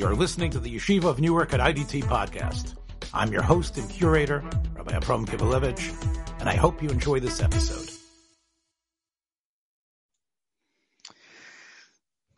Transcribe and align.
You're 0.00 0.16
listening 0.16 0.50
to 0.52 0.58
the 0.58 0.74
Yeshiva 0.74 1.04
of 1.04 1.20
Newark 1.20 1.52
at 1.52 1.60
IDT 1.60 2.04
podcast. 2.04 2.74
I'm 3.12 3.30
your 3.32 3.42
host 3.42 3.76
and 3.76 3.86
curator, 3.90 4.38
Rabbi 4.72 4.92
Avraham 4.92 5.26
Kivelevitz, 5.26 6.40
and 6.40 6.48
I 6.48 6.54
hope 6.54 6.82
you 6.82 6.88
enjoy 6.88 7.20
this 7.20 7.42
episode. 7.42 7.86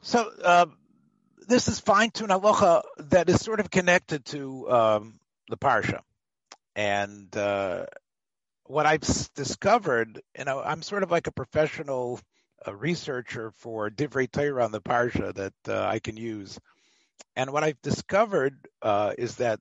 So, 0.03 0.29
uh, 0.43 0.67
this 1.47 1.69
is 1.69 1.79
fine-tuned 1.79 2.33
halacha 2.33 2.83
that 2.99 3.29
is 3.29 3.41
sort 3.41 3.61
of 3.61 3.71
connected 3.71 4.25
to 4.25 4.69
um, 4.69 5.21
the 5.49 5.57
parsha, 5.57 6.01
and 6.75 7.35
uh, 7.37 7.87
what 8.65 8.87
I've 8.87 9.03
discovered, 9.37 10.21
you 10.37 10.45
know, 10.47 10.61
I'm 10.61 10.83
sort 10.83 11.05
of 11.05 11.13
like 11.13 11.29
a 11.29 11.33
professional 11.33 12.19
uh, 12.67 12.75
researcher 12.75 13.53
for 13.59 13.89
divrei 13.89 14.29
Torah 14.29 14.65
on 14.65 14.73
the 14.73 14.81
parsha 14.81 15.33
that 15.33 15.55
uh, 15.69 15.87
I 15.87 16.01
can 16.01 16.17
use, 16.17 16.59
and 17.37 17.53
what 17.53 17.65
I've 17.65 17.81
discovered 17.83 18.55
uh, 18.83 19.13
is 19.17 19.37
that 19.37 19.61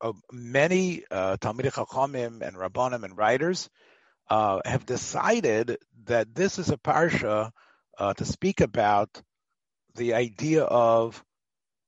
uh, 0.00 0.12
many 0.30 1.04
uh, 1.10 1.36
Talmidei 1.38 1.72
Chachamim 1.72 2.42
and 2.42 2.56
Rabbanim 2.56 3.04
and 3.04 3.16
writers 3.16 3.68
uh, 4.30 4.60
have 4.64 4.86
decided 4.86 5.78
that 6.04 6.34
this 6.34 6.58
is 6.58 6.70
a 6.70 6.76
parsha 6.76 7.50
uh, 7.98 8.14
to 8.14 8.24
speak 8.24 8.60
about 8.60 9.22
the 9.94 10.14
idea 10.14 10.62
of 10.62 11.22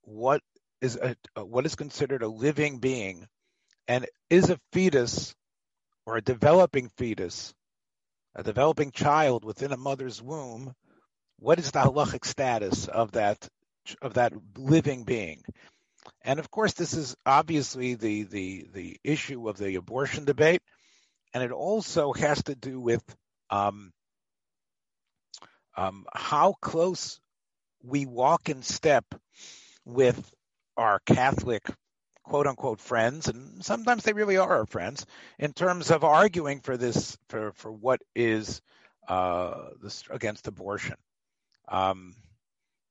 what 0.03 0.43
is 0.81 0.97
a, 0.97 1.15
what 1.45 1.67
is 1.67 1.75
considered 1.75 2.23
a 2.23 2.29
living 2.29 2.79
being, 2.79 3.27
and 3.87 4.07
is 4.31 4.51
a 4.51 4.59
fetus 4.73 5.35
or 6.07 6.17
a 6.17 6.23
developing 6.23 6.89
fetus, 6.97 7.55
a 8.35 8.43
developing 8.43 8.91
child 8.91 9.45
within 9.45 9.73
a 9.73 9.77
mother's 9.77 10.23
womb. 10.23 10.75
What 11.39 11.59
is 11.59 11.71
the 11.71 11.81
halachic 11.81 12.25
status 12.25 12.89
of 12.89 13.13
that 13.13 13.49
of 14.03 14.15
that 14.15 14.33
living 14.57 15.05
being? 15.05 15.43
And 16.23 16.39
of 16.39 16.51
course, 16.51 16.75
this 16.75 16.95
is 16.95 17.17
obviously 17.25 17.95
the 17.95 18.25
the 18.25 18.67
the 18.73 18.97
issue 19.05 19.49
of 19.49 19.59
the 19.59 19.77
abortion 19.77 20.25
debate, 20.25 20.63
and 21.35 21.43
it 21.43 21.53
also 21.53 22.13
has 22.13 22.43
to 22.45 22.55
do 22.55 22.81
with 22.81 23.05
um, 23.51 23.93
um, 25.77 26.07
how 26.13 26.55
close 26.61 27.21
we 27.83 28.07
walk 28.07 28.49
in 28.49 28.63
step 28.63 29.05
with 29.85 30.33
our 30.77 31.01
Catholic 31.01 31.67
quote 32.23 32.47
unquote 32.47 32.81
friends, 32.81 33.29
and 33.29 33.65
sometimes 33.65 34.05
they 34.05 34.13
really 34.13 34.37
are 34.37 34.59
our 34.59 34.67
friends, 34.67 35.05
in 35.39 35.53
terms 35.53 35.91
of 35.91 36.05
arguing 36.05 36.61
for 36.61 36.77
this 36.77 37.19
for 37.29 37.53
for 37.53 37.73
what 37.73 38.01
is 38.15 38.63
uh, 39.09 39.71
this 39.83 40.05
against 40.11 40.47
abortion. 40.47 40.97
Um, 41.69 42.15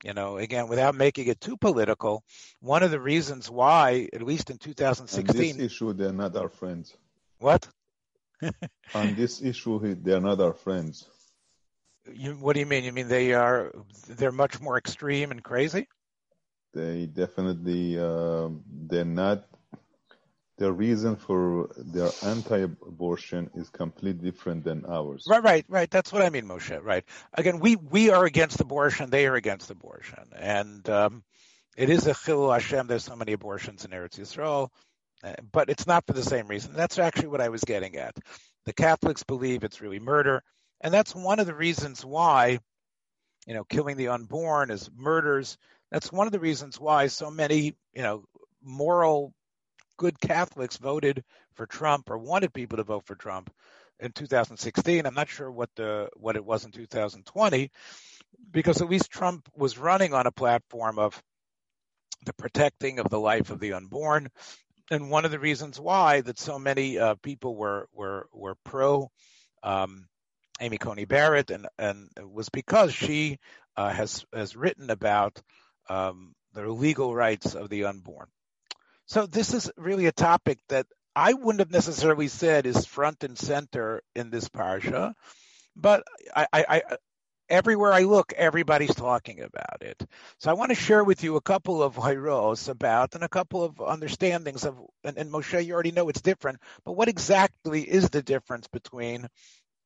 you 0.04 0.14
know, 0.14 0.38
again, 0.38 0.68
without 0.68 0.96
making 0.96 1.28
it 1.28 1.42
too 1.42 1.58
political, 1.58 2.24
one 2.62 2.84
of 2.84 2.92
the 2.92 3.00
reasons 3.00 3.50
why, 3.50 4.08
at 4.14 4.22
least 4.22 4.50
in 4.50 4.58
2016, 4.58 5.30
on 5.30 5.58
this 5.58 5.66
issue 5.66 5.94
they're 5.94 6.14
not 6.14 6.36
our 6.36 6.50
friends. 6.50 6.96
What? 7.40 7.68
on 8.96 9.16
this 9.16 9.42
issue, 9.42 9.96
they're 9.96 10.22
not 10.22 10.40
our 10.40 10.54
friends. 10.54 11.08
You, 12.14 12.34
what 12.34 12.54
do 12.54 12.60
you 12.60 12.66
mean? 12.66 12.84
You 12.84 12.92
mean 12.92 13.08
they 13.08 13.34
are? 13.34 13.72
They're 14.08 14.32
much 14.32 14.60
more 14.62 14.78
extreme 14.78 15.32
and 15.32 15.44
crazy. 15.44 15.88
They 16.74 17.06
definitely 17.06 18.00
uh, 18.00 18.50
they're 18.88 19.06
not. 19.06 19.46
The 20.60 20.74
reason 20.74 21.16
for 21.16 21.70
their 21.78 22.10
anti-abortion 22.22 23.50
is 23.56 23.70
completely 23.70 24.30
different 24.30 24.66
than 24.66 24.86
ours. 24.86 25.24
Right, 25.26 25.42
right, 25.42 25.66
right. 25.70 25.90
That's 25.90 26.12
what 26.12 26.22
I 26.22 26.30
mean, 26.30 26.46
Moshe. 26.46 26.78
Right. 26.84 27.06
Again, 27.34 27.60
we 27.60 27.78
we 27.78 28.10
are 28.10 28.26
against 28.26 28.60
abortion. 28.60 29.10
They 29.10 29.26
are 29.28 29.36
against 29.36 29.72
abortion, 29.72 30.26
and 30.36 30.88
um, 30.90 31.24
it 31.78 31.90
is 31.90 32.08
a 32.08 32.14
chilul 32.14 32.52
Hashem. 32.52 32.88
There's 32.88 33.06
so 33.06 33.16
many 33.16 33.32
abortions 33.32 33.86
in 33.86 33.92
Eretz 33.92 34.20
Yisrael, 34.20 34.68
uh, 35.24 35.36
but 35.50 35.70
it's 35.70 35.88
not 35.88 36.06
for 36.06 36.12
the 36.12 36.24
same 36.24 36.50
reason. 36.50 36.74
That's 36.74 37.00
actually 37.00 37.30
what 37.30 37.40
I 37.40 37.48
was 37.48 37.64
getting 37.64 37.96
at. 37.96 38.18
The 38.66 38.74
Catholics 38.74 39.24
believe 39.24 39.64
it's 39.64 39.80
really 39.80 40.02
murder, 40.02 40.44
and 40.82 40.94
that's 40.94 41.16
one 41.16 41.40
of 41.40 41.48
the 41.48 41.56
reasons 41.56 42.04
why, 42.04 42.60
you 43.48 43.54
know, 43.54 43.64
killing 43.64 43.96
the 43.96 44.10
unborn 44.10 44.72
is 44.72 44.90
murders. 44.94 45.58
That's 45.90 46.12
one 46.12 46.28
of 46.28 46.34
the 46.34 46.40
reasons 46.42 46.78
why 46.78 47.08
so 47.08 47.32
many, 47.32 47.76
you 47.94 48.04
know, 48.04 48.26
moral 48.62 49.34
good 50.00 50.20
Catholics 50.20 50.78
voted 50.78 51.24
for 51.56 51.66
Trump 51.68 52.10
or 52.10 52.18
wanted 52.18 52.54
people 52.54 52.78
to 52.78 52.84
vote 52.84 53.06
for 53.06 53.16
Trump 53.16 53.52
in 54.00 54.14
2016. 54.14 55.06
I'm 55.06 55.14
not 55.14 55.28
sure 55.28 55.52
what 55.52 55.70
the 55.76 56.10
what 56.16 56.38
it 56.38 56.46
was 56.46 56.64
in 56.64 56.72
2020, 56.72 57.70
because 58.50 58.82
at 58.82 58.90
least 58.90 59.12
Trump 59.12 59.50
was 59.56 59.78
running 59.78 60.14
on 60.14 60.26
a 60.26 60.32
platform 60.32 60.98
of 60.98 61.22
the 62.26 62.34
protecting 62.34 63.00
of 63.00 63.10
the 63.10 63.20
life 63.20 63.52
of 63.52 63.60
the 63.60 63.74
unborn. 63.74 64.30
And 64.90 65.12
one 65.12 65.26
of 65.26 65.32
the 65.32 65.40
reasons 65.40 65.80
why 65.80 66.22
that 66.22 66.40
so 66.40 66.58
many 66.58 66.98
uh, 66.98 67.16
people 67.22 67.56
were 67.58 67.88
were 67.94 68.28
were 68.34 68.56
pro 68.64 69.12
um, 69.64 70.08
Amy 70.62 70.78
Coney 70.78 71.06
Barrett, 71.06 71.52
and 71.52 71.68
and 71.78 72.10
was 72.32 72.48
because 72.48 72.94
she 72.94 73.38
uh, 73.76 73.90
has 73.90 74.26
has 74.34 74.56
written 74.56 74.90
about 74.92 75.42
um, 75.90 76.34
the 76.54 76.70
legal 76.70 77.14
rights 77.14 77.54
of 77.54 77.68
the 77.70 77.84
unborn. 77.84 78.28
So 79.10 79.26
this 79.26 79.56
is 79.56 79.72
really 79.76 80.06
a 80.06 80.12
topic 80.12 80.60
that 80.70 80.86
I 81.16 81.34
wouldn't 81.34 81.62
have 81.62 81.72
necessarily 81.72 82.28
said 82.28 82.68
is 82.68 82.86
front 82.86 83.24
and 83.24 83.36
center 83.36 84.04
in 84.16 84.30
this 84.30 84.48
parsha, 84.50 85.14
but 85.76 86.04
I, 86.36 86.48
I, 86.54 86.66
I 86.70 86.82
everywhere 87.50 87.92
I 87.92 88.04
look, 88.04 88.34
everybody's 88.34 88.94
talking 88.94 89.42
about 89.42 89.82
it. 89.82 90.00
So 90.38 90.52
I 90.52 90.54
want 90.54 90.70
to 90.70 90.76
share 90.76 91.04
with 91.04 91.24
you 91.24 91.38
a 91.38 91.42
couple 91.42 91.82
of 91.82 91.96
hiros 91.96 92.70
about 92.70 93.16
and 93.16 93.24
a 93.24 93.28
couple 93.30 93.64
of 93.64 93.82
understandings 93.82 94.64
of, 94.64 94.78
and, 95.04 95.18
and, 95.18 95.32
Moshe, 95.32 95.66
you 95.66 95.74
already 95.74 95.92
know 95.92 96.10
it's 96.10 96.22
different, 96.22 96.60
but 96.86 96.92
what 96.92 97.10
exactly 97.10 97.82
is 97.82 98.12
the 98.12 98.22
difference 98.22 98.68
between 98.68 99.28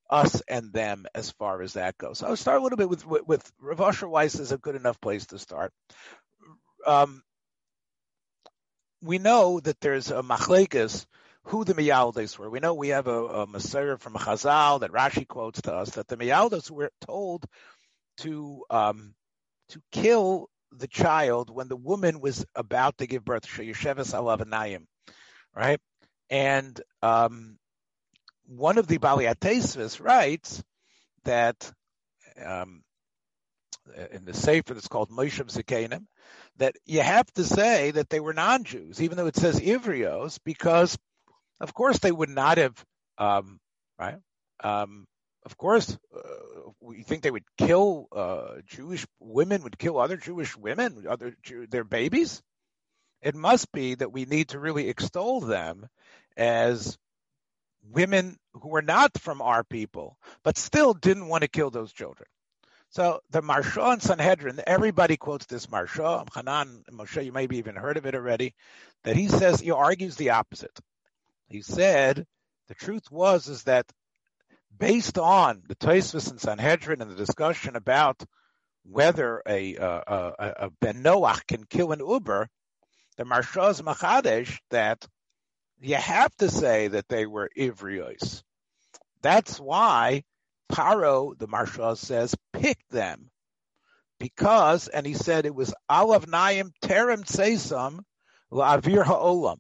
us 0.09 0.41
and 0.49 0.73
them 0.73 1.05
as 1.15 1.31
far 1.31 1.61
as 1.61 1.73
that 1.73 1.97
goes? 1.97 2.19
So 2.19 2.27
I'll 2.27 2.35
start 2.35 2.59
a 2.59 2.63
little 2.63 2.77
bit 2.77 2.89
with, 2.89 3.07
with, 3.07 3.25
with 3.25 3.51
Rav 3.61 4.01
Weiss 4.01 4.35
is 4.35 4.51
a 4.51 4.57
good 4.57 4.75
enough 4.75 4.99
place 4.99 5.27
to 5.27 5.39
start. 5.39 5.71
Um, 6.85 7.23
we 9.03 9.17
know 9.19 9.59
that 9.59 9.79
there's 9.81 10.09
a 10.11 10.23
machlekes 10.23 11.05
who 11.45 11.65
the 11.65 11.73
Miyaldes 11.73 12.37
were. 12.37 12.49
We 12.49 12.61
know 12.61 12.73
we 12.73 12.89
have 12.89 13.07
a, 13.07 13.23
a 13.23 13.47
from 13.97 14.13
Chazal 14.13 14.79
that 14.79 14.91
Rashi 14.91 15.27
quotes 15.27 15.61
to 15.63 15.73
us 15.73 15.91
that 15.91 16.07
the 16.07 16.15
Miyaldes 16.15 16.71
were 16.71 16.91
told 17.01 17.45
to 18.19 18.63
um, 18.69 19.13
to 19.69 19.81
kill 19.91 20.49
the 20.71 20.87
child 20.87 21.49
when 21.49 21.67
the 21.67 21.75
woman 21.75 22.21
was 22.21 22.45
about 22.55 22.97
to 22.97 23.07
give 23.07 23.25
birth, 23.25 23.45
Yesheves 23.45 24.13
Alavanayim, 24.13 24.85
right? 25.55 25.79
And 26.29 26.79
um, 27.01 27.57
one 28.45 28.77
of 28.77 28.87
the 28.87 28.97
Baliatesvis 28.97 30.01
writes 30.01 30.63
that 31.25 31.71
um, 32.43 32.81
in 34.11 34.25
the 34.25 34.33
Sefer 34.33 34.73
that's 34.73 34.87
called 34.87 35.11
Moshav 35.11 35.51
Zekenim, 35.51 36.05
that 36.57 36.75
you 36.85 37.01
have 37.01 37.31
to 37.33 37.43
say 37.43 37.91
that 37.91 38.09
they 38.09 38.19
were 38.19 38.33
non-Jews, 38.33 39.01
even 39.01 39.17
though 39.17 39.27
it 39.27 39.35
says 39.35 39.59
Ivrios, 39.59 40.39
because 40.43 40.97
of 41.59 41.73
course 41.73 41.99
they 41.99 42.11
would 42.11 42.29
not 42.29 42.57
have, 42.57 42.85
um, 43.17 43.59
right? 43.99 44.17
Um, 44.63 45.05
of 45.45 45.57
course, 45.57 45.97
uh, 46.15 46.69
we 46.79 47.03
think 47.03 47.21
they 47.21 47.31
would 47.31 47.43
kill 47.57 48.07
uh, 48.11 48.61
Jewish 48.65 49.05
women, 49.19 49.63
would 49.63 49.77
kill 49.77 49.99
other 49.99 50.17
Jewish 50.17 50.55
women, 50.55 51.05
other 51.09 51.35
Jew, 51.43 51.67
their 51.67 51.83
babies. 51.83 52.41
It 53.21 53.35
must 53.35 53.71
be 53.71 53.95
that 53.95 54.11
we 54.11 54.25
need 54.25 54.49
to 54.49 54.59
really 54.59 54.89
extol 54.89 55.41
them 55.41 55.87
as 56.37 56.97
women 57.89 58.37
who 58.53 58.69
were 58.69 58.81
not 58.81 59.17
from 59.19 59.41
our 59.41 59.63
people, 59.63 60.17
but 60.43 60.57
still 60.57 60.93
didn't 60.93 61.27
want 61.27 61.41
to 61.43 61.49
kill 61.49 61.69
those 61.69 61.91
children. 61.91 62.27
So 62.93 63.21
the 63.31 63.41
Maharsha 63.41 63.93
and 63.93 64.03
Sanhedrin, 64.03 64.61
everybody 64.67 65.17
quotes 65.17 65.47
this 65.47 65.65
Maharsha, 65.65 66.27
Hanan, 66.31 66.83
Moshe, 66.91 67.25
you 67.25 67.31
maybe 67.31 67.57
even 67.57 67.75
heard 67.75 67.97
of 67.97 68.05
it 68.05 68.13
already, 68.13 68.53
that 69.03 69.15
he 69.15 69.29
says, 69.29 69.59
he 69.59 69.71
argues 69.71 70.15
the 70.15 70.29
opposite. 70.29 70.79
He 71.47 71.63
said, 71.63 72.27
the 72.67 72.75
truth 72.75 73.09
was, 73.09 73.47
is 73.47 73.63
that 73.63 73.91
based 74.77 75.17
on 75.17 75.63
the 75.67 75.75
Tosfos 75.75 76.29
and 76.29 76.39
Sanhedrin 76.39 77.01
and 77.01 77.09
the 77.09 77.15
discussion 77.15 77.75
about 77.75 78.23
whether 78.83 79.41
a, 79.47 79.75
a, 79.75 80.53
a, 80.59 80.69
Ben 80.79 81.01
Noach 81.01 81.47
can 81.47 81.63
kill 81.63 81.93
an 81.93 81.99
Ubar, 81.99 82.45
the 83.17 83.23
Maharsha's 83.23 83.81
Machadesh 83.81 84.59
that 84.69 85.03
you 85.81 85.95
have 85.95 86.35
to 86.35 86.47
say 86.47 86.89
that 86.89 87.07
they 87.09 87.25
were 87.25 87.49
Ivrios. 87.57 88.43
That's 89.23 89.59
why 89.59 90.25
Paro, 90.71 91.37
the 91.37 91.47
Maharsha 91.47 91.97
says, 91.97 92.35
picked 92.53 92.89
them 92.89 93.29
because, 94.19 94.87
and 94.87 95.05
he 95.05 95.13
said 95.13 95.45
it 95.45 95.55
was 95.55 95.73
Alav 95.89 96.27
Naim 96.27 96.71
Terem 96.81 97.23
Seisam 97.25 97.99
La'avir 98.51 99.03
Ha'olam. 99.03 99.57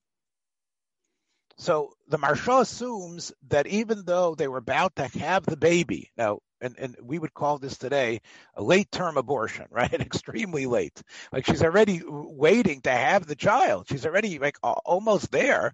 So 1.57 1.93
the 2.07 2.17
Maharsha 2.17 2.61
assumes 2.61 3.31
that 3.49 3.67
even 3.67 4.03
though 4.05 4.35
they 4.35 4.47
were 4.47 4.57
about 4.57 4.95
to 4.95 5.07
have 5.19 5.45
the 5.45 5.57
baby, 5.57 6.11
now 6.17 6.39
and, 6.61 6.75
and 6.79 6.95
we 7.01 7.19
would 7.19 7.33
call 7.33 7.57
this 7.57 7.77
today 7.77 8.21
a 8.55 8.63
late 8.63 8.89
term 8.91 9.17
abortion, 9.17 9.65
right? 9.69 9.93
Extremely 9.93 10.65
late. 10.65 10.99
Like 11.31 11.45
she's 11.45 11.61
already 11.61 12.01
waiting 12.05 12.81
to 12.81 12.91
have 12.91 13.27
the 13.27 13.35
child. 13.35 13.87
She's 13.89 14.05
already 14.05 14.39
like 14.39 14.57
almost 14.63 15.31
there. 15.31 15.73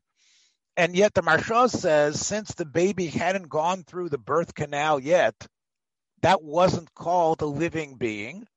And 0.80 0.96
yet 0.96 1.14
the 1.14 1.22
Maharsha 1.22 1.70
says 1.70 2.26
since 2.26 2.54
the 2.54 2.66
baby 2.66 3.08
hadn't 3.08 3.50
gone 3.50 3.84
through 3.84 4.10
the 4.10 4.18
birth 4.18 4.56
canal 4.56 5.00
yet, 5.00 5.36
that 6.22 6.42
wasn't 6.42 6.94
called 6.96 7.42
a 7.42 7.46
living 7.46 7.96
being 7.96 8.48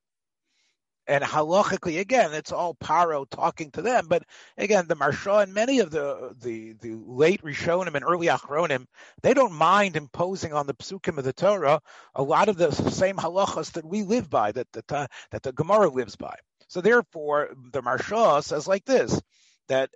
and 1.06 1.24
halachically, 1.24 1.98
again, 1.98 2.32
it's 2.32 2.52
all 2.52 2.74
Paro 2.76 3.26
talking 3.28 3.70
to 3.72 3.82
them. 3.82 4.06
But 4.08 4.22
again, 4.56 4.86
the 4.86 4.94
Maharsha 4.94 5.42
and 5.42 5.52
many 5.52 5.80
of 5.80 5.90
the 5.90 6.34
the, 6.40 6.74
the 6.80 6.94
late 6.94 7.42
Rishonim 7.42 7.94
and 7.94 8.04
early 8.04 8.28
Achronim, 8.28 8.86
they 9.22 9.34
don't 9.34 9.52
mind 9.52 9.96
imposing 9.96 10.52
on 10.52 10.66
the 10.66 10.74
psukim 10.74 11.18
of 11.18 11.24
the 11.24 11.32
Torah 11.32 11.80
a 12.14 12.22
lot 12.22 12.48
of 12.48 12.56
the 12.56 12.70
same 12.70 13.16
halachas 13.16 13.72
that 13.72 13.84
we 13.84 14.04
live 14.04 14.30
by, 14.30 14.52
that 14.52 14.68
that, 14.72 14.92
uh, 14.92 15.06
that 15.32 15.42
the 15.42 15.52
Gemara 15.52 15.88
lives 15.88 16.16
by. 16.16 16.36
So 16.68 16.80
therefore, 16.80 17.50
the 17.72 17.82
Maharsha 17.82 18.42
says 18.44 18.68
like 18.68 18.84
this, 18.84 19.20
that 19.68 19.90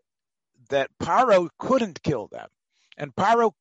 that 0.68 0.90
Paro 1.00 1.48
couldn't 1.58 2.02
kill 2.02 2.28
them, 2.28 2.48
and 2.96 3.14
Paro 3.14 3.52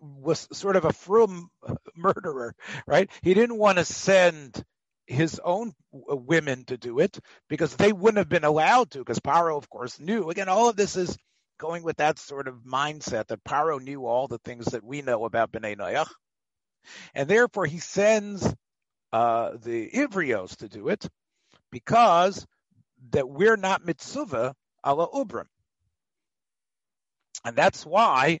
was 0.00 0.48
sort 0.52 0.76
of 0.76 0.84
a 0.84 0.92
frum 0.92 1.50
murderer, 1.96 2.54
right? 2.86 3.10
He 3.22 3.34
didn't 3.34 3.58
want 3.58 3.78
to 3.78 3.84
send 3.84 4.62
his 5.06 5.40
own 5.44 5.72
women 5.90 6.64
to 6.66 6.76
do 6.76 7.00
it 7.00 7.18
because 7.48 7.74
they 7.76 7.92
wouldn't 7.92 8.18
have 8.18 8.28
been 8.28 8.44
allowed 8.44 8.90
to 8.92 8.98
because 8.98 9.18
Paro, 9.18 9.56
of 9.56 9.68
course, 9.68 9.98
knew. 9.98 10.30
Again, 10.30 10.48
all 10.48 10.68
of 10.68 10.76
this 10.76 10.96
is 10.96 11.16
going 11.58 11.82
with 11.82 11.98
that 11.98 12.18
sort 12.18 12.48
of 12.48 12.62
mindset 12.64 13.28
that 13.28 13.44
Paro 13.44 13.80
knew 13.80 14.06
all 14.06 14.28
the 14.28 14.38
things 14.38 14.66
that 14.66 14.84
we 14.84 15.02
know 15.02 15.24
about 15.24 15.52
Bnei 15.52 15.76
Noach. 15.76 16.08
And 17.14 17.28
therefore 17.28 17.66
he 17.66 17.78
sends 17.78 18.44
uh, 19.12 19.52
the 19.62 19.90
Ivrios 19.90 20.56
to 20.56 20.68
do 20.68 20.88
it 20.88 21.06
because 21.70 22.46
that 23.10 23.28
we're 23.28 23.56
not 23.56 23.84
mitzvah 23.84 24.54
ala 24.84 25.08
ubrim. 25.08 25.46
And 27.44 27.56
that's 27.56 27.84
why 27.84 28.40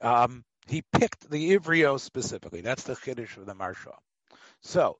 um, 0.00 0.44
he 0.66 0.82
picked 0.92 1.30
the 1.30 1.56
Ivrios 1.56 2.00
specifically. 2.00 2.60
That's 2.60 2.84
the 2.84 2.94
Chiddush 2.94 3.36
of 3.36 3.46
the 3.46 3.54
Maharsha. 3.54 3.94
So 4.62 4.96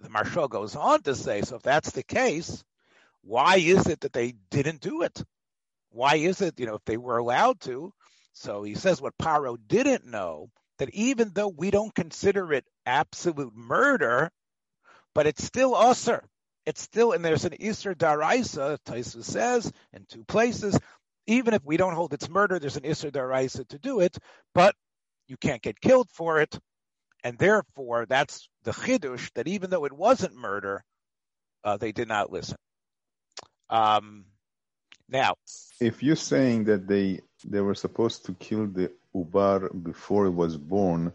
the 0.00 0.08
Maharsha 0.08 0.48
goes 0.50 0.76
on 0.76 1.02
to 1.02 1.14
say, 1.14 1.42
so 1.42 1.56
if 1.56 1.62
that's 1.62 1.90
the 1.92 2.02
case, 2.02 2.62
why 3.22 3.56
is 3.56 3.86
it 3.86 4.00
that 4.00 4.12
they 4.12 4.34
didn't 4.50 4.80
do 4.80 5.02
it? 5.02 5.22
Why 5.90 6.16
is 6.16 6.42
it, 6.42 6.60
you 6.60 6.66
know, 6.66 6.74
if 6.74 6.84
they 6.84 6.96
were 6.96 7.18
allowed 7.18 7.60
to? 7.62 7.92
So 8.34 8.62
he 8.62 8.74
says 8.74 9.00
what 9.00 9.16
Paro 9.16 9.56
didn't 9.66 10.04
know, 10.04 10.50
that 10.78 10.90
even 10.90 11.30
though 11.32 11.48
we 11.48 11.70
don't 11.70 11.94
consider 11.94 12.52
it 12.52 12.66
absolute 12.84 13.54
murder, 13.54 14.30
but 15.14 15.26
it's 15.26 15.42
still 15.42 15.72
usser. 15.72 16.20
It's 16.66 16.82
still, 16.82 17.12
and 17.12 17.24
there's 17.24 17.44
an 17.46 17.52
Isser 17.52 17.94
Daraisa, 17.94 18.78
Taisu 18.84 19.24
says, 19.24 19.72
in 19.92 20.04
two 20.10 20.24
places. 20.24 20.78
Even 21.26 21.54
if 21.54 21.64
we 21.64 21.76
don't 21.76 21.94
hold 21.94 22.12
it's 22.12 22.28
murder, 22.28 22.58
there's 22.58 22.76
an 22.76 22.84
Isser 22.84 23.10
Daraisa 23.10 23.66
to 23.68 23.78
do 23.78 24.00
it, 24.00 24.16
but 24.54 24.74
you 25.26 25.36
can't 25.36 25.62
get 25.62 25.80
killed 25.80 26.08
for 26.10 26.40
it. 26.40 26.58
And 27.24 27.36
therefore, 27.38 28.06
that's 28.06 28.48
the 28.62 28.70
chidush 28.70 29.32
that 29.34 29.48
even 29.48 29.70
though 29.70 29.84
it 29.84 29.92
wasn't 29.92 30.36
murder, 30.36 30.84
uh, 31.64 31.76
they 31.76 31.90
did 31.90 32.06
not 32.06 32.30
listen. 32.30 32.56
Um, 33.68 34.26
now, 35.08 35.34
if 35.80 36.02
you're 36.02 36.16
saying 36.16 36.64
that 36.64 36.86
they 36.86 37.20
they 37.44 37.60
were 37.60 37.74
supposed 37.74 38.26
to 38.26 38.32
kill 38.34 38.66
the 38.66 38.92
ubar 39.14 39.70
before 39.82 40.26
it 40.26 40.30
was 40.30 40.56
born, 40.56 41.12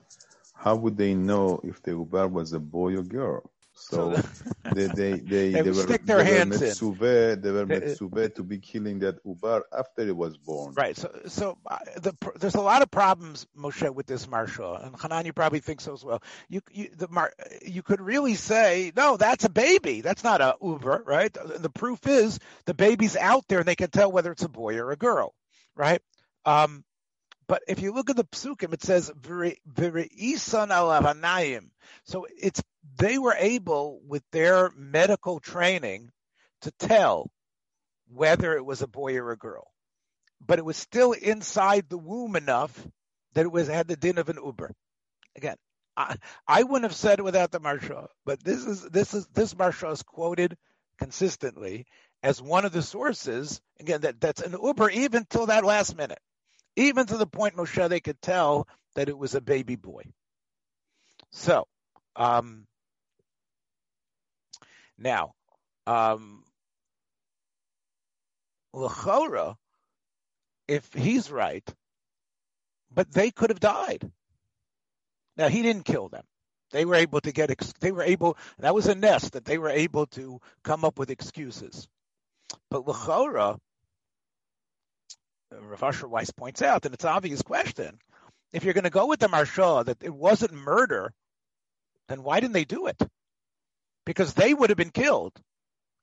how 0.54 0.76
would 0.76 0.98
they 0.98 1.14
know 1.14 1.60
if 1.64 1.82
the 1.84 1.92
ubar 1.92 2.30
was 2.30 2.54
a 2.54 2.60
boy 2.60 2.96
or 2.96 3.04
girl? 3.04 3.50
So 3.74 4.16
they 4.74 4.88
they 4.88 5.12
they, 5.14 5.52
they, 5.52 5.62
they 5.62 5.62
were 5.62 5.74
stick 5.74 6.06
their 6.06 6.24
they 6.24 6.36
hands 6.36 6.60
were 6.60 6.66
in. 6.68 7.42
they 7.42 7.52
were 7.52 7.66
metzuve 7.66 8.36
to 8.36 8.44
be 8.44 8.60
killing 8.60 9.00
that 9.00 9.24
ubar 9.26 9.62
after 9.78 10.08
it 10.08 10.16
was 10.16 10.38
born. 10.38 10.74
Right. 10.74 10.96
So, 10.98 11.12
so 11.28 11.58
uh, 11.66 11.78
the, 11.98 12.16
there's 12.40 12.56
a 12.56 12.62
lot 12.62 12.82
of 12.82 12.92
problems, 12.92 13.48
Moshe, 13.58 13.94
with 13.94 14.06
this 14.06 14.28
Maharsha, 14.28 14.86
and 14.86 14.96
Hanan, 15.00 15.26
you 15.26 15.34
probably 15.34 15.60
think 15.60 15.82
so 15.82 15.94
as 15.94 16.04
well. 16.04 16.22
You, 16.50 16.62
you, 16.72 16.90
the 16.96 17.08
Mar, 17.08 17.34
you 17.66 17.82
could 17.82 18.02
really 18.02 18.36
say, 18.36 18.92
no, 18.96 19.18
that's 19.18 19.46
a 19.46 19.50
baby. 19.50 20.02
That's 20.02 20.24
not 20.24 20.42
a 20.42 20.56
ubar, 20.62 21.06
right? 21.06 21.34
The 21.34 21.70
proof 21.70 22.06
is 22.08 22.40
the 22.66 22.74
baby's 22.74 23.16
out 23.16 23.48
there, 23.48 23.60
and 23.60 23.68
they 23.68 23.76
can 23.76 23.90
tell 23.90 24.12
whether 24.12 24.32
it's 24.32 24.44
a 24.44 24.50
boy 24.50 24.78
or 24.78 24.92
a 24.92 24.98
girl, 24.98 25.34
right? 25.76 26.02
Um, 26.46 26.84
but 27.48 27.64
if 27.68 27.82
you 27.82 27.94
look 27.94 28.10
at 28.10 28.16
the 28.16 28.24
psukim, 28.24 28.74
it 28.74 28.82
says 28.82 29.12
"v'reisan 29.12 30.70
alavanayim." 30.70 31.70
So 32.06 32.26
it's 32.42 32.62
they 32.98 33.18
were 33.18 33.36
able, 33.38 34.02
with 34.08 34.24
their 34.32 34.72
medical 34.76 35.40
training, 35.40 36.10
to 36.62 36.72
tell 36.80 37.32
whether 38.14 38.56
it 38.56 38.66
was 38.66 38.82
a 38.82 38.88
boy 38.88 39.18
or 39.18 39.32
a 39.32 39.38
girl. 39.38 39.72
But 40.40 40.60
it 40.60 40.66
was 40.66 40.78
still 40.78 41.14
inside 41.14 41.86
the 41.90 41.98
womb 41.98 42.36
enough 42.36 42.88
that 43.34 43.46
it 43.46 43.52
was 43.52 43.68
had 43.68 43.88
the 43.88 43.96
din 43.96 44.18
of 44.18 44.30
an 44.30 44.38
ubar. 44.38 44.72
Again, 45.36 45.56
I, 45.96 46.18
I 46.48 46.64
wouldn't 46.64 46.90
have 46.90 46.96
said 46.96 47.20
it 47.20 47.24
without 47.24 47.52
the 47.52 47.62
Maharsha, 47.62 48.08
but 48.26 48.44
this 48.44 48.66
is 48.66 48.82
this 48.84 49.14
is 49.14 49.28
this 49.28 49.54
Maharsha 49.54 49.92
is 49.94 50.04
quoted 50.04 50.58
consistently 50.98 51.86
as 52.24 52.42
one 52.42 52.66
of 52.66 52.72
the 52.72 52.82
sources. 52.82 53.62
Again, 53.80 54.02
that, 54.02 54.20
that's 54.20 54.42
an 54.42 54.54
ubar 54.54 54.92
even 54.92 55.26
till 55.30 55.46
that 55.48 55.64
last 55.64 55.96
minute 55.96 56.20
even 56.76 57.06
to 57.06 57.18
the 57.18 57.28
point 57.28 57.56
Moshe 57.56 57.90
they 57.90 58.00
could 58.00 58.22
tell 58.22 58.68
that 58.96 59.10
it 59.10 59.18
was 59.18 59.36
a 59.36 59.42
baby 59.42 59.76
boy. 59.76 60.04
So, 61.32 61.68
um, 62.16 62.66
now, 65.02 65.34
um, 65.88 66.44
Lachora, 68.74 69.56
if 70.68 70.94
he's 70.94 71.30
right, 71.30 71.68
but 72.94 73.12
they 73.12 73.32
could 73.32 73.50
have 73.50 73.60
died. 73.60 74.10
Now 75.38 75.48
he 75.48 75.62
didn't 75.62 75.86
kill 75.86 76.10
them. 76.10 76.24
They 76.72 76.86
were 76.86 76.96
able 76.96 77.20
to 77.22 77.32
get. 77.32 77.52
They 77.80 77.92
were 77.92 78.04
able. 78.04 78.38
That 78.60 78.76
was 78.76 78.88
a 78.88 78.96
nest 78.96 79.34
that 79.34 79.46
they 79.46 79.58
were 79.58 79.70
able 79.70 80.06
to 80.08 80.40
come 80.64 80.86
up 80.86 80.98
with 80.98 81.10
excuses. 81.10 81.88
But 82.70 82.86
Lachora, 82.86 83.58
Rav 85.52 85.84
Asher 85.84 86.08
Weiss 86.08 86.32
points 86.32 86.62
out, 86.62 86.86
and 86.86 86.94
it's 86.94 87.04
an 87.04 87.12
obvious 87.12 87.42
question. 87.42 88.00
If 88.54 88.64
you're 88.64 88.74
going 88.74 88.86
to 88.86 88.90
go 88.90 89.08
with 89.08 89.20
the 89.20 89.28
Maharsha 89.28 89.86
that 89.86 90.04
it 90.04 90.14
wasn't 90.14 90.54
murder, 90.54 91.14
then 92.08 92.24
why 92.24 92.40
didn't 92.40 92.54
they 92.54 92.66
do 92.66 92.88
it? 92.88 93.02
Because 94.12 94.34
they 94.34 94.54
would 94.54 94.70
have 94.72 94.78
been 94.78 94.90
killed 94.90 95.32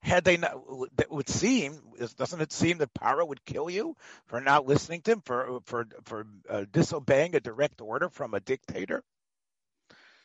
had 0.01 0.23
they 0.23 0.37
not. 0.37 0.55
It 0.97 1.11
would 1.11 1.29
seem, 1.29 1.79
doesn't 2.17 2.41
it 2.41 2.51
seem 2.51 2.79
that 2.79 2.91
Paro 2.95 3.27
would 3.27 3.45
kill 3.45 3.69
you 3.69 3.95
for 4.25 4.41
not 4.41 4.65
listening 4.65 5.01
to 5.01 5.11
him, 5.11 5.21
for 5.21 5.59
for 5.65 5.85
for 6.05 6.25
uh, 6.49 6.65
disobeying 6.71 7.35
a 7.35 7.39
direct 7.39 7.81
order 7.81 8.09
from 8.09 8.33
a 8.33 8.39
dictator? 8.39 9.03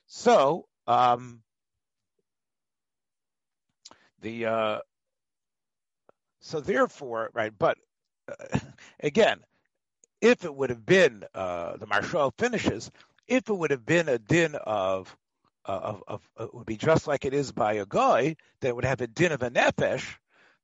So 0.07 0.67
um, 0.87 1.43
the 4.23 4.47
uh, 4.47 4.79
so 6.41 6.61
therefore, 6.61 7.29
right? 7.35 7.53
But 7.59 7.77
uh, 8.31 8.61
again, 8.99 9.41
if 10.23 10.47
it 10.47 10.55
would 10.55 10.71
have 10.71 10.87
been 10.87 11.23
uh, 11.35 11.77
the 11.77 11.87
Maharsha 11.87 12.33
finishes, 12.39 12.91
if 13.29 13.51
it 13.51 13.55
would 13.55 13.73
have 13.73 13.85
been 13.85 14.09
a 14.09 14.19
din 14.19 14.55
of 14.55 15.15
uh, 15.67 15.81
of, 15.83 16.03
of 16.07 16.31
uh, 16.37 16.47
would 16.53 16.67
be 16.67 16.77
just 16.77 17.07
like 17.07 17.25
it 17.25 17.35
is 17.35 17.53
by 17.53 17.75
a 17.75 17.87
guy 17.87 18.37
that 18.61 18.75
would 18.75 18.85
have 18.85 19.01
a 19.01 19.07
din 19.07 19.33
of 19.33 19.43
a 19.43 19.51
nefesh, 19.51 20.05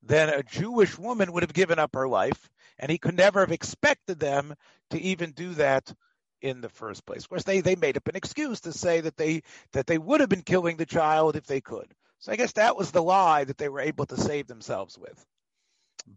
then 0.03 0.29
a 0.29 0.43
Jewish 0.43 0.97
woman 0.97 1.31
would 1.31 1.43
have 1.43 1.53
given 1.53 1.79
up 1.79 1.95
her 1.95 2.07
life, 2.07 2.49
and 2.79 2.91
he 2.91 2.97
could 2.97 3.15
never 3.15 3.41
have 3.41 3.51
expected 3.51 4.19
them 4.19 4.55
to 4.91 4.99
even 4.99 5.31
do 5.31 5.53
that 5.55 5.93
in 6.41 6.61
the 6.61 6.69
first 6.69 7.05
place. 7.05 7.23
Of 7.23 7.29
course, 7.29 7.43
they 7.43 7.61
they 7.61 7.75
made 7.75 7.97
up 7.97 8.07
an 8.07 8.15
excuse 8.15 8.61
to 8.61 8.73
say 8.73 9.01
that 9.01 9.17
they 9.17 9.43
that 9.73 9.87
they 9.87 9.97
would 9.97 10.21
have 10.21 10.29
been 10.29 10.41
killing 10.41 10.77
the 10.77 10.85
child 10.85 11.35
if 11.35 11.45
they 11.45 11.61
could. 11.61 11.93
So 12.19 12.31
I 12.31 12.35
guess 12.35 12.53
that 12.53 12.77
was 12.77 12.91
the 12.91 13.01
lie 13.03 13.43
that 13.43 13.57
they 13.57 13.69
were 13.69 13.81
able 13.81 14.05
to 14.07 14.17
save 14.17 14.47
themselves 14.47 14.97
with. 14.97 15.25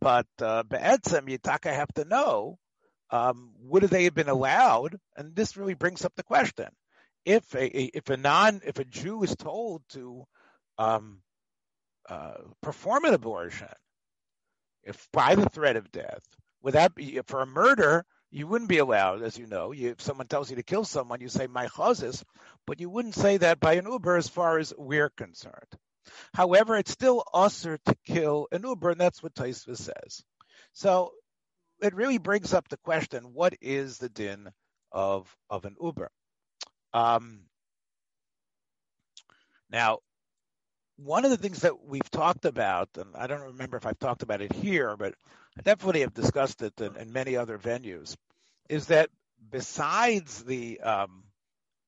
But 0.01 0.27
uh, 0.41 0.63
Be'etzem, 0.63 1.29
Yitaka 1.29 1.73
have 1.75 1.93
to 1.95 2.05
know, 2.05 2.59
um, 3.11 3.53
would 3.61 3.85
they 3.85 4.05
have 4.05 4.15
been 4.15 4.29
allowed? 4.29 4.99
And 5.17 5.35
this 5.35 5.57
really 5.57 5.75
brings 5.75 6.05
up 6.05 6.13
the 6.17 6.23
question. 6.23 6.69
If 7.25 7.55
a, 7.55 7.67
if 7.97 8.11
a 8.11 8.17
non, 8.17 8.61
if 8.65 8.79
a 8.79 8.85
Jew 8.85 9.23
is 9.23 9.35
told 9.35 9.83
to 9.91 10.25
um, 10.79 11.21
uh, 12.09 12.35
perform 12.63 13.05
an 13.05 13.15
abortion, 13.15 13.69
if 14.83 15.09
by 15.13 15.35
the 15.35 15.49
threat 15.49 15.77
of 15.77 15.91
death, 15.91 16.23
would 16.63 16.75
that 16.75 16.95
be, 16.95 17.21
for 17.27 17.41
a 17.41 17.47
murder, 17.47 18.05
you 18.31 18.47
wouldn't 18.47 18.69
be 18.69 18.79
allowed, 18.79 19.23
as 19.23 19.39
you 19.39 19.47
know. 19.47 19.73
You, 19.73 19.91
if 19.91 20.03
someone 20.03 20.27
tells 20.27 20.51
you 20.51 20.57
to 20.57 20.63
kill 20.63 20.85
someone, 20.85 21.21
you 21.21 21.29
say 21.29 21.47
my 21.47 21.67
chazis, 21.69 22.23
but 22.67 22.81
you 22.81 22.91
wouldn't 22.91 23.15
say 23.15 23.37
that 23.37 23.61
by 23.61 23.75
an 23.75 23.85
Ubar 23.85 24.19
as 24.19 24.29
far 24.29 24.59
as 24.59 24.75
we're 24.77 25.11
concerned. 25.11 25.73
However, 26.35 26.77
it's 26.77 26.91
still 26.91 27.25
usher 27.33 27.79
to 27.87 27.97
kill 28.07 28.49
an 28.53 28.63
Ubar, 28.63 28.93
and 28.93 29.01
that's 29.01 29.23
what 29.23 29.35
Taisva 29.35 29.77
says. 29.77 30.23
So 30.73 31.13
it 31.81 31.95
really 31.95 32.19
brings 32.19 32.53
up 32.53 32.69
the 32.69 32.77
question: 32.79 33.33
What 33.33 33.55
is 33.61 33.99
the 33.99 34.09
din 34.09 34.51
of 34.93 35.35
of 35.49 35.65
an 35.65 35.77
Ubar? 35.81 36.09
Um, 36.95 37.45
Now, 39.75 39.99
one 40.97 41.25
of 41.25 41.33
the 41.33 41.37
things 41.37 41.63
that 41.63 41.85
we've 41.85 42.09
talked 42.13 42.45
about, 42.45 42.91
and 42.97 43.17
I 43.17 43.27
don't 43.27 43.41
remember 43.41 43.77
if 43.77 43.87
I've 43.87 43.99
talked 43.99 44.23
about 44.23 44.41
it 44.41 44.53
here, 44.53 44.97
but 44.97 45.17
I 45.59 45.63
definitely 45.63 46.03
have 46.03 46.15
discussed 46.15 46.63
it 46.63 46.81
in, 46.81 46.95
in 46.95 47.13
many 47.13 47.37
other 47.37 47.59
venues, 47.59 48.17
is 48.69 48.87
that 48.87 49.11
besides 49.51 50.45
the 50.45 50.81
um, 50.81 51.25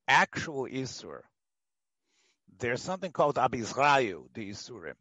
actual 0.05 0.65
Isur, 0.65 1.21
there's 2.59 2.81
something 2.81 3.13
called 3.13 3.35
Abizrayu, 3.35 4.25
the 4.33 4.49
Isurim. 4.49 4.95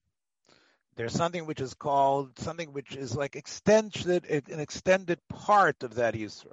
There's 0.95 1.13
something 1.13 1.45
which 1.45 1.61
is 1.61 1.75
called 1.75 2.39
something 2.39 2.73
which 2.73 2.95
is 2.95 3.17
like 3.17 3.35
extended, 3.35 4.25
an 4.27 4.61
extended 4.61 5.19
part 5.29 5.83
of 5.83 5.97
that 5.97 6.15
Isur. 6.15 6.53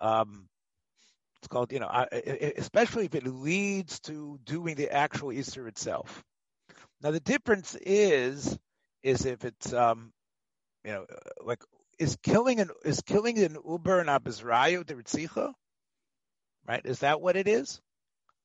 Um, 0.00 0.48
it's 1.46 1.52
called, 1.52 1.72
you 1.72 1.78
know, 1.78 2.06
especially 2.56 3.04
if 3.04 3.14
it 3.14 3.24
leads 3.24 4.00
to 4.00 4.40
doing 4.44 4.74
the 4.74 4.90
actual 4.90 5.28
Isser 5.28 5.68
itself. 5.68 6.24
Now 7.00 7.12
the 7.12 7.20
difference 7.20 7.76
is, 7.76 8.58
is 9.04 9.24
if 9.24 9.44
it's, 9.44 9.72
um, 9.72 10.12
you 10.84 10.90
know, 10.90 11.06
like 11.44 11.62
is 12.00 12.16
killing 12.20 12.58
an 12.58 12.70
is 12.84 13.00
killing 13.02 13.38
an 13.38 13.54
ubar 13.54 14.00
and 14.00 14.08
abizrayu 14.08 14.84
ritzicha, 14.84 15.52
right? 16.66 16.84
Is 16.84 16.98
that 17.00 17.20
what 17.20 17.36
it 17.36 17.46
is? 17.46 17.80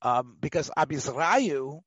Um, 0.03 0.37
because 0.39 0.69
abizrayu, 0.77 1.81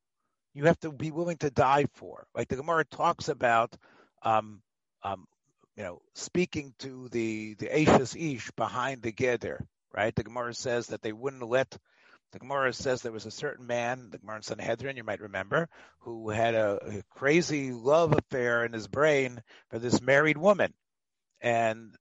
you 0.53 0.65
have 0.65 0.79
to 0.81 0.91
be 0.91 1.11
willing 1.11 1.37
to 1.37 1.49
die 1.49 1.85
for. 1.93 2.27
Like 2.35 2.49
the 2.49 2.57
Gemara 2.57 2.83
talks 2.83 3.29
about, 3.29 3.73
um, 4.21 4.61
um, 5.01 5.27
you 5.77 5.83
know, 5.83 6.01
speaking 6.13 6.73
to 6.79 7.07
the 7.07 7.53
the 7.53 7.71
Ashes 7.73 8.17
Ish 8.17 8.51
behind 8.51 9.01
the 9.01 9.13
Geder, 9.13 9.65
right? 9.95 10.15
The 10.15 10.23
Gemara 10.23 10.53
says 10.53 10.87
that 10.87 11.01
they 11.01 11.13
wouldn't 11.13 11.47
let. 11.47 11.77
The 12.31 12.39
Gemara 12.39 12.73
says 12.73 13.01
there 13.01 13.11
was 13.11 13.25
a 13.25 13.31
certain 13.31 13.65
man, 13.65 14.09
the 14.11 14.17
Gemara 14.17 14.37
in 14.37 14.41
Sanhedrin, 14.41 14.97
you 14.97 15.03
might 15.03 15.21
remember, 15.21 15.69
who 15.99 16.29
had 16.29 16.53
a, 16.53 16.97
a 16.97 17.03
crazy 17.17 17.71
love 17.71 18.11
affair 18.11 18.65
in 18.65 18.73
his 18.73 18.87
brain 18.87 19.41
for 19.69 19.79
this 19.79 20.01
married 20.01 20.37
woman, 20.37 20.73
and 21.39 21.95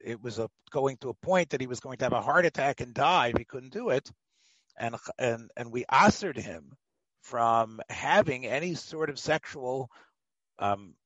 it 0.00 0.22
was 0.22 0.38
a, 0.38 0.48
going 0.70 0.96
to 0.98 1.10
a 1.10 1.14
point 1.14 1.50
that 1.50 1.60
he 1.60 1.66
was 1.66 1.80
going 1.80 1.98
to 1.98 2.04
have 2.04 2.12
a 2.12 2.22
heart 2.22 2.46
attack 2.46 2.80
and 2.80 2.94
die 2.94 3.28
if 3.28 3.36
he 3.36 3.44
couldn't 3.44 3.72
do 3.72 3.90
it, 3.90 4.10
and 4.78 4.96
and 5.18 5.50
and 5.56 5.70
we 5.70 5.84
answered 5.90 6.38
him 6.38 6.72
from 7.20 7.80
having 7.90 8.46
any 8.46 8.74
sort 8.74 9.10
of 9.10 9.18
sexual 9.18 9.90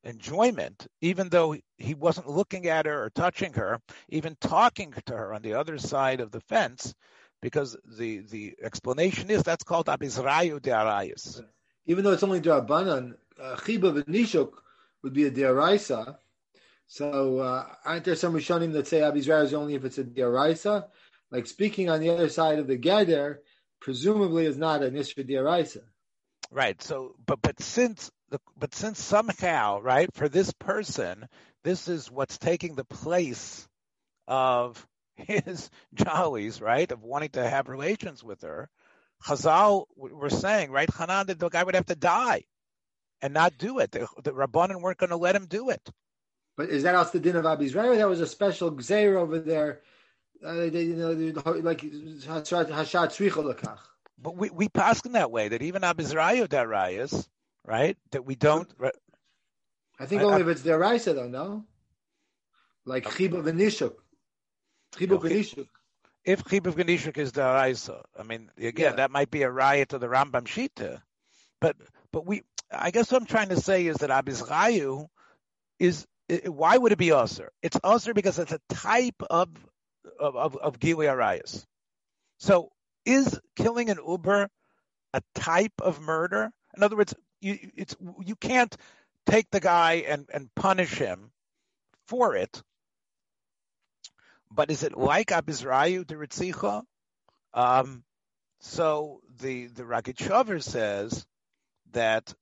enjoyment, 0.04 0.86
even 1.00 1.28
though 1.28 1.56
he 1.76 1.94
wasn't 1.94 2.28
looking 2.28 2.66
at 2.66 2.86
her 2.86 3.04
or 3.04 3.10
touching 3.10 3.52
her, 3.54 3.80
even 4.08 4.36
talking 4.40 4.94
to 5.06 5.14
her 5.14 5.34
on 5.34 5.42
the 5.42 5.54
other 5.54 5.78
side 5.78 6.20
of 6.20 6.30
the 6.30 6.40
fence, 6.40 6.94
because 7.40 7.76
the 7.98 8.20
the 8.20 8.54
explanation 8.62 9.30
is 9.30 9.42
that's 9.42 9.64
called 9.64 9.86
abizrayu 9.86 10.60
de'arayis. 10.60 11.42
Even 11.86 12.04
though 12.04 12.12
it's 12.12 12.22
only 12.22 12.40
derabanan, 12.40 13.14
uh, 13.40 13.56
chiba 13.56 14.02
v'nishuk 14.02 14.52
would 15.02 15.12
be 15.12 15.24
a 15.24 15.30
de'araisa. 15.30 16.16
So 16.86 17.38
uh, 17.38 17.66
aren't 17.84 18.04
there 18.04 18.16
some 18.16 18.34
rishonim 18.34 18.72
that 18.74 18.86
say 18.86 19.00
abizrayu 19.00 19.44
is 19.44 19.54
only 19.54 19.74
if 19.74 19.84
it's 19.84 19.98
a 19.98 20.04
de'araisa? 20.04 20.86
Like 21.30 21.46
speaking 21.46 21.90
on 21.90 22.00
the 22.00 22.10
other 22.10 22.28
side 22.28 22.58
of 22.58 22.66
the 22.66 22.78
Geder, 22.78 23.38
presumably 23.80 24.46
is 24.46 24.56
not 24.56 24.82
an 24.82 24.94
isra 24.94 25.28
de'araisa. 25.28 25.82
Right. 26.50 26.80
So, 26.82 27.16
but 27.26 27.40
but 27.42 27.60
since 27.60 28.10
the, 28.32 28.40
but 28.58 28.74
since 28.74 28.98
somehow, 28.98 29.80
right, 29.80 30.12
for 30.14 30.28
this 30.28 30.52
person, 30.54 31.28
this 31.64 31.86
is 31.86 32.10
what's 32.10 32.38
taking 32.38 32.74
the 32.74 32.84
place 32.84 33.68
of 34.26 34.84
his 35.16 35.70
jollies, 35.94 36.60
right, 36.60 36.90
of 36.90 37.02
wanting 37.02 37.28
to 37.30 37.48
have 37.48 37.68
relations 37.68 38.24
with 38.24 38.40
her. 38.42 38.70
Chazal 39.24 39.84
were 39.96 40.30
saying, 40.30 40.70
right, 40.70 40.88
Hanan, 40.92 41.26
the 41.26 41.48
guy 41.48 41.62
would 41.62 41.76
have 41.76 41.86
to 41.86 41.94
die 41.94 42.44
and 43.20 43.34
not 43.34 43.58
do 43.58 43.78
it. 43.78 43.92
The, 43.92 44.08
the 44.24 44.32
Rabbanan 44.32 44.80
weren't 44.80 44.98
going 44.98 45.10
to 45.10 45.16
let 45.16 45.36
him 45.36 45.46
do 45.46 45.68
it. 45.70 45.88
But 46.56 46.70
is 46.70 46.82
that 46.82 46.94
also 46.94 47.12
the 47.12 47.20
din 47.20 47.36
of 47.36 47.44
Abizrael? 47.44 47.96
That 47.96 48.08
was 48.08 48.20
a 48.20 48.26
special 48.26 48.72
gzeir 48.72 49.14
over 49.14 49.38
there. 49.38 49.82
Uh, 50.44 50.70
they, 50.70 50.82
you 50.82 50.96
know, 50.96 51.12
like 51.52 51.82
Hashat 51.82 52.66
Tzricha 52.66 53.78
But 54.18 54.36
we 54.36 54.50
we 54.50 54.68
pass 54.68 55.00
in 55.06 55.12
that 55.12 55.30
way 55.30 55.48
that 55.48 55.62
even 55.62 55.82
Abizrayu 55.82 56.48
Darayas, 56.48 57.28
right? 57.64 57.96
That 58.10 58.24
we 58.24 58.34
don't. 58.34 58.70
I 59.98 60.06
think 60.06 60.22
only 60.22 60.38
I, 60.38 60.40
if 60.40 60.48
it's 60.48 60.62
Daraisa 60.62 61.14
though, 61.14 61.28
no. 61.28 61.64
Like 62.84 63.06
okay. 63.06 63.28
Chiba 63.28 63.42
V'Nishuk. 63.42 63.94
Chiba 64.96 65.12
okay. 65.12 65.28
V'Nishuk. 65.28 65.68
If 66.24 66.44
Chiba 66.44 66.72
V'Nishuk 66.72 67.18
is 67.18 67.32
Daraisa, 67.32 68.02
I 68.18 68.22
mean, 68.22 68.50
again, 68.56 68.92
yeah. 68.92 68.96
that 68.96 69.10
might 69.10 69.30
be 69.30 69.42
a 69.42 69.50
riot 69.50 69.90
to 69.90 69.98
the 69.98 70.08
Rambam 70.08 70.44
Shita. 70.44 71.00
But 71.60 71.76
but 72.12 72.26
we, 72.26 72.42
I 72.70 72.90
guess 72.90 73.10
what 73.10 73.20
I'm 73.20 73.26
trying 73.26 73.50
to 73.50 73.60
say 73.60 73.86
is 73.86 73.96
that 73.98 74.10
Abizrayu 74.10 75.06
is 75.78 76.06
why 76.46 76.76
would 76.76 76.92
it 76.92 76.98
be 76.98 77.12
usher? 77.12 77.50
It's 77.62 77.78
usher 77.82 78.14
because 78.14 78.38
it's 78.38 78.52
a 78.52 78.60
type 78.68 79.22
of 79.30 79.48
of 80.18 80.36
of, 80.36 80.56
of 80.56 80.78
Gili 80.78 81.06
Arayas. 81.06 81.64
So 82.38 82.70
is 83.04 83.38
killing 83.56 83.90
an 83.90 83.98
Ubar 83.98 84.48
a 85.12 85.22
type 85.34 85.80
of 85.80 86.00
murder? 86.00 86.50
In 86.76 86.82
other 86.82 86.96
words, 86.96 87.14
you 87.42 87.58
it's 87.76 87.96
you 88.24 88.36
can't 88.36 88.74
take 89.26 89.50
the 89.50 89.60
guy 89.60 90.04
and, 90.08 90.28
and 90.32 90.54
punish 90.54 90.94
him 90.94 91.30
for 92.06 92.36
it. 92.36 92.62
But 94.50 94.70
is 94.70 94.82
it 94.82 94.96
like 94.96 95.28
Abizrayu 95.28 96.06
the 96.06 96.14
Ritzicha? 96.14 96.82
Um, 97.54 98.04
so 98.60 99.20
the 99.40 99.66
the 99.66 99.82
Rogatchover 99.82 100.62
says 100.62 101.26
that 101.92 102.34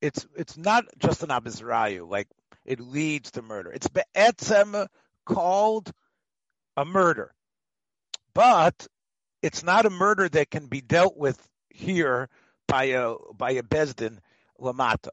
it's 0.00 0.26
it's 0.36 0.56
not 0.56 0.84
just 0.98 1.22
an 1.22 1.28
Abizrayu, 1.28 2.08
like 2.08 2.28
it 2.64 2.80
leads 2.80 3.32
to 3.32 3.42
murder. 3.42 3.72
It's 3.72 3.88
be'etzem 3.88 4.86
called 5.24 5.92
a 6.76 6.84
murder. 6.84 7.34
But 8.34 8.86
it's 9.42 9.62
not 9.62 9.86
a 9.86 9.90
murder 9.90 10.28
that 10.28 10.50
can 10.50 10.66
be 10.66 10.80
dealt 10.80 11.16
with 11.16 11.38
here 11.70 12.28
by 12.66 12.84
a 12.84 13.14
by 13.36 13.52
a 13.52 13.62
bezdin 13.62 14.18
lamata. 14.60 15.10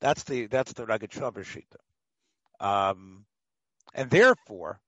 That's 0.00 0.24
the 0.24 0.46
that's 0.46 0.72
the 0.72 0.84
shita. 0.86 1.62
Um, 2.60 3.24
and 3.94 4.10
therefore, 4.10 4.80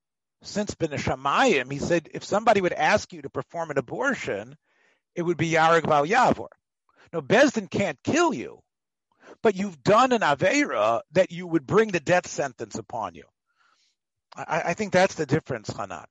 since 0.43 0.75
Ben 0.75 0.91
Shamayim, 0.91 1.71
he 1.73 1.79
said 1.79 2.09
if 2.13 2.25
somebody 2.25 2.61
would 2.61 2.73
ask 2.73 3.13
you 3.13 3.23
to 3.23 3.31
perform 3.31 3.71
an 3.71 3.79
abortion, 3.79 4.57
it 5.15 5.23
would 5.23 5.37
be 5.37 5.51
Yarag 5.51 5.87
Val 5.87 6.07
Yavor. 6.07 6.49
No, 7.13 7.21
Bezdin 7.21 7.71
can't 7.71 7.99
kill 8.05 8.33
you, 8.33 8.61
but 9.43 9.57
you've 9.57 9.83
done 9.83 10.13
an 10.13 10.21
Avera 10.21 11.01
that 11.13 11.33
you 11.33 11.47
would 11.47 11.67
bring 11.67 11.89
the 11.89 12.01
death 12.01 12.29
sentence 12.29 12.77
upon 12.77 13.15
you. 13.15 13.25
I, 14.37 14.63
I 14.67 14.75
think 14.75 14.93
that's 14.93 15.15
the 15.15 15.27
difference, 15.27 15.69
Hanan. 15.71 16.07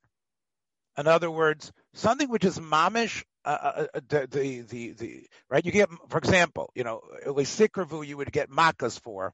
In 0.98 1.06
other 1.06 1.30
words, 1.30 1.72
something 1.94 2.28
which 2.28 2.44
is 2.44 2.58
mamish, 2.58 3.24
uh, 3.44 3.48
uh, 3.48 3.86
uh 3.94 4.00
the, 4.08 4.28
the, 4.30 4.60
the, 4.60 4.92
the, 4.92 5.26
right? 5.48 5.64
You 5.64 5.72
get, 5.72 5.88
for 6.08 6.18
example, 6.18 6.70
you 6.74 6.84
know, 6.84 7.02
Sikravu, 7.26 8.06
you 8.06 8.16
would 8.16 8.32
get 8.32 8.50
makas 8.50 9.00
for, 9.00 9.32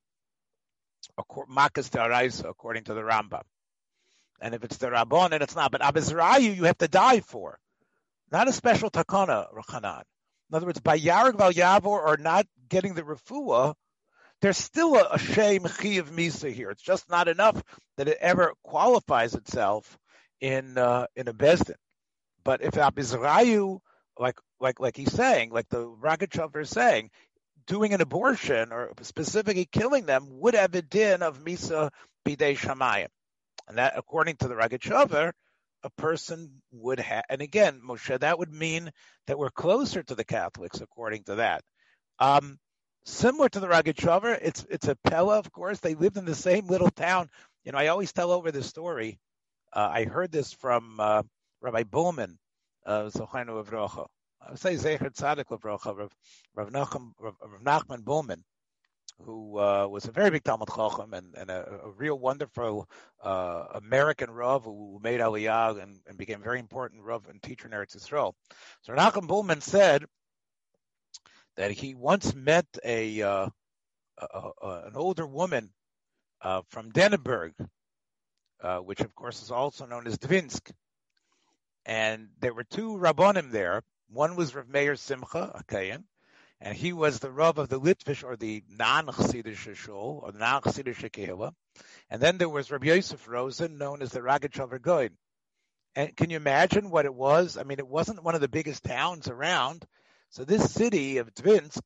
makas 1.51 1.91
daraisa, 1.91 2.49
according 2.49 2.85
to 2.85 2.95
the 2.95 3.03
Rambam. 3.03 3.43
And 4.41 4.55
if 4.55 4.65
it's 4.65 4.77
the 4.77 4.91
Rabbon, 4.91 5.33
and 5.33 5.43
it's 5.43 5.57
not. 5.57 5.73
But 5.73 5.81
Abizrayu, 5.81 6.55
you 6.55 6.65
have 6.65 6.79
to 6.79 6.89
die 6.89 7.21
for. 7.21 7.59
Not 8.31 8.49
a 8.49 8.53
special 8.53 8.91
takana, 8.91 9.47
Rachanan. 9.55 10.03
In 10.51 10.57
other 10.57 10.67
words, 10.67 10.81
by 10.81 10.99
Yarag 10.99 11.39
Val 11.39 11.53
Yavor 11.53 11.87
or 11.87 12.17
not 12.19 12.47
getting 12.69 12.95
the 12.95 13.03
refuah, 13.03 13.75
there's 14.43 14.59
still 14.59 14.95
a, 14.97 15.09
a 15.13 15.19
shame 15.19 15.65
of 15.65 15.73
misa 15.73 16.53
here. 16.53 16.71
It's 16.71 16.83
just 16.83 17.09
not 17.09 17.29
enough 17.29 17.63
that 17.97 18.09
it 18.09 18.19
ever 18.21 18.53
qualifies 18.63 19.35
itself 19.35 19.99
in 20.41 20.77
uh, 20.77 21.07
in 21.17 21.29
a 21.29 21.33
bezdin. 21.33 21.77
But 22.45 22.63
if 22.63 22.75
Abizrayu, 22.75 23.81
like 24.19 24.39
like 24.61 24.81
like 24.81 24.97
he's 24.97 25.13
saying, 25.13 25.51
like 25.51 25.69
the 25.69 25.85
Rogatchover 25.87 26.63
is 26.63 26.71
saying, 26.71 27.11
doing 27.67 27.95
an 27.95 28.01
abortion 28.01 28.73
or 28.73 28.93
specifically 29.03 29.67
killing 29.71 30.07
them 30.07 30.27
would 30.41 30.55
have 30.55 30.75
a 30.75 30.83
din 30.83 31.23
of 31.23 31.45
misa 31.45 31.91
bidei 32.27 32.57
shamayim, 32.57 33.09
and 33.69 33.79
that 33.79 33.95
according 33.97 34.37
to 34.37 34.49
the 34.49 34.55
Rogatchover, 34.55 35.33
a 35.83 35.91
person 35.91 36.63
would 36.73 37.01
have. 37.01 37.25
And 37.29 37.43
again, 37.43 37.81
Moshe, 37.87 38.19
that 38.21 38.39
would 38.39 38.53
mean 38.53 38.91
that 39.27 39.39
we're 39.39 39.51
closer 39.51 40.03
to 40.03 40.15
the 40.15 40.25
Catholics 40.25 40.81
according 40.81 41.25
to 41.25 41.37
that. 41.37 41.63
Um, 42.19 42.59
similar 43.05 43.49
to 43.51 43.61
the 43.61 43.69
Rogatchover, 43.69 44.39
it's 44.43 44.67
it's 44.71 44.89
a 44.89 44.97
Pella, 44.97 45.39
of 45.39 45.53
course. 45.53 45.81
They 45.81 45.95
lived 45.95 46.17
in 46.17 46.25
the 46.25 46.35
same 46.35 46.67
little 46.67 46.91
town. 46.91 47.29
You 47.65 47.73
know, 47.73 47.79
I 47.79 47.89
always 47.89 48.13
tell 48.13 48.31
over 48.31 48.51
the 48.53 48.63
story 48.63 49.19
uh, 49.73 49.91
I 49.93 50.05
heard 50.05 50.33
this 50.33 50.53
from 50.55 50.99
uh, 50.99 51.23
Rabbi 51.61 51.83
Bulman, 51.85 52.37
Zochainu 52.87 53.65
Avrocha. 53.65 54.07
I 54.41 54.51
would 54.51 54.61
say 54.61 54.75
Zecher 54.75 55.11
Tzadik 55.13 55.47
Avrocha, 55.47 55.97
Rav, 55.97 56.13
Rav, 56.55 56.73
Rav, 56.73 57.37
Nachman 57.65 58.05
Bulman, 58.05 58.43
who 59.25 59.59
uh, 59.59 59.87
was 59.89 60.05
a 60.07 60.13
very 60.13 60.31
big 60.31 60.45
Talmud 60.45 60.69
Chacham 60.69 61.15
and, 61.15 61.35
and 61.37 61.51
a, 61.51 61.81
a, 61.85 61.91
real 61.91 62.19
wonderful 62.19 62.89
uh, 63.23 63.65
American 63.75 64.31
Rav 64.31 64.65
who 64.65 65.01
made 65.03 65.21
Aliyah 65.21 65.83
and, 65.83 66.01
and, 66.07 66.19
became 66.19 66.41
a 66.41 66.45
very 66.45 66.59
important 66.59 67.03
Rav 67.03 67.27
and 67.29 67.43
teacher 67.43 67.67
in 67.67 67.73
Eretz 67.73 67.97
Yisrael. 67.97 68.35
So 68.83 68.93
Nachum 68.93 69.27
Bulman 69.27 69.63
said 69.63 70.05
that 71.57 71.71
he 71.71 71.95
once 71.95 72.35
met 72.35 72.67
a, 72.85 73.23
uh, 73.23 73.49
a, 74.19 74.51
a 74.63 74.83
an 74.87 74.97
older 74.97 75.27
woman 75.27 75.71
uh, 76.43 76.63
from 76.69 76.93
Dennenberg, 76.93 77.53
uh, 78.63 78.79
which 78.79 79.01
of 79.01 79.15
course 79.15 79.43
is 79.43 79.51
also 79.51 79.87
known 79.87 80.07
as 80.07 80.19
Dvinsk. 80.19 80.71
And 81.87 82.29
there 82.41 82.53
were 82.53 82.65
two 82.65 82.99
rabbonim 82.99 83.53
there. 83.53 83.83
One 84.09 84.37
was 84.37 84.55
Rav 84.55 84.69
Meir 84.69 84.97
Simcha, 84.97 85.63
a 85.71 85.99
and 86.61 86.75
he 86.75 86.93
was 86.93 87.19
the 87.19 87.31
Rav 87.31 87.59
of 87.59 87.69
the 87.69 87.81
Litvish 87.81 88.25
or 88.25 88.37
the 88.37 88.65
non-Chassidish 88.69 89.75
shul 89.77 90.21
or 90.23 90.33
the 90.33 90.39
non-Chassidish. 90.39 91.53
And 92.11 92.23
then 92.23 92.39
there 92.39 92.49
was 92.49 92.71
Rabbi 92.71 92.87
Yosef 92.87 93.29
Rosen, 93.29 93.79
known 93.79 94.03
as 94.03 94.11
the 94.11 94.21
Rogatchover 94.21 94.81
Gaon. 94.81 95.11
And 95.95 96.17
can 96.17 96.31
you 96.31 96.37
imagine 96.37 96.91
what 96.91 97.05
it 97.05 97.15
was? 97.15 97.57
I 97.57 97.63
mean, 97.63 97.79
it 97.79 97.87
wasn't 97.87 98.23
one 98.23 98.35
of 98.35 98.41
the 98.41 98.49
biggest 98.49 98.85
towns 98.85 99.29
around. 99.29 99.85
So 100.31 100.45
this 100.45 100.73
city 100.73 101.19
of 101.19 101.35
Dvinsk 101.35 101.81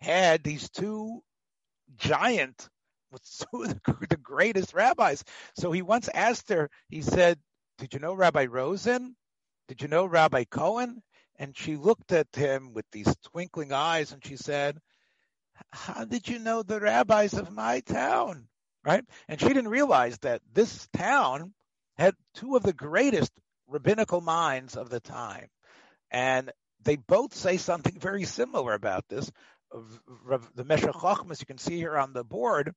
had 0.00 0.42
these 0.42 0.70
two 0.70 1.22
giant, 1.96 2.68
two 3.52 3.66
the 4.08 4.18
greatest 4.22 4.72
rabbis. 4.72 5.24
So 5.56 5.72
he 5.72 5.82
once 5.82 6.08
asked 6.12 6.48
her, 6.48 6.70
he 6.88 7.02
said, 7.02 7.38
did 7.78 7.92
you 7.92 8.00
know 8.00 8.14
Rabbi 8.14 8.46
Rosen? 8.46 9.16
Did 9.68 9.82
you 9.82 9.88
know 9.88 10.06
Rabbi 10.06 10.44
Cohen? 10.44 11.02
And 11.38 11.56
she 11.56 11.76
looked 11.76 12.12
at 12.12 12.34
him 12.34 12.72
with 12.72 12.84
these 12.92 13.14
twinkling 13.32 13.72
eyes 13.72 14.12
and 14.12 14.24
she 14.24 14.36
said, 14.36 14.78
how 15.70 16.04
did 16.04 16.28
you 16.28 16.38
know 16.38 16.62
the 16.62 16.80
rabbis 16.80 17.34
of 17.34 17.50
my 17.50 17.80
town? 17.80 18.48
Right? 18.84 19.04
And 19.28 19.40
she 19.40 19.48
didn't 19.48 19.68
realize 19.68 20.18
that 20.18 20.42
this 20.52 20.88
town 20.92 21.54
had 21.96 22.14
two 22.34 22.56
of 22.56 22.62
the 22.62 22.72
greatest 22.72 23.32
rabbinical 23.68 24.20
minds 24.20 24.76
of 24.76 24.90
the 24.90 25.00
time. 25.00 25.48
And 26.10 26.50
they 26.82 26.96
both 26.96 27.34
say 27.34 27.56
something 27.56 27.96
very 28.00 28.24
similar 28.24 28.74
about 28.74 29.08
this. 29.08 29.30
The 29.72 30.64
Meshech 30.64 30.92
Chochmas, 30.92 31.40
you 31.40 31.46
can 31.46 31.58
see 31.58 31.76
here 31.76 31.96
on 31.96 32.12
the 32.12 32.24
board, 32.24 32.74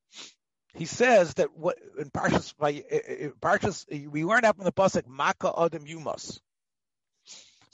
he 0.75 0.85
says 0.85 1.33
that 1.35 1.57
what 1.57 1.77
in 1.97 2.09
Parshas, 2.09 2.53
eh, 2.61 2.81
eh, 2.89 2.99
eh, 3.07 3.29
Parshas 3.41 3.85
we 4.09 4.23
learn 4.23 4.45
out 4.45 4.55
from 4.55 4.65
the 4.65 4.71
pasuk 4.71 5.07
Maka 5.07 5.51
Adam 5.57 5.85
Yumas. 5.85 6.39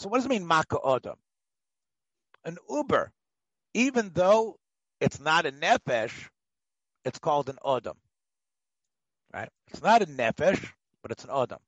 So 0.01 0.09
what 0.09 0.17
does 0.17 0.25
it 0.25 0.29
mean 0.29 0.45
Maka 0.45 0.77
Adam? 0.85 1.15
An 2.43 2.57
Ubar, 2.69 3.09
even 3.73 4.11
though 4.13 4.57
it's 4.99 5.19
not 5.19 5.45
a 5.45 5.51
nefesh, 5.51 6.29
it's 7.05 7.19
called 7.19 7.49
an 7.49 7.57
Adam. 7.65 7.97
Right? 9.33 9.49
It's 9.67 9.81
not 9.81 10.01
a 10.01 10.05
nefesh, 10.05 10.71
but 11.01 11.11
it's 11.11 11.23
an 11.23 11.29
Adam 11.33 11.59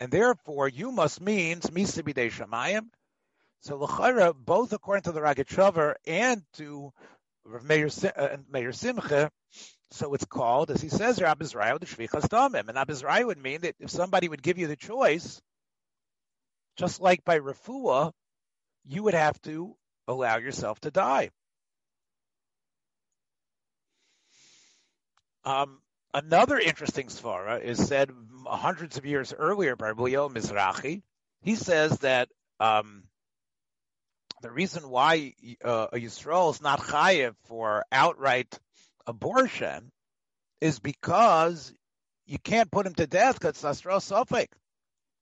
and 0.00 0.10
therefore 0.10 0.66
you 0.66 0.90
must 0.90 1.20
means 1.20 1.66
misibidei 1.66 2.32
shamayim. 2.32 2.86
So 3.60 3.76
l'chara, 3.76 4.34
both 4.34 4.72
according 4.72 5.02
to 5.02 5.12
the 5.12 5.20
Ragat 5.20 5.94
and 6.06 6.42
to 6.54 6.92
Meir, 7.62 7.86
uh, 7.86 8.72
Simcha, 8.72 9.30
so 9.90 10.14
it's 10.14 10.24
called, 10.24 10.70
as 10.70 10.80
he 10.80 10.88
says, 10.88 11.18
Abizrayu 11.18 11.78
the 11.78 11.86
Shvichas 11.86 12.28
Damim. 12.28 12.68
And 12.68 12.78
Abizrayu 12.78 13.26
would 13.26 13.42
mean 13.42 13.62
that 13.62 13.74
if 13.78 13.90
somebody 13.90 14.28
would 14.28 14.42
give 14.42 14.56
you 14.56 14.66
the 14.66 14.76
choice, 14.76 15.42
just 16.80 17.00
like 17.00 17.24
by 17.24 17.38
Rafua, 17.38 18.12
you 18.84 19.02
would 19.02 19.14
have 19.14 19.40
to 19.42 19.76
allow 20.08 20.38
yourself 20.38 20.80
to 20.80 20.90
die. 20.90 21.30
Um, 25.44 25.80
Another 26.12 26.58
interesting 26.58 27.06
svara 27.06 27.62
is 27.62 27.86
said 27.86 28.10
hundreds 28.44 28.98
of 28.98 29.06
years 29.06 29.32
earlier 29.32 29.76
by 29.76 29.90
Rabbi 29.90 30.10
Mizrahi. 30.10 31.02
He 31.42 31.54
says 31.54 31.96
that 31.98 32.28
um, 32.58 33.04
the 34.42 34.50
reason 34.50 34.90
why 34.90 35.34
uh, 35.64 35.86
a 35.92 35.96
Yisrael 35.96 36.52
is 36.52 36.60
not 36.60 36.80
chayiv 36.80 37.34
for 37.44 37.84
outright 37.92 38.58
abortion 39.06 39.92
is 40.60 40.80
because 40.80 41.72
you 42.26 42.38
can't 42.38 42.72
put 42.72 42.86
him 42.86 42.94
to 42.94 43.06
death 43.06 43.38
because 43.38 43.62
it's 43.62 43.82
safek. 43.82 44.48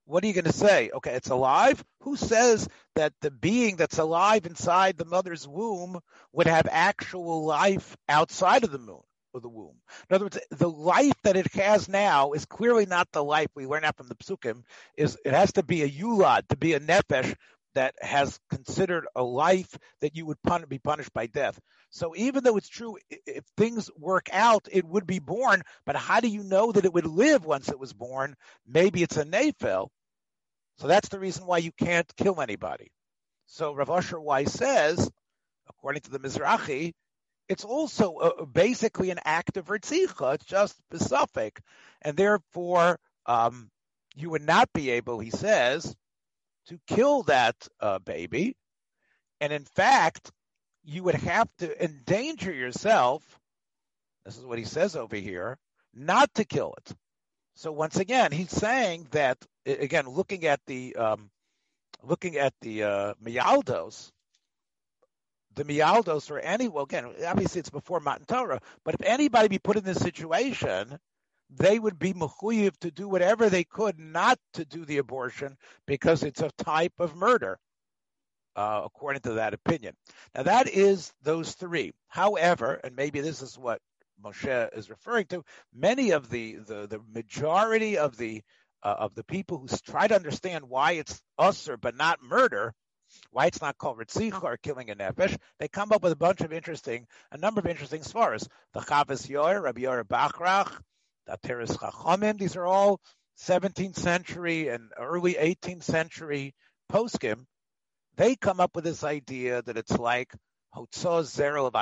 What 0.09 0.25
are 0.25 0.27
you 0.27 0.33
going 0.33 0.45
to 0.47 0.53
say? 0.53 0.89
Okay, 0.95 1.13
it's 1.13 1.29
alive. 1.29 1.85
Who 2.01 2.17
says 2.17 2.67
that 2.95 3.13
the 3.21 3.31
being 3.31 3.77
that's 3.77 3.99
alive 3.99 4.47
inside 4.47 4.97
the 4.97 5.05
mother's 5.05 5.47
womb 5.47 6.01
would 6.33 6.47
have 6.47 6.67
actual 6.71 7.45
life 7.45 7.95
outside 8.09 8.65
of 8.65 8.73
the 8.73 8.79
moon? 8.79 9.03
of 9.35 9.43
the 9.43 9.49
womb. 9.49 9.77
In 10.09 10.15
other 10.17 10.25
words, 10.25 10.39
the 10.51 10.71
life 10.71 11.13
that 11.23 11.37
it 11.37 11.53
has 11.53 11.87
now 11.87 12.33
is 12.33 12.47
clearly 12.47 12.87
not 12.87 13.07
the 13.13 13.23
life 13.23 13.49
we 13.55 13.67
learn 13.67 13.85
out 13.85 13.99
from 13.99 14.09
the 14.09 14.15
psukim. 14.15 14.63
Is 14.97 15.19
it 15.23 15.35
has 15.35 15.53
to 15.53 15.63
be 15.63 15.83
a 15.83 15.89
yulad 15.89 16.49
to 16.49 16.57
be 16.57 16.73
a 16.73 16.81
nefesh 16.81 17.35
that 17.75 17.95
has 18.01 18.41
considered 18.51 19.07
a 19.15 19.23
life 19.23 19.79
that 20.01 20.17
you 20.17 20.27
would 20.27 20.41
pun- 20.43 20.65
be 20.69 20.79
punished 20.79 21.13
by 21.13 21.27
death. 21.27 21.61
So 21.91 22.15
even 22.17 22.43
though 22.43 22.57
it's 22.57 22.69
true, 22.69 22.97
if 23.27 23.45
things 23.57 23.91
work 23.97 24.29
out, 24.33 24.67
it 24.73 24.85
would 24.85 25.07
be 25.07 25.19
born. 25.19 25.63
But 25.87 25.95
how 25.95 26.21
do 26.21 26.29
you 26.29 26.43
know 26.43 26.73
that 26.73 26.85
it 26.85 26.93
would 26.93 27.07
live 27.07 27.45
once 27.45 27.69
it 27.69 27.79
was 27.79 27.93
born? 27.93 28.35
Maybe 28.67 29.03
it's 29.03 29.17
a 29.17 29.25
nefel. 29.25 29.89
So 30.79 30.87
that's 30.87 31.09
the 31.09 31.19
reason 31.19 31.47
why 31.47 31.59
you 31.59 31.73
can't 31.73 32.11
kill 32.17 32.41
anybody. 32.41 32.91
So 33.47 33.75
Rav 33.75 33.91
Asher 33.91 34.21
Weiss 34.21 34.53
says, 34.53 35.11
according 35.69 36.03
to 36.03 36.11
the 36.11 36.21
Mizrahi, 36.21 36.93
it's 37.49 37.65
also 37.65 38.17
uh, 38.17 38.45
basically 38.45 39.11
an 39.11 39.21
act 39.25 39.57
of 39.57 39.67
ritzicha. 39.67 40.35
It's 40.35 40.45
just 40.45 40.77
besuffic, 40.93 41.59
and 42.03 42.17
therefore 42.17 43.01
um, 43.27 43.71
you 44.15 44.31
would 44.31 44.43
not 44.43 44.69
be 44.73 44.91
able, 44.91 45.19
he 45.19 45.31
says, 45.31 45.97
to 46.67 46.79
kill 46.87 47.23
that 47.25 47.57
uh, 47.81 47.99
baby, 48.01 48.55
and 49.41 49.53
in 49.53 49.65
fact, 49.65 50.31
you 50.85 51.03
would 51.03 51.15
have 51.15 51.49
to 51.59 51.85
endanger 51.85 52.53
yourself. 52.53 53.23
This 54.25 54.37
is 54.37 54.45
what 54.45 54.59
he 54.59 54.65
says 54.65 54.95
over 54.95 55.17
here, 55.17 55.59
not 55.95 56.33
to 56.35 56.45
kill 56.45 56.75
it. 56.77 56.95
So 57.55 57.73
once 57.73 57.97
again, 57.97 58.31
he's 58.31 58.51
saying 58.51 59.09
that 59.13 59.39
again, 59.69 60.09
looking 60.09 60.47
at 60.47 60.61
the 60.67 60.97
um, 60.97 61.31
looking 62.03 62.37
at 62.37 62.55
the 62.61 62.83
uh, 62.83 63.15
Mialdos, 63.25 64.11
the 65.55 65.65
Mialdos 65.65 66.31
or 66.31 66.39
any, 66.39 66.69
well, 66.69 66.85
again, 66.85 67.07
obviously 67.27 67.61
it's 67.61 67.71
before 67.71 68.01
Matan 68.01 68.27
Torah, 68.27 68.61
but 68.85 68.95
if 68.95 69.03
anybody 69.03 69.49
be 69.49 69.59
put 69.59 69.77
in 69.77 69.85
this 69.85 69.99
situation, 69.99 70.99
they 71.51 71.79
would 71.79 71.99
be 71.99 72.13
mechuyev 72.13 72.77
to 72.79 72.91
do 72.91 73.09
whatever 73.09 73.49
they 73.49 73.65
could 73.65 73.99
not 73.99 74.39
to 74.55 74.65
do 74.65 74.85
the 74.85 74.99
abortion 74.99 75.57
because 75.87 76.23
it's 76.23 76.43
a 76.43 76.51
type 76.59 76.93
of 76.99 77.17
murder, 77.17 77.59
uh, 78.55 78.83
according 78.85 79.23
to 79.23 79.33
that 79.35 79.55
opinion. 79.55 79.95
Now 80.35 80.45
that 80.45 80.69
is 80.69 81.13
those 81.23 81.53
three. 81.53 81.93
However, 82.09 82.81
and 82.85 82.95
maybe 82.95 83.21
this 83.21 83.43
is 83.43 83.59
what 83.59 83.81
Moshe 84.23 84.77
is 84.77 84.91
referring 84.91 85.27
to, 85.27 85.45
many 85.75 86.11
of 86.11 86.29
the 86.29 86.57
the, 86.57 86.87
the 86.87 87.01
majority 87.13 87.97
of 87.99 88.17
the 88.17 88.43
uh, 88.83 88.95
of 88.99 89.15
the 89.15 89.25
people 89.25 89.59
who 89.59 89.69
try 89.85 90.07
to 90.07 90.15
understand 90.15 90.69
why 90.69 90.93
it's 90.93 91.21
usher 91.39 91.77
but 91.77 91.97
not 91.97 92.23
murder 92.23 92.75
why 93.31 93.47
it's 93.47 93.61
not 93.61 93.79
called 93.79 93.99
Ritzicha 93.99 94.43
or 94.43 94.57
killing 94.57 94.91
a 94.91 94.95
nefesh. 94.95 95.37
They 95.59 95.69
come 95.69 95.93
up 95.93 96.03
with 96.03 96.13
a 96.13 96.17
bunch 96.17 96.41
of 96.41 96.53
interesting, 96.53 97.07
a 97.33 97.39
number 97.39 97.61
of 97.61 97.67
interesting 97.67 98.03
svaras. 98.03 98.47
The 98.75 98.81
Chavas 98.81 99.29
Yor, 99.29 99.63
Rabbi 99.63 99.83
Yor 99.83 100.05
Bachrach, 100.05 100.71
the 101.27 101.39
Teres 101.43 101.71
Chachamim, 101.71 102.39
these 102.39 102.57
are 102.57 102.67
all 102.67 103.01
17th 103.39 103.97
century 103.97 104.69
and 104.69 104.91
early 104.99 105.35
18th 105.35 105.85
century 105.85 106.55
poskim. 106.91 107.47
They 108.17 108.35
come 108.35 108.61
up 108.61 108.75
with 108.75 108.85
this 108.85 109.05
idea 109.05 109.63
that 109.63 109.77
it's 109.77 109.97
like 109.97 110.35
Hotzah 110.75 111.25
Zero 111.25 111.67
of 111.67 111.75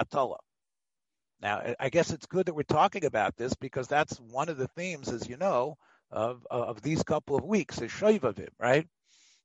Now, 1.41 1.75
I 1.81 1.89
guess 1.89 2.11
it's 2.11 2.27
good 2.27 2.47
that 2.47 2.55
we're 2.55 2.63
talking 2.63 3.05
about 3.05 3.37
this 3.37 3.55
because 3.55 3.89
that's 3.89 4.17
one 4.19 4.49
of 4.49 4.59
the 4.59 4.69
themes, 4.69 5.09
as 5.09 5.29
you 5.29 5.39
know, 5.39 5.77
of 6.11 6.47
of 6.51 6.83
these 6.83 7.03
couple 7.03 7.37
of 7.37 7.45
weeks 7.45 7.81
is 7.81 7.91
Shoivavim, 7.91 8.49
right? 8.59 8.87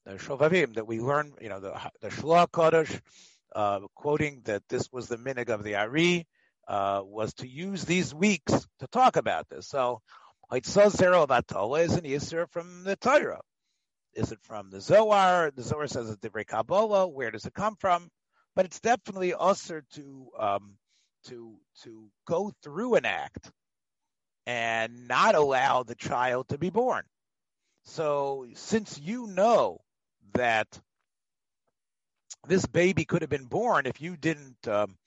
the 0.06 0.68
that 0.76 0.88
we 0.88 1.00
learn, 1.00 1.34
you 1.42 1.50
know, 1.50 1.60
the 1.60 1.80
the 2.02 2.10
Shloah 2.10 2.48
Kodesh, 2.48 3.00
uh, 3.56 3.82
quoting 3.96 4.42
that 4.46 4.64
this 4.70 4.92
was 4.92 5.08
the 5.08 5.18
minig 5.18 5.50
of 5.50 5.64
the 5.64 5.76
Ari, 5.76 6.28
uh, 6.68 7.02
was 7.04 7.34
to 7.36 7.48
use 7.48 7.86
these 7.86 8.14
weeks 8.14 8.54
to 8.80 8.88
talk 8.92 9.16
about 9.16 9.48
this. 9.50 9.68
So, 9.68 10.02
Zero 10.64 11.28
Batola 11.28 11.84
is 11.84 11.94
an 11.94 12.04
Yisr 12.04 12.50
from 12.50 12.84
the 12.84 12.96
Torah. 12.96 13.42
Is 14.14 14.32
it 14.32 14.40
from 14.42 14.70
the 14.70 14.82
Zohar? 14.82 15.52
The 15.52 15.64
Zohar 15.64 15.88
says 15.88 16.10
it's 16.10 16.20
Divrei 16.20 16.46
Kabbalah. 16.46 17.08
Where 17.08 17.32
does 17.32 17.46
it 17.46 17.54
come 17.54 17.76
from? 17.80 18.10
But 18.56 18.66
it's 18.66 18.82
definitely 18.82 19.34
usher 19.34 19.84
to 19.94 20.28
um, 20.38 20.78
to 21.28 21.56
to 21.84 22.10
go 22.26 22.52
through 22.64 22.96
an 22.96 23.06
act 23.06 23.52
and 24.46 25.08
not 25.08 25.36
allow 25.36 25.84
the 25.84 25.96
child 25.96 26.50
to 26.50 26.58
be 26.58 26.70
born. 26.70 27.04
So 27.84 28.48
since 28.54 29.00
you 29.00 29.28
know 29.28 29.82
that 30.34 30.80
this 32.48 32.66
baby 32.66 33.06
could 33.06 33.22
have 33.22 33.30
been 33.30 33.46
born 33.46 33.86
if 33.86 34.02
you 34.02 34.18
didn't 34.18 34.68
um, 34.68 34.98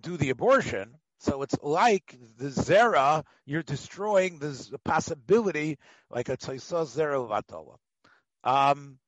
do 0.00 0.16
the 0.16 0.30
abortion. 0.30 0.94
So 1.18 1.42
it's 1.42 1.56
like 1.62 2.18
the 2.36 2.48
zera, 2.48 3.24
you're 3.46 3.62
destroying 3.62 4.38
the 4.38 4.78
possibility, 4.84 5.78
like 6.10 6.28
a 6.28 6.36
tzaisa 6.36 6.84
zera 6.84 7.26
vatola. 7.26 7.76
Um, 8.42 8.98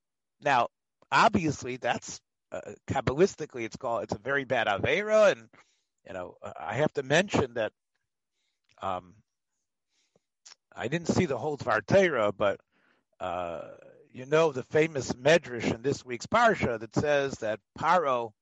now, 0.40 0.68
obviously, 1.12 1.76
that's 1.76 2.20
uh, 2.52 2.60
kabbalistically, 2.88 3.64
it's 3.64 3.76
called 3.76 4.04
it's 4.04 4.14
a 4.14 4.18
very 4.18 4.44
bad 4.44 4.66
avera, 4.66 5.32
and 5.32 5.48
you 6.06 6.14
know 6.14 6.36
I 6.58 6.74
have 6.74 6.92
to 6.94 7.02
mention 7.02 7.54
that 7.54 7.72
um, 8.80 9.14
I 10.76 10.88
didn't 10.88 11.08
see 11.08 11.24
the 11.24 11.38
whole 11.38 11.56
Tvartera, 11.56 12.32
but 12.36 12.60
uh, 13.18 13.62
you 14.12 14.26
know 14.26 14.52
the 14.52 14.62
famous 14.62 15.12
medrash 15.12 15.74
in 15.74 15.82
this 15.82 16.04
week's 16.04 16.26
parsha 16.26 16.78
that 16.78 16.94
says 16.94 17.32
that 17.38 17.60
Paro 17.78 18.32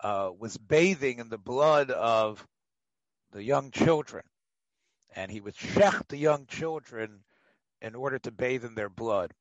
uh, 0.00 0.30
was 0.38 0.58
bathing 0.58 1.18
in 1.18 1.30
the 1.30 1.38
blood 1.38 1.90
of 1.90 2.46
the 3.32 3.42
young 3.42 3.70
children, 3.70 4.22
and 5.16 5.30
he 5.30 5.40
would 5.40 5.56
shech 5.56 6.06
the 6.08 6.18
young 6.18 6.44
children 6.46 7.20
in 7.80 7.94
order 7.94 8.18
to 8.18 8.30
bathe 8.30 8.64
in 8.64 8.74
their 8.74 8.90
blood. 8.90 9.32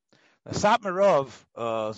Now, 0.45 0.53
Satmarov, 0.53 1.29
uh, 1.55 1.93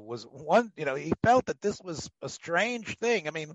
was 0.00 0.22
one, 0.24 0.72
you 0.76 0.84
know, 0.84 0.94
he 0.94 1.12
felt 1.22 1.46
that 1.46 1.60
this 1.62 1.80
was 1.80 2.10
a 2.20 2.28
strange 2.28 2.98
thing. 2.98 3.26
I 3.26 3.30
mean, 3.30 3.54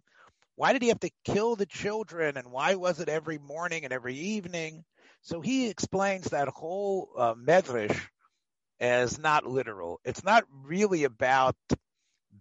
why 0.58 0.74
did 0.74 0.82
he 0.82 0.88
have 0.90 1.00
to 1.02 1.12
kill 1.24 1.56
the 1.56 1.68
children 1.68 2.36
and 2.36 2.52
why 2.52 2.76
was 2.76 3.00
it 3.00 3.10
every 3.10 3.38
morning 3.38 3.84
and 3.84 3.94
every 3.94 4.16
evening? 4.16 4.84
So 5.22 5.40
he 5.40 5.70
explains 5.70 6.32
that 6.32 6.48
whole 6.48 7.10
uh, 7.16 7.36
medrash 7.36 7.96
as 8.80 9.20
not 9.20 9.46
literal. 9.46 10.00
It's 10.04 10.24
not 10.24 10.46
really 10.66 11.04
about 11.04 11.56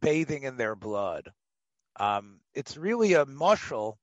bathing 0.01 0.45
in 0.45 0.57
their 0.57 0.75
blood. 0.75 1.31
Um, 2.01 2.41
it's 2.55 2.79
really 2.79 3.13
a 3.13 3.27
mushal 3.27 3.97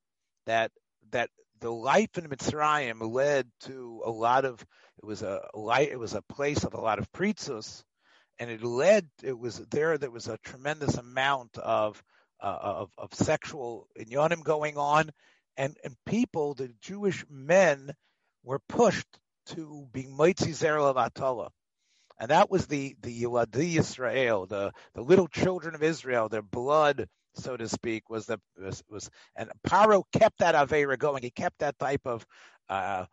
that 0.45 0.71
that 1.11 1.31
the 1.59 1.71
life 1.71 2.15
in 2.17 2.29
Mitzrayim 2.29 3.01
led 3.11 3.47
to 3.61 4.03
a 4.05 4.11
lot 4.11 4.45
of 4.45 4.61
it 5.01 5.05
was 5.05 5.23
a 5.23 5.41
light 5.55 5.89
it 5.89 5.99
was 5.99 6.13
a 6.13 6.21
place 6.21 6.63
of 6.63 6.75
a 6.75 6.81
lot 6.81 6.99
of 6.99 7.11
pritzus, 7.11 7.83
and 8.37 8.51
it 8.51 8.63
led 8.63 9.07
it 9.23 9.37
was 9.37 9.57
there 9.71 9.97
there 9.97 10.11
was 10.11 10.27
a 10.27 10.37
tremendous 10.43 10.97
amount 10.97 11.57
of 11.57 12.03
of, 12.47 12.91
of 12.97 13.13
sexual 13.13 13.87
inyanim 13.99 14.43
going 14.43 14.77
on, 14.77 15.11
and 15.57 15.77
and 15.83 15.95
people 16.05 16.53
the 16.55 16.71
Jewish 16.81 17.25
men 17.29 17.93
were 18.43 18.59
pushed 18.69 19.07
to 19.47 19.87
be 19.93 20.07
mitzi 20.07 20.51
zerel 20.51 21.49
and 22.19 22.29
that 22.29 22.49
was 22.49 22.67
the 22.67 22.95
the 23.01 23.23
Yiladi 23.23 23.77
Israel, 23.79 24.45
the 24.45 24.71
the 24.95 25.01
little 25.01 25.27
children 25.27 25.75
of 25.75 25.83
Israel, 25.83 26.29
their 26.29 26.41
blood 26.41 27.07
so 27.35 27.57
to 27.57 27.67
speak, 27.67 28.09
was 28.09 28.27
the 28.27 28.39
was, 28.57 28.83
was 28.89 29.09
and 29.35 29.49
Paro 29.67 30.03
kept 30.13 30.39
that 30.39 30.55
avera 30.55 30.97
going. 30.97 31.23
He 31.23 31.31
kept 31.31 31.59
that 31.59 31.77
type 31.79 32.01
of 32.05 32.25
uh, 32.69 33.05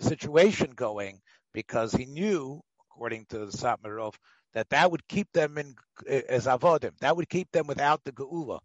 situation 0.00 0.72
going 0.72 1.20
because 1.52 1.92
he 1.92 2.06
knew, 2.06 2.60
according 2.90 3.26
to 3.30 3.38
the 3.40 3.46
Satmarov, 3.46 4.14
that 4.54 4.70
that 4.70 4.90
would 4.90 5.06
keep 5.08 5.30
them 5.32 5.58
in 5.58 5.74
as 6.08 6.46
avodim. 6.46 6.92
That 7.00 7.16
would 7.16 7.28
keep 7.28 7.50
them 7.52 7.66
without 7.66 8.02
the 8.04 8.12
geula. 8.12 8.60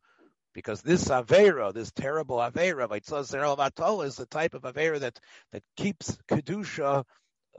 Because 0.54 0.82
this 0.84 1.06
avera, 1.06 1.74
this 1.74 1.92
terrible 1.92 2.38
avera, 2.38 2.88
like 2.90 3.04
is 4.06 4.16
the 4.16 4.28
type 4.28 4.54
of 4.54 4.62
avera 4.62 5.00
that 5.00 5.20
that 5.52 5.64
keeps 5.76 6.16
kedusha 6.30 7.04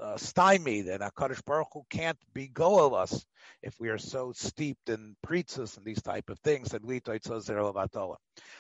uh, 0.01 0.17
stymied, 0.17 0.87
and 0.87 1.03
Hakadosh 1.03 1.45
Baruch 1.45 1.69
Hu 1.73 1.83
can't 1.91 2.19
be 2.33 2.49
go 2.49 2.87
of 2.87 2.95
us 2.95 3.25
if 3.63 3.75
we 3.79 3.89
are 3.89 3.99
so 3.99 4.33
steeped 4.33 4.89
in 4.89 5.17
pritzes 5.27 5.77
and 5.77 5.87
these 5.87 6.03
type 6.03 6.31
of 6.31 6.39
things 6.41 6.71
that 6.71 6.85
we 6.85 7.01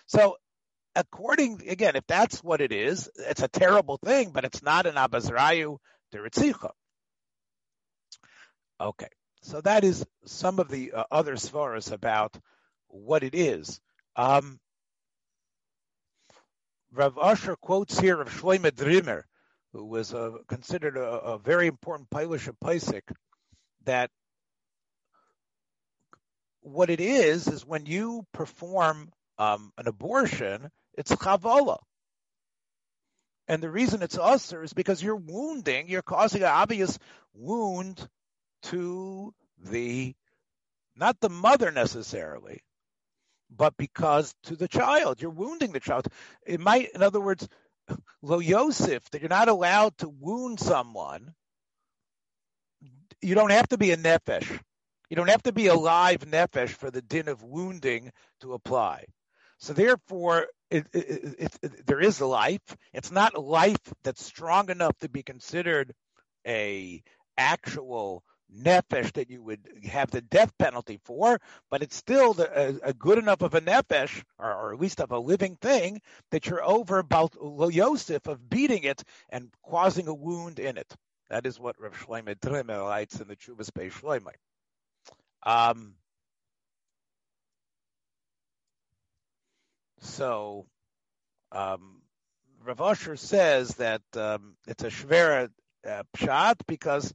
So, 0.07 0.37
according 0.94 1.68
again, 1.68 1.96
if 1.96 2.07
that's 2.07 2.42
what 2.42 2.61
it 2.61 2.72
is, 2.72 3.11
it's 3.16 3.42
a 3.42 3.48
terrible 3.48 3.98
thing, 3.98 4.31
but 4.33 4.44
it's 4.44 4.62
not 4.62 4.87
an 4.87 4.94
abazrayu 4.94 5.79
deritzicha. 6.14 6.70
Okay, 8.81 9.09
so 9.44 9.61
that 9.61 9.85
is 9.85 10.07
some 10.24 10.59
of 10.59 10.68
the 10.68 10.92
uh, 10.92 11.04
other 11.11 11.35
svaras 11.35 11.92
about 11.92 12.35
what 12.88 13.22
it 13.22 13.35
is. 13.35 13.78
Um, 14.16 14.59
Rav 16.90 17.18
Asher 17.18 17.57
quotes 17.57 17.98
here 18.00 18.20
of 18.20 18.30
Shloime 18.30 18.74
Drimmer, 18.74 19.26
who 19.74 19.85
was 19.85 20.14
uh, 20.14 20.30
considered 20.48 20.96
a, 20.96 21.04
a, 21.04 21.38
very 21.38 21.66
important 21.66 22.09
Polish 22.09 22.48
of 22.48 22.59
Pesach, 22.59 23.04
that 23.85 24.11
what 26.62 26.88
it 26.88 27.00
is 27.00 27.46
is 27.46 27.66
when 27.66 27.85
you 27.85 28.24
perform 28.33 29.11
um, 29.37 29.72
an 29.76 29.88
abortion, 29.88 30.70
it's 30.96 31.14
chavola. 31.14 31.76
And 33.46 33.62
the 33.62 33.70
reason 33.70 34.02
it's 34.02 34.16
usher 34.16 34.62
is 34.62 34.72
because 34.72 35.02
you're 35.02 35.16
wounding, 35.16 35.88
you're 35.88 36.00
causing 36.00 36.40
an 36.40 36.48
obvious 36.48 36.98
wound 37.35 38.09
to 38.64 39.33
the, 39.59 40.14
not 40.96 41.18
the 41.20 41.29
mother 41.29 41.70
necessarily, 41.70 42.62
but 43.50 43.77
because 43.77 44.35
to 44.44 44.57
the 44.57 44.68
child, 44.68 45.20
you're 45.20 45.31
wounding 45.31 45.72
the 45.72 45.81
child. 45.81 46.09
It 46.46 46.61
might, 46.61 46.90
in 46.94 47.03
other 47.03 47.20
words, 47.20 47.48
Lo 48.22 48.38
Yosef, 48.38 49.03
that 49.11 49.20
you're 49.20 49.29
not 49.29 49.48
allowed 49.48 49.96
to 49.98 50.09
wound 50.09 50.59
someone. 50.59 51.35
You 53.20 53.35
don't 53.35 53.53
have 53.53 53.68
to 53.68 53.79
be 53.79 53.92
a 53.92 53.96
nefesh. 53.96 54.61
You 55.11 55.16
don't 55.16 55.31
have 55.31 55.42
to 55.44 55.53
be 55.53 55.66
a 55.66 55.74
live 55.74 56.20
nefesh 56.20 56.70
for 56.70 56.90
the 56.90 57.03
din 57.03 57.29
of 57.29 57.42
wounding 57.42 58.11
to 58.40 58.55
apply. 58.55 59.05
So 59.59 59.72
therefore, 59.72 60.46
it, 60.70 60.87
it, 60.92 61.53
it, 61.62 61.87
there 61.87 62.00
is 62.00 62.20
life. 62.20 62.77
It's 62.92 63.12
not 63.12 63.40
life 63.40 63.77
that's 64.03 64.24
strong 64.24 64.70
enough 64.70 64.98
to 65.00 65.09
be 65.09 65.22
considered 65.22 65.92
a 66.46 67.03
actual 67.37 68.24
nefesh 68.52 69.12
that 69.12 69.30
you 69.30 69.42
would 69.42 69.61
have 69.90 70.11
the 70.11 70.20
death 70.20 70.57
penalty 70.59 71.00
for, 71.04 71.40
but 71.70 71.83
it's 71.83 71.96
still 71.96 72.35
the, 72.35 72.78
a, 72.85 72.90
a, 72.90 72.92
good 72.92 73.18
enough 73.18 73.42
of 73.42 73.54
a 73.54 73.61
nefesh, 73.61 74.22
or, 74.38 74.52
or, 74.52 74.72
at 74.72 74.80
least 74.80 75.00
of 75.00 75.11
a 75.11 75.18
living 75.18 75.57
thing, 75.57 76.00
that 76.30 76.46
you're 76.46 76.64
over 76.64 76.98
about 76.98 77.35
Yosef 77.70 78.26
of 78.26 78.48
beating 78.48 78.85
it 78.85 79.02
and 79.30 79.50
causing 79.68 80.09
a 80.09 80.14
wound 80.14 80.59
in 80.59 80.76
it. 80.76 80.94
That 81.30 81.46
is 81.46 81.59
what 81.59 81.80
Rav 81.80 81.94
Shlomo 81.94 82.38
Drimmer 82.40 82.83
writes 82.85 83.20
in 83.20 83.28
the 83.28 83.37
Chuvas 83.37 83.70
Beis 83.70 83.92
Shlomo. 83.92 84.33
Um, 85.42 85.94
so, 90.00 90.66
um, 91.52 92.02
Rav 92.64 92.80
Asher 92.80 93.16
says 93.16 93.74
that 93.76 94.02
um, 94.14 94.57
it's 94.66 94.85
a 94.85 94.88
shvera 94.88 95.50
uh, 95.87 96.02
pshat 96.16 96.57
because 96.66 97.12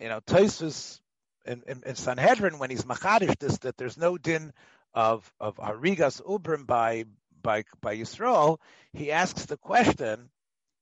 you 0.00 0.08
know, 0.08 0.20
Tosfos 0.20 1.00
in, 1.46 1.62
in, 1.66 1.82
in, 1.86 1.94
Sanhedrin 1.94 2.58
when 2.58 2.70
he's 2.70 2.84
machadish 2.84 3.38
this 3.38 3.58
that 3.58 3.76
there's 3.76 3.96
no 3.96 4.18
din 4.18 4.52
of 4.94 5.30
of 5.40 5.56
harigas 5.56 6.22
ubrim 6.22 6.66
by 6.66 7.04
by 7.42 7.64
by 7.80 7.96
Yisrael, 7.96 8.58
he 8.92 9.12
asks 9.12 9.44
the 9.46 9.56
question 9.56 10.30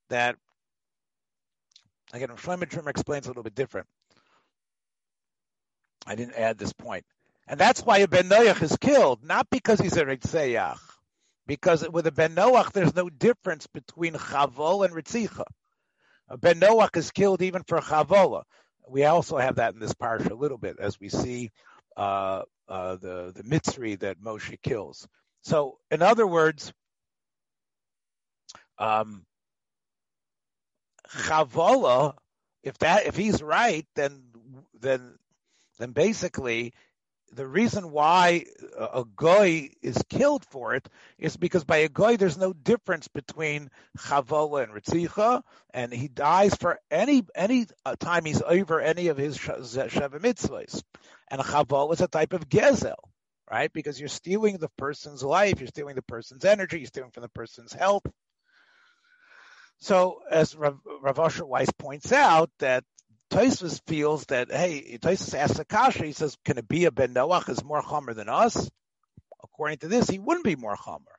that 0.08 0.36
again 2.12 2.28
Shlomo 2.28 2.68
Drimmer 2.68 2.90
explains 2.90 3.26
a 3.26 3.30
little 3.30 3.42
bit 3.42 3.54
different. 3.54 3.86
I 6.06 6.14
didn't 6.16 6.34
add 6.34 6.58
this 6.58 6.72
point, 6.72 7.04
and 7.46 7.58
that's 7.58 7.80
why 7.80 7.98
a 7.98 8.08
ben 8.08 8.28
Noach 8.28 8.62
is 8.62 8.76
killed, 8.76 9.24
not 9.24 9.48
because 9.50 9.80
he's 9.80 9.96
a 9.96 10.04
ritzayach, 10.04 10.78
because 11.46 11.86
with 11.88 12.06
a 12.06 12.12
ben 12.12 12.34
Noach 12.34 12.72
there's 12.72 12.94
no 12.94 13.08
difference 13.10 13.66
between 13.66 14.14
chavol 14.14 14.84
and 14.84 14.94
ritzicha. 14.94 15.44
A 16.28 16.38
ben 16.38 16.60
Noach 16.60 16.96
is 16.96 17.10
killed 17.10 17.42
even 17.42 17.62
for 17.64 17.80
chavola 17.80 18.44
we 18.88 19.04
also 19.04 19.38
have 19.38 19.56
that 19.56 19.74
in 19.74 19.80
this 19.80 19.94
parsha 19.94 20.30
a 20.30 20.34
little 20.34 20.58
bit 20.58 20.76
as 20.78 20.98
we 21.00 21.08
see 21.08 21.50
uh, 21.96 22.42
uh, 22.68 22.96
the 22.96 23.32
the 23.34 23.42
mitzri 23.42 23.98
that 24.00 24.20
Moshe 24.20 24.60
kills. 24.62 25.06
So, 25.42 25.78
in 25.90 26.02
other 26.02 26.26
words, 26.26 26.72
um, 28.78 29.24
Chavola, 31.08 32.14
if 32.62 32.78
that 32.78 33.06
if 33.06 33.16
he's 33.16 33.42
right, 33.42 33.86
then 33.94 34.24
then 34.80 35.18
then 35.78 35.92
basically 35.92 36.72
the 37.34 37.46
reason 37.46 37.90
why 37.90 38.44
a 38.78 39.04
goy 39.16 39.70
is 39.82 40.02
killed 40.08 40.44
for 40.50 40.74
it 40.74 40.88
is 41.18 41.36
because 41.36 41.64
by 41.64 41.78
a 41.78 41.88
goy 41.88 42.16
there's 42.16 42.38
no 42.38 42.52
difference 42.52 43.08
between 43.08 43.70
chavola 43.98 44.62
and 44.64 44.72
ritzicha, 44.72 45.42
and 45.72 45.92
he 45.92 46.08
dies 46.08 46.54
for 46.54 46.78
any 46.90 47.24
any 47.34 47.66
uh, 47.84 47.96
time 47.96 48.24
he's 48.24 48.42
over 48.42 48.80
any 48.80 49.08
of 49.08 49.16
his 49.16 49.36
sheva 49.38 50.20
mitzvahs. 50.20 50.82
And 51.30 51.40
chavola 51.40 51.92
is 51.92 52.00
a 52.00 52.08
type 52.08 52.32
of 52.32 52.48
gezel, 52.48 52.94
right? 53.50 53.72
Because 53.72 53.98
you're 53.98 54.08
stealing 54.08 54.58
the 54.58 54.70
person's 54.76 55.22
life, 55.22 55.60
you're 55.60 55.68
stealing 55.68 55.96
the 55.96 56.02
person's 56.02 56.44
energy, 56.44 56.78
you're 56.78 56.86
stealing 56.86 57.10
from 57.10 57.22
the 57.22 57.28
person's 57.30 57.72
health. 57.72 58.06
So, 59.78 60.20
as 60.30 60.56
Rav, 60.56 60.78
Rav 61.02 61.40
Weiss 61.40 61.70
points 61.78 62.12
out, 62.12 62.50
that 62.60 62.84
Tosfos 63.34 63.80
feels 63.88 64.24
that 64.26 64.52
hey, 64.52 64.96
Tosfos 64.98 65.34
asks 65.36 65.58
Akasha, 65.58 66.04
he 66.04 66.12
says, 66.12 66.36
can 66.44 66.56
it 66.56 66.68
be 66.68 66.84
a 66.84 66.92
Ben 66.92 67.12
Noach 67.12 67.48
is 67.48 67.64
more 67.64 67.82
chomer 67.82 68.14
than 68.14 68.28
us? 68.28 68.70
According 69.42 69.78
to 69.78 69.88
this, 69.88 70.08
he 70.08 70.20
wouldn't 70.20 70.44
be 70.44 70.54
more 70.54 70.76
chomer. 70.76 71.16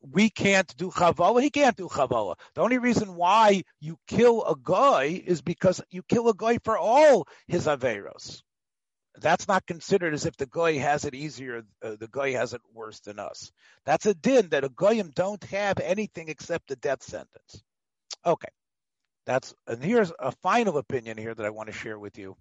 We 0.00 0.30
can't 0.30 0.74
do 0.76 0.90
chavola. 0.90 1.42
He 1.42 1.50
can't 1.50 1.76
do 1.76 1.88
chavola. 1.88 2.36
The 2.54 2.62
only 2.62 2.78
reason 2.78 3.14
why 3.14 3.64
you 3.78 3.98
kill 4.06 4.42
a 4.44 4.56
guy 4.60 5.22
is 5.24 5.42
because 5.42 5.82
you 5.90 6.02
kill 6.02 6.28
a 6.28 6.34
guy 6.34 6.58
for 6.64 6.78
all 6.78 7.26
his 7.46 7.66
averos. 7.66 8.42
that's 9.20 9.46
not 9.46 9.66
considered 9.66 10.14
as 10.14 10.26
if 10.26 10.36
the 10.36 10.46
goy 10.46 10.78
has 10.78 11.04
it 11.04 11.14
easier, 11.14 11.62
uh, 11.82 11.96
the 12.00 12.08
goy 12.08 12.32
has 12.32 12.54
it 12.54 12.60
worse 12.72 13.00
than 13.00 13.18
us. 13.18 13.52
That's 13.84 14.06
a 14.06 14.14
din 14.14 14.48
that 14.48 14.64
a 14.64 14.68
goyim 14.68 15.12
don't 15.14 15.44
have 15.44 15.78
anything 15.78 16.28
except 16.28 16.68
the 16.68 16.76
death 16.76 17.02
sentence. 17.02 17.62
Okay, 18.26 18.48
that's 19.26 19.54
and 19.66 19.82
here's 19.82 20.12
a 20.18 20.32
final 20.32 20.78
opinion 20.78 21.18
here 21.18 21.34
that 21.34 21.46
I 21.46 21.50
want 21.50 21.68
to 21.68 21.74
share 21.74 21.98
with 21.98 22.18
you. 22.18 22.36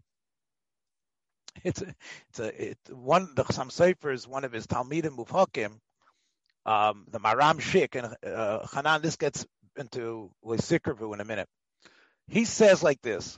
It's 1.63 1.82
a, 1.82 1.96
it's 2.30 2.39
a 2.39 2.69
it, 2.72 2.78
one 2.89 3.30
the 3.36 3.43
Chassam 3.43 3.69
Sofer 3.69 4.12
is 4.12 4.28
one 4.28 4.43
of 4.43 4.52
his 4.52 4.65
Talmidim 4.65 5.15
Muvhakim, 5.17 5.72
um, 6.65 7.06
the 7.12 7.19
Maram 7.19 7.60
Shik 7.60 7.96
and 7.96 8.15
uh, 8.26 8.65
Hanan. 8.74 9.02
This 9.04 9.17
gets 9.17 9.46
into 9.78 10.32
Lysikravu 10.43 11.13
in 11.13 11.22
a 11.22 11.26
minute. 11.26 11.48
He 12.28 12.46
says 12.46 12.82
like 12.82 13.02
this 13.02 13.38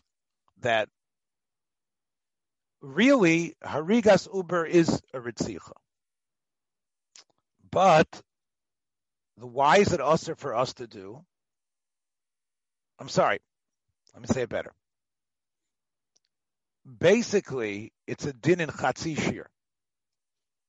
that 0.61 0.87
really 2.81 3.55
Harigas 3.63 4.29
Ubar 4.29 4.67
is 4.67 5.01
a 5.13 5.19
Ritzicha. 5.19 5.73
But 7.71 8.07
the 9.37 9.47
why 9.47 9.79
is 9.79 9.91
it 9.91 9.99
usher 9.99 10.35
for 10.35 10.55
us 10.55 10.73
to 10.75 10.87
do? 10.87 11.25
I'm 12.99 13.09
sorry. 13.09 13.39
Let 14.13 14.21
me 14.21 14.27
say 14.27 14.43
it 14.43 14.49
better. 14.49 14.73
Basically, 16.99 17.91
it's 18.07 18.25
a 18.25 18.33
din 18.33 18.61
in 18.61 18.69
Chatzi 18.69 19.19
Shir. 19.19 19.47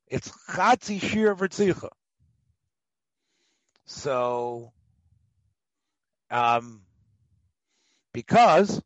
It's 0.08 0.30
Chatzi 0.48 1.00
Shir 1.00 1.34
Ritzicha. 1.34 1.90
So, 3.84 4.72
um, 6.30 6.82
because 8.12 8.82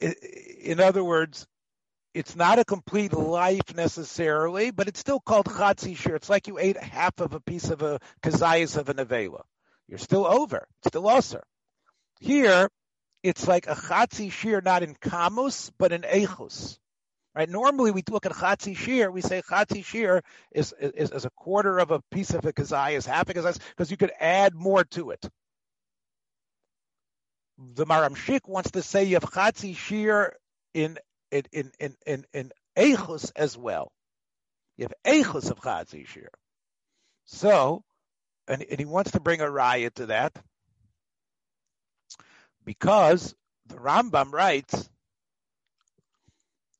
in 0.00 0.80
other 0.80 1.02
words, 1.02 1.46
it's 2.12 2.34
not 2.34 2.58
a 2.58 2.64
complete 2.64 3.12
life 3.12 3.74
necessarily, 3.74 4.70
but 4.70 4.88
it's 4.88 5.00
still 5.00 5.20
called 5.20 5.46
chatzi 5.46 5.96
shir. 5.96 6.16
It's 6.16 6.28
like 6.28 6.48
you 6.48 6.58
ate 6.58 6.76
half 6.76 7.20
of 7.20 7.34
a 7.34 7.40
piece 7.40 7.70
of 7.70 7.82
a 7.82 8.00
kazayas 8.22 8.76
of 8.76 8.88
a 8.88 8.94
nevela. 8.94 9.42
You're 9.90 9.98
still 9.98 10.26
over. 10.26 10.66
It's 10.78 10.88
still 10.88 11.02
osir. 11.02 11.42
Here, 12.20 12.70
it's 13.22 13.46
like 13.46 13.66
a 13.66 13.74
chatzi 13.74 14.32
shir, 14.32 14.62
not 14.62 14.82
in 14.82 14.94
kamus, 14.94 15.70
but 15.78 15.92
in 15.92 16.02
echus. 16.02 16.78
Right? 17.34 17.48
Normally, 17.48 17.90
we 17.90 18.02
look 18.08 18.24
at 18.24 18.32
chatzi 18.32 18.74
shir. 18.74 19.10
We 19.10 19.20
say 19.20 19.42
chatzi 19.42 19.84
shir 19.84 20.22
is, 20.52 20.72
is, 20.80 21.10
is 21.10 21.24
a 21.26 21.30
quarter 21.30 21.78
of 21.78 21.90
a 21.90 22.00
piece 22.10 22.30
of 22.30 22.44
a 22.46 22.52
kazayas, 22.52 23.04
half 23.04 23.28
a 23.28 23.34
kazayas, 23.34 23.58
because 23.70 23.90
you 23.90 23.98
could 23.98 24.12
add 24.18 24.54
more 24.54 24.84
to 24.84 25.10
it 25.10 25.28
the 27.74 27.86
Maramshik 27.86 28.48
wants 28.48 28.70
to 28.72 28.82
say 28.82 29.04
you 29.04 29.16
have 29.16 29.24
Chatzi 29.24 29.76
Shir 29.76 30.34
in 30.74 30.98
in 31.30 31.42
in 31.52 31.72
in 31.78 31.96
in, 32.06 32.24
in 32.32 32.52
Eichus 32.76 33.32
as 33.36 33.56
well. 33.56 33.92
You 34.76 34.86
have 34.86 34.94
Eichus 35.04 35.50
of 35.50 35.60
Chatzi 35.60 36.06
Shir. 36.06 36.30
So, 37.26 37.84
and, 38.50 38.64
and 38.68 38.78
he 38.78 38.84
wants 38.84 39.12
to 39.12 39.20
bring 39.20 39.40
a 39.40 39.50
riot 39.50 39.94
to 39.94 40.06
that 40.06 40.36
because 42.64 43.34
the 43.66 43.76
Rambam 43.76 44.32
writes 44.32 44.90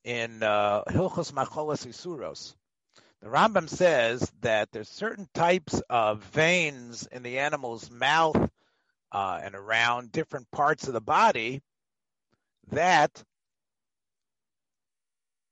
in 0.05 0.43
uh, 0.43 0.83
Hilchos 0.89 1.33
Macholas 1.33 1.87
Isuros, 1.87 2.55
the 3.23 3.29
Rambam 3.29 3.69
says 3.69 4.31
that 4.41 4.73
there's 4.73 4.89
certain 4.89 5.29
types 5.33 5.81
of 5.89 6.23
veins 6.25 7.07
in 7.13 7.23
the 7.23 7.39
animal's 7.39 7.91
mouth 7.91 8.51
uh, 9.13 9.41
and 9.43 9.55
around 9.55 10.11
different 10.11 10.51
parts 10.51 10.89
of 10.89 10.93
the 10.93 11.01
body 11.01 11.63
that 12.73 13.23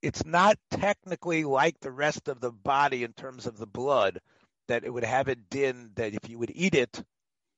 it's 0.02 0.24
not 0.24 0.56
technically 0.70 1.44
like 1.44 1.78
the 1.80 1.90
rest 1.90 2.28
of 2.28 2.40
the 2.40 2.52
body 2.52 3.04
in 3.04 3.12
terms 3.12 3.46
of 3.46 3.58
the 3.58 3.66
blood 3.66 4.20
that 4.68 4.84
it 4.84 4.92
would 4.92 5.04
have 5.04 5.28
a 5.28 5.34
din 5.34 5.90
that 5.96 6.14
if 6.14 6.28
you 6.28 6.38
would 6.38 6.52
eat 6.54 6.74
it 6.74 7.02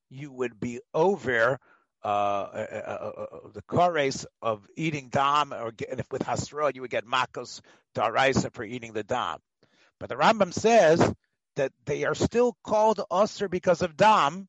you 0.08 0.32
would 0.32 0.58
be 0.58 0.80
over 0.92 1.58
uh, 2.02 2.08
uh, 2.08 2.66
uh, 2.72 2.90
uh, 2.90 3.20
uh 3.20 3.48
the 3.52 3.62
chores 3.70 4.24
of 4.40 4.66
eating 4.74 5.08
dam, 5.10 5.52
or 5.52 5.72
and 5.90 6.00
if 6.00 6.10
with 6.10 6.22
hasra 6.22 6.74
you 6.74 6.80
would 6.80 6.90
get 6.90 7.04
makos 7.04 7.60
daraisa 7.94 8.52
for 8.52 8.64
eating 8.64 8.94
the 8.94 9.02
dam. 9.04 9.38
But 9.98 10.08
the 10.08 10.16
Rambam 10.16 10.52
says 10.54 11.00
that 11.56 11.72
they 11.84 12.04
are 12.04 12.14
still 12.14 12.56
called 12.64 13.02
usr 13.10 13.50
because 13.50 13.82
of 13.82 13.98
dam, 13.98 14.48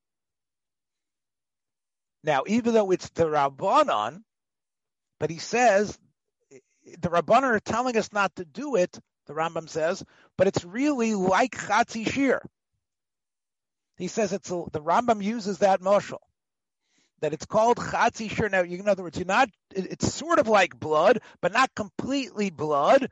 now, 2.23 2.43
even 2.47 2.73
though 2.73 2.91
it's 2.91 3.09
the 3.09 3.25
Rabbanon, 3.25 4.23
but 5.19 5.29
he 5.29 5.39
says 5.39 5.97
the 6.99 7.09
Rabbanon 7.09 7.43
are 7.43 7.59
telling 7.59 7.97
us 7.97 8.11
not 8.13 8.35
to 8.35 8.45
do 8.45 8.75
it, 8.75 8.99
the 9.27 9.33
Rambam 9.33 9.69
says, 9.69 10.03
but 10.37 10.47
it's 10.47 10.63
really 10.63 11.15
like 11.15 11.55
Chatzi 11.55 12.09
Shir. 12.09 12.41
He 13.97 14.07
says 14.07 14.33
it's 14.33 14.49
a, 14.49 14.63
the 14.71 14.81
Rambam 14.81 15.23
uses 15.23 15.59
that 15.59 15.81
moshel 15.81 16.19
that 17.21 17.33
it's 17.33 17.45
called 17.45 17.77
Chatzi 17.77 18.29
Shir. 18.29 18.49
Now, 18.49 18.61
in 18.61 18.87
other 18.87 19.03
words, 19.03 19.17
you're 19.17 19.25
not, 19.25 19.49
it's 19.75 20.11
sort 20.11 20.39
of 20.39 20.47
like 20.47 20.79
blood, 20.79 21.19
but 21.41 21.53
not 21.53 21.73
completely 21.75 22.49
blood. 22.49 23.09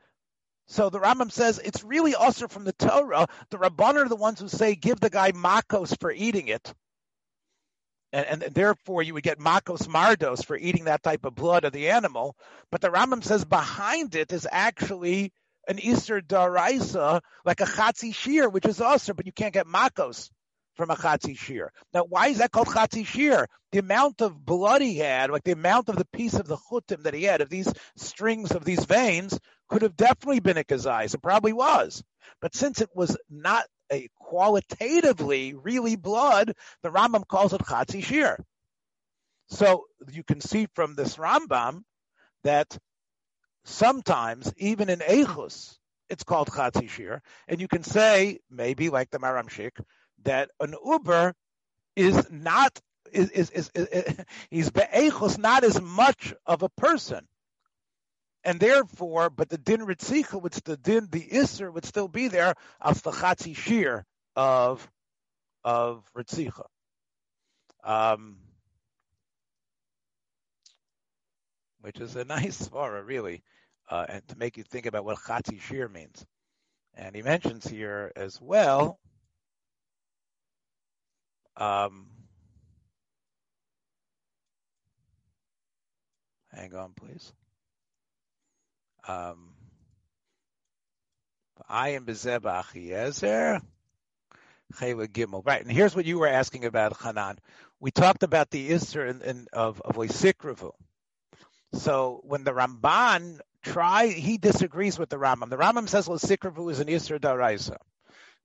So 0.66 0.90
the 0.90 1.00
Rambam 1.00 1.30
says 1.30 1.58
it's 1.58 1.84
really 1.84 2.14
also 2.14 2.48
from 2.48 2.64
the 2.64 2.72
Torah. 2.72 3.26
The 3.50 3.58
Rabbanon 3.58 4.06
are 4.06 4.08
the 4.08 4.16
ones 4.16 4.40
who 4.40 4.48
say 4.48 4.74
give 4.74 5.00
the 5.00 5.10
guy 5.10 5.32
makos 5.32 5.98
for 6.00 6.10
eating 6.10 6.48
it 6.48 6.74
and, 8.12 8.42
and, 8.42 8.54
therefore 8.54 9.02
you 9.02 9.14
would 9.14 9.22
get 9.22 9.38
makos 9.38 9.86
mardos 9.86 10.44
for 10.44 10.56
eating 10.56 10.84
that 10.84 11.02
type 11.02 11.24
of 11.24 11.34
blood 11.34 11.64
of 11.64 11.72
the 11.72 11.90
animal. 11.90 12.36
But 12.70 12.80
the 12.80 12.90
Rambam 12.90 13.22
says 13.22 13.44
behind 13.44 14.14
it 14.14 14.32
is 14.32 14.46
actually 14.50 15.32
an 15.68 15.76
Isser 15.78 16.20
daraisa, 16.20 17.20
like 17.44 17.60
a 17.60 17.66
chatzi 17.66 18.14
shir, 18.14 18.48
which 18.48 18.66
is 18.66 18.80
also, 18.80 19.14
but 19.14 19.26
you 19.26 19.32
can't 19.32 19.54
get 19.54 19.66
makos 19.66 20.30
from 20.74 20.90
a 20.90 20.96
chatzi 20.96 21.36
shir. 21.36 21.70
Now, 21.92 22.04
why 22.04 22.28
is 22.28 22.38
that 22.38 22.52
called 22.52 22.68
chatzi 22.68 23.04
shir? 23.04 23.46
The 23.72 23.78
amount 23.78 24.22
of 24.22 24.44
blood 24.44 24.82
he 24.82 24.98
had, 24.98 25.30
like 25.30 25.44
the 25.44 25.52
amount 25.52 25.88
of 25.88 25.96
the 25.96 26.06
piece 26.06 26.34
of 26.34 26.46
the 26.46 26.56
chutim 26.56 27.04
that 27.04 27.14
he 27.14 27.24
had, 27.24 27.40
of 27.40 27.50
these 27.50 27.72
strings 27.96 28.52
of 28.52 28.64
these 28.64 28.84
veins, 28.84 29.38
could 29.68 29.82
have 29.82 29.96
definitely 29.96 30.40
been 30.40 30.58
a 30.58 30.64
kazais. 30.64 31.14
It 31.14 31.22
probably 31.22 31.52
was. 31.52 32.02
But 32.40 32.54
since 32.54 32.80
it 32.80 32.90
was 32.94 33.16
not 33.28 33.64
a 33.92 34.08
qualitatively 34.16 35.54
really 35.54 35.96
blood, 35.96 36.54
the 36.82 36.90
Rambam 36.90 37.26
calls 37.26 37.52
it 37.52 37.60
Chatzi 37.60 38.02
Shir. 38.02 38.38
So 39.48 39.84
you 40.10 40.22
can 40.22 40.40
see 40.40 40.68
from 40.74 40.94
this 40.94 41.16
Rambam 41.16 41.82
that 42.44 42.78
sometimes, 43.64 44.52
even 44.56 44.88
in 44.88 45.00
Eichus, 45.00 45.76
it's 46.08 46.24
called 46.24 46.48
Chatzi 46.48 46.88
Shir. 46.88 47.22
And 47.48 47.60
you 47.60 47.68
can 47.68 47.82
say, 47.82 48.40
maybe 48.50 48.90
like 48.90 49.10
the 49.10 49.18
Maramshik, 49.18 49.80
that 50.24 50.50
an 50.60 50.74
Ubar 50.84 51.34
is 51.96 52.30
not, 52.30 52.78
is, 53.12 53.30
is, 53.30 53.50
is, 53.50 53.70
is 53.74 54.24
he's 54.50 54.70
Be'echus 54.70 55.38
not 55.38 55.64
as 55.64 55.80
much 55.80 56.34
of 56.46 56.62
a 56.62 56.68
person 56.68 57.26
and 58.44 58.58
therefore, 58.58 59.30
but 59.30 59.48
the 59.48 59.58
din 59.58 59.80
ritzicha, 59.80 60.40
which 60.40 60.56
the 60.62 60.76
din 60.76 61.08
the 61.10 61.28
iser 61.32 61.70
would 61.70 61.84
still 61.84 62.08
be 62.08 62.28
there 62.28 62.54
as 62.80 63.02
the 63.02 63.10
chatzi 63.10 63.54
shir 63.54 64.04
of 64.34 64.90
of 65.64 66.04
ritzicha. 66.16 66.64
Um, 67.84 68.38
which 71.80 72.00
is 72.00 72.16
a 72.16 72.24
nice 72.36 72.68
svara, 72.68 73.04
really, 73.04 73.42
uh, 73.90 74.06
and 74.08 74.28
to 74.28 74.38
make 74.38 74.56
you 74.56 74.64
think 74.64 74.86
about 74.86 75.04
what 75.04 75.18
chatzi 75.18 75.60
shir 75.60 75.88
means. 75.88 76.24
And 76.94 77.14
he 77.14 77.22
mentions 77.22 77.66
here 77.66 78.12
as 78.16 78.40
well. 78.40 78.98
Um, 81.56 82.06
hang 86.52 86.74
on, 86.74 86.92
please. 86.94 87.32
Um, 89.06 89.54
I 91.68 91.90
am 91.90 92.06
Bezeba 92.06 92.64
Achiezer. 92.64 93.60
Right, 94.80 95.62
and 95.62 95.70
here's 95.70 95.96
what 95.96 96.04
you 96.04 96.18
were 96.18 96.28
asking 96.28 96.64
about, 96.64 96.96
Hanan. 97.02 97.38
We 97.80 97.90
talked 97.90 98.22
about 98.22 98.50
the 98.50 98.70
Isser 98.70 99.08
in, 99.08 99.22
in, 99.22 99.46
of, 99.52 99.80
of 99.80 99.96
Lysikravu. 99.96 100.72
So 101.72 102.20
when 102.24 102.44
the 102.44 102.52
Ramban 102.52 103.40
try, 103.62 104.08
he 104.08 104.38
disagrees 104.38 104.98
with 104.98 105.08
the 105.08 105.18
Rambam. 105.18 105.50
The 105.50 105.56
Rambam 105.56 105.88
says 105.88 106.08
Lysikravu 106.08 106.70
is 106.70 106.80
an 106.80 106.88
Isser 106.88 107.20
Daraisa. 107.20 107.76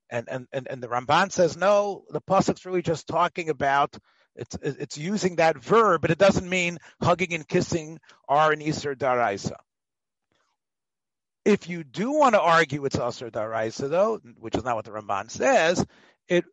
And, 0.09 0.27
and, 0.29 0.47
and, 0.53 0.67
and 0.69 0.83
the 0.83 0.87
Ramban 0.87 1.31
says, 1.31 1.57
no, 1.57 2.03
the 2.09 2.21
Pasuk's 2.21 2.65
really 2.65 2.83
just 2.83 3.07
talking 3.07 3.49
about 3.49 3.97
it's 4.35 4.57
it's 4.61 4.97
using 4.97 5.37
that 5.37 5.57
verb, 5.63 6.01
but 6.01 6.11
it 6.11 6.17
doesn't 6.17 6.49
mean 6.49 6.77
hugging 7.01 7.33
and 7.33 7.47
kissing 7.47 7.99
are 8.27 8.51
an 8.51 8.59
Isser 8.59 8.93
Daraisa. 8.93 9.55
If 11.45 11.69
you 11.69 11.83
do 11.83 12.11
want 12.11 12.35
to 12.35 12.41
argue 12.41 12.83
it's 12.85 12.95
Asr 12.95 13.31
Daraisa, 13.31 13.89
though, 13.89 14.19
which 14.39 14.55
is 14.55 14.63
not 14.63 14.75
what 14.75 14.85
the 14.85 14.91
Ramban 14.91 15.31
says, 15.31 15.85
it 16.27 16.43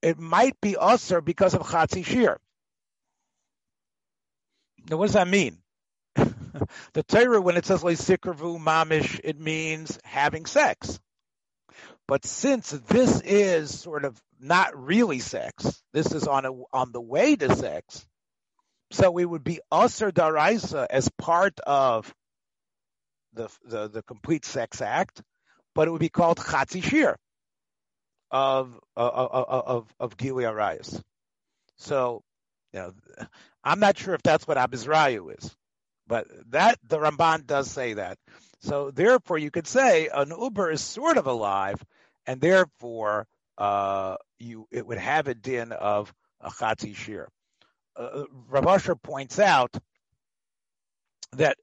it 0.00 0.18
might 0.18 0.58
be 0.60 0.72
Asr 0.72 1.22
because 1.22 1.54
of 1.54 1.62
Chatzi 1.62 2.04
Shir. 2.04 2.38
Now, 4.88 4.96
what 4.96 5.06
does 5.06 5.14
that 5.14 5.28
mean? 5.28 5.58
the 6.92 7.02
Torah, 7.02 7.40
when 7.40 7.56
it 7.56 7.66
says 7.66 7.82
leisikravu 7.82 8.58
mamish, 8.58 9.20
it 9.24 9.38
means 9.38 9.98
having 10.04 10.46
sex. 10.46 10.98
But 12.06 12.24
since 12.24 12.70
this 12.70 13.20
is 13.20 13.78
sort 13.78 14.04
of 14.04 14.20
not 14.40 14.76
really 14.76 15.18
sex, 15.18 15.82
this 15.92 16.12
is 16.12 16.26
on 16.26 16.46
a, 16.46 16.52
on 16.72 16.92
the 16.92 17.00
way 17.00 17.36
to 17.36 17.54
sex, 17.54 18.06
so 18.90 19.18
it 19.18 19.24
would 19.24 19.44
be 19.44 19.60
usher 19.70 20.10
daraisa 20.10 20.86
as 20.88 21.10
part 21.18 21.60
of 21.60 22.12
the, 23.34 23.48
the, 23.64 23.88
the 23.88 24.02
complete 24.02 24.46
sex 24.46 24.80
act, 24.80 25.22
but 25.74 25.86
it 25.86 25.90
would 25.90 26.00
be 26.00 26.08
called 26.08 26.38
chatzi 26.38 26.82
shir 26.82 27.16
of 28.30 28.78
of 28.96 29.30
of 29.30 29.94
of 29.98 30.16
Gili 30.16 30.44
Arayas. 30.44 31.02
So, 31.76 32.22
you 32.72 32.80
know, 32.80 32.92
I'm 33.64 33.80
not 33.80 33.96
sure 33.96 34.14
if 34.14 34.22
that's 34.22 34.46
what 34.46 34.56
Abizrayu 34.58 35.36
is, 35.38 35.56
but 36.08 36.26
that 36.50 36.78
the 36.88 36.98
Ramban 36.98 37.46
does 37.46 37.70
say 37.70 37.94
that. 37.94 38.18
So 38.60 38.90
therefore, 38.90 39.38
you 39.38 39.50
could 39.50 39.68
say 39.68 40.08
an 40.08 40.30
Ubar 40.30 40.72
is 40.72 40.80
sort 40.80 41.16
of 41.16 41.26
alive, 41.26 41.84
and 42.26 42.40
therefore 42.40 43.26
uh, 43.56 44.16
you 44.38 44.66
it 44.70 44.86
would 44.86 44.98
have 44.98 45.28
a 45.28 45.34
din 45.34 45.72
of 45.72 46.12
a 46.40 46.50
chatzi 46.50 46.96
shir. 46.96 47.28
Uh, 47.96 48.24
Rav 48.48 48.66
Asher 48.66 48.96
points 48.96 49.38
out 49.38 49.76
that 51.32 51.56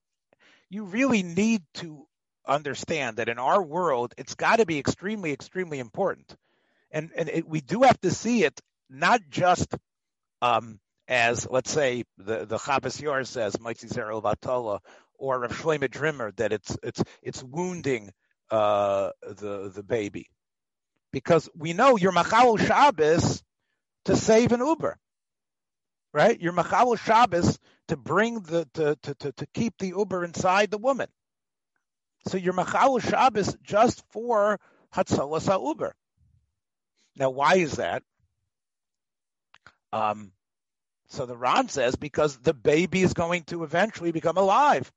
you 0.70 0.84
really 0.84 1.24
need 1.24 1.64
to 1.76 2.06
understand 2.48 3.18
that 3.18 3.30
in 3.30 3.40
our 3.40 3.62
world, 3.62 4.14
it's 4.18 4.36
got 4.36 4.58
to 4.58 4.66
be 4.66 4.78
extremely, 4.78 5.32
extremely 5.32 5.80
important. 5.80 6.36
And, 6.92 7.12
and 7.16 7.30
it, 7.30 7.48
we 7.48 7.62
do 7.62 7.82
have 7.82 8.00
to 8.02 8.12
see 8.12 8.44
it 8.44 8.60
not 8.90 9.22
just 9.30 9.74
um, 10.42 10.80
as, 11.08 11.48
let's 11.50 11.72
say, 11.72 12.04
the, 12.18 12.46
the 12.46 12.58
Chavas 12.58 13.02
Yair 13.02 13.26
says, 13.26 13.56
Moitzi 13.56 13.92
Zerel 13.92 14.24
Vatola, 14.24 14.80
or 15.18 15.40
Rav 15.40 15.52
Shlomo 15.52 15.90
Drimmer, 15.90 16.32
that 16.34 16.52
it's, 16.52 16.78
it's, 16.84 17.04
it's 17.22 17.44
wounding 17.44 18.12
uh, 18.52 19.12
the, 19.22 19.72
the 19.74 19.84
baby. 19.84 20.30
Because 21.12 21.50
we 21.56 21.74
know 21.74 21.98
you're 21.98 22.12
Machal 22.12 22.58
Shabbos 22.58 23.42
to 24.06 24.16
save 24.16 24.52
an 24.52 24.60
Ubar 24.60 24.96
right? 26.16 26.40
You're 26.40 26.54
Machal 26.54 26.96
Shabbos 26.96 27.60
to 27.90 27.98
bring 27.98 28.40
the 28.40 28.66
to, 28.76 28.96
to, 29.04 29.16
to, 29.16 29.32
to 29.34 29.46
keep 29.54 29.78
the 29.78 29.92
Ubar 29.92 30.24
inside 30.24 30.72
the 30.72 30.78
woman. 30.78 31.10
So 32.30 32.38
you're 32.38 32.54
Machal 32.54 33.00
Shabbos 33.00 33.56
just 33.62 34.02
for 34.12 34.58
Hatzalas 34.96 35.50
Ubar. 35.50 35.92
Now, 37.18 37.32
why 37.32 37.56
is 37.56 37.74
that? 37.74 38.02
Um, 39.92 40.32
so 41.08 41.26
the 41.26 41.38
Ran 41.38 41.70
says 41.70 41.96
because 41.96 42.38
the 42.38 42.54
baby 42.54 43.02
is 43.02 43.14
going 43.14 43.44
to 43.46 43.64
eventually 43.64 44.12
become 44.12 44.38
alive. 44.38 44.92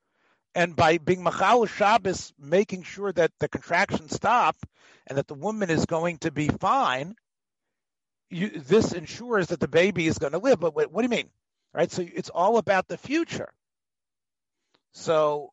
And 0.55 0.75
by 0.75 0.99
being 0.99 1.23
Machal 1.23 1.67
Shabbos, 1.67 2.33
making 2.39 2.83
sure 2.83 3.13
that 3.13 3.33
the 3.39 3.49
contractions 3.49 4.15
stop 4.15 4.57
and 5.07 5.19
that 5.19 5.29
the 5.29 5.35
woman 5.35 5.71
is 5.71 5.87
going 5.87 6.19
to 6.19 6.31
be 6.31 6.49
fine, 6.49 7.15
you, 8.31 8.51
this 8.51 8.93
ensures 8.93 9.49
that 9.49 9.61
the 9.61 9.69
baby 9.69 10.07
is 10.07 10.19
going 10.19 10.33
to 10.33 10.39
live. 10.39 10.61
But 10.61 10.75
what, 10.75 10.91
what 10.91 11.03
do 11.03 11.05
you 11.05 11.17
mean? 11.17 11.31
Right? 11.73 11.91
So 11.91 12.03
it's 12.03 12.31
all 12.31 12.57
about 12.57 12.89
the 12.89 12.99
future. 12.99 13.53
So 14.93 15.53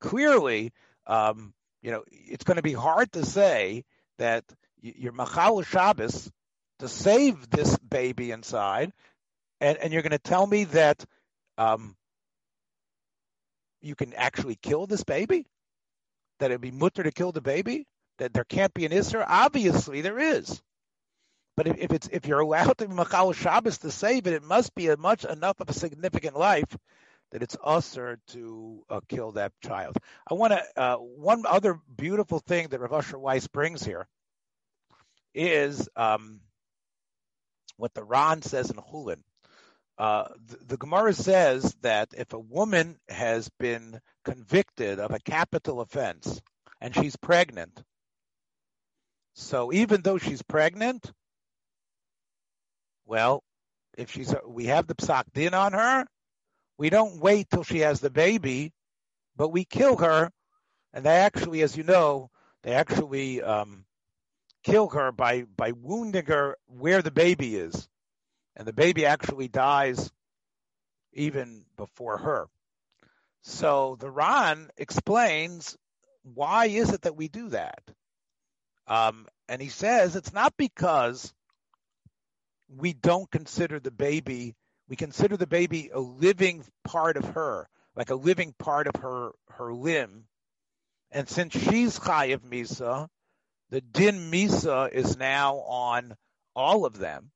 clearly, 0.00 0.72
um, 1.06 1.52
you 1.82 1.90
know, 1.90 2.02
it's 2.10 2.44
going 2.44 2.56
to 2.56 2.62
be 2.62 2.72
hard 2.72 3.12
to 3.12 3.24
say 3.24 3.84
that 4.18 4.44
you're 4.80 5.12
machal 5.12 5.62
Shabbos 5.62 6.30
to 6.78 6.88
save 6.88 7.48
this 7.48 7.76
baby 7.78 8.30
inside, 8.30 8.92
and, 9.60 9.78
and 9.78 9.92
you're 9.92 10.02
going 10.02 10.10
to 10.12 10.18
tell 10.18 10.46
me 10.46 10.64
that 10.64 11.04
um, 11.58 11.96
you 13.80 13.94
can 13.94 14.12
actually 14.14 14.56
kill 14.56 14.86
this 14.86 15.04
baby? 15.04 15.46
That 16.38 16.50
it'd 16.50 16.60
be 16.60 16.70
mutter 16.70 17.02
to 17.02 17.12
kill 17.12 17.32
the 17.32 17.40
baby? 17.40 17.86
That 18.18 18.32
there 18.32 18.44
can't 18.44 18.74
be 18.74 18.84
an 18.84 18.92
Isser? 18.92 19.24
Obviously, 19.26 20.00
there 20.00 20.18
is. 20.18 20.60
But 21.56 21.68
if, 21.68 21.78
if 21.78 21.92
it's 21.92 22.08
if 22.12 22.26
you're 22.26 22.40
allowed 22.40 22.76
to 22.78 22.88
be 22.88 22.94
Machal 22.94 23.32
Shabbos 23.32 23.78
to 23.78 23.90
save 23.90 24.26
it, 24.26 24.34
it 24.34 24.42
must 24.42 24.74
be 24.74 24.88
a 24.88 24.96
much 24.96 25.24
enough 25.24 25.58
of 25.60 25.70
a 25.70 25.72
significant 25.72 26.36
life 26.36 26.76
that 27.32 27.42
it's 27.42 27.56
usher 27.62 28.18
to 28.28 28.84
uh, 28.90 29.00
kill 29.08 29.32
that 29.32 29.52
child. 29.62 29.96
I 30.30 30.34
want 30.34 30.52
to 30.52 30.62
uh, 30.76 30.96
one 30.96 31.44
other 31.46 31.80
beautiful 31.96 32.38
thing 32.40 32.68
that 32.68 32.80
Rav 32.80 32.92
Asher 32.92 33.18
Weiss 33.18 33.46
brings 33.46 33.82
here 33.84 34.06
is 35.34 35.88
um, 35.96 36.40
what 37.76 37.94
the 37.94 38.04
Ran 38.04 38.42
says 38.42 38.70
in 38.70 38.76
Hulin. 38.76 39.22
Uh, 39.98 40.28
the, 40.46 40.56
the, 40.66 40.76
Gemara 40.76 41.14
says 41.14 41.74
that 41.80 42.08
if 42.16 42.34
a 42.34 42.38
woman 42.38 42.98
has 43.08 43.48
been 43.58 43.98
convicted 44.24 44.98
of 45.00 45.10
a 45.10 45.20
capital 45.20 45.80
offense 45.80 46.42
and 46.82 46.94
she's 46.94 47.16
pregnant, 47.16 47.82
so 49.34 49.72
even 49.72 50.02
though 50.02 50.18
she's 50.18 50.42
pregnant, 50.42 51.10
well, 53.06 53.42
if 53.96 54.10
she's 54.10 54.34
we 54.46 54.66
have 54.66 54.86
the 54.86 54.94
psak 54.94 55.24
din 55.32 55.54
on 55.54 55.72
her, 55.72 56.04
we 56.76 56.90
don't 56.90 57.20
wait 57.20 57.48
till 57.50 57.62
she 57.62 57.78
has 57.78 58.00
the 58.00 58.10
baby, 58.10 58.72
but 59.36 59.48
we 59.48 59.64
kill 59.64 59.96
her, 59.96 60.30
and 60.92 61.06
they 61.06 61.16
actually, 61.16 61.62
as 61.62 61.76
you 61.76 61.84
know, 61.84 62.30
they 62.62 62.72
actually 62.72 63.42
um, 63.42 63.86
kill 64.62 64.88
her 64.88 65.12
by 65.12 65.44
by 65.56 65.72
wounding 65.72 66.26
her 66.26 66.56
where 66.66 67.00
the 67.00 67.10
baby 67.10 67.56
is, 67.56 67.88
and 68.56 68.66
the 68.66 68.72
baby 68.72 69.06
actually 69.06 69.48
dies 69.48 70.10
even 71.12 71.64
before 71.76 72.18
her. 72.18 72.48
So 73.42 73.96
the 74.00 74.10
Ran 74.10 74.70
explains 74.76 75.76
why 76.22 76.66
is 76.66 76.92
it 76.92 77.02
that 77.02 77.16
we 77.16 77.28
do 77.28 77.50
that, 77.50 77.82
um, 78.88 79.26
and 79.48 79.62
he 79.62 79.68
says 79.68 80.16
it's 80.16 80.32
not 80.32 80.56
because 80.56 81.32
we 82.68 82.92
don't 82.92 83.30
consider 83.30 83.78
the 83.78 83.92
baby, 83.92 84.56
we 84.88 84.96
consider 84.96 85.36
the 85.36 85.46
baby 85.46 85.90
a 85.92 86.00
living 86.00 86.64
part 86.84 87.16
of 87.16 87.24
her, 87.30 87.68
like 87.94 88.10
a 88.10 88.16
living 88.16 88.54
part 88.58 88.88
of 88.88 89.00
her, 89.02 89.30
her 89.50 89.72
limb. 89.72 90.24
And 91.12 91.28
since 91.28 91.52
she's 91.52 91.98
Chayiv 91.98 92.40
Misa, 92.40 93.08
the 93.70 93.80
Din 93.80 94.30
Misa 94.30 94.90
is 94.90 95.16
now 95.16 95.56
on 95.58 96.16
all 96.54 96.84
of 96.84 96.98
them, 96.98 97.30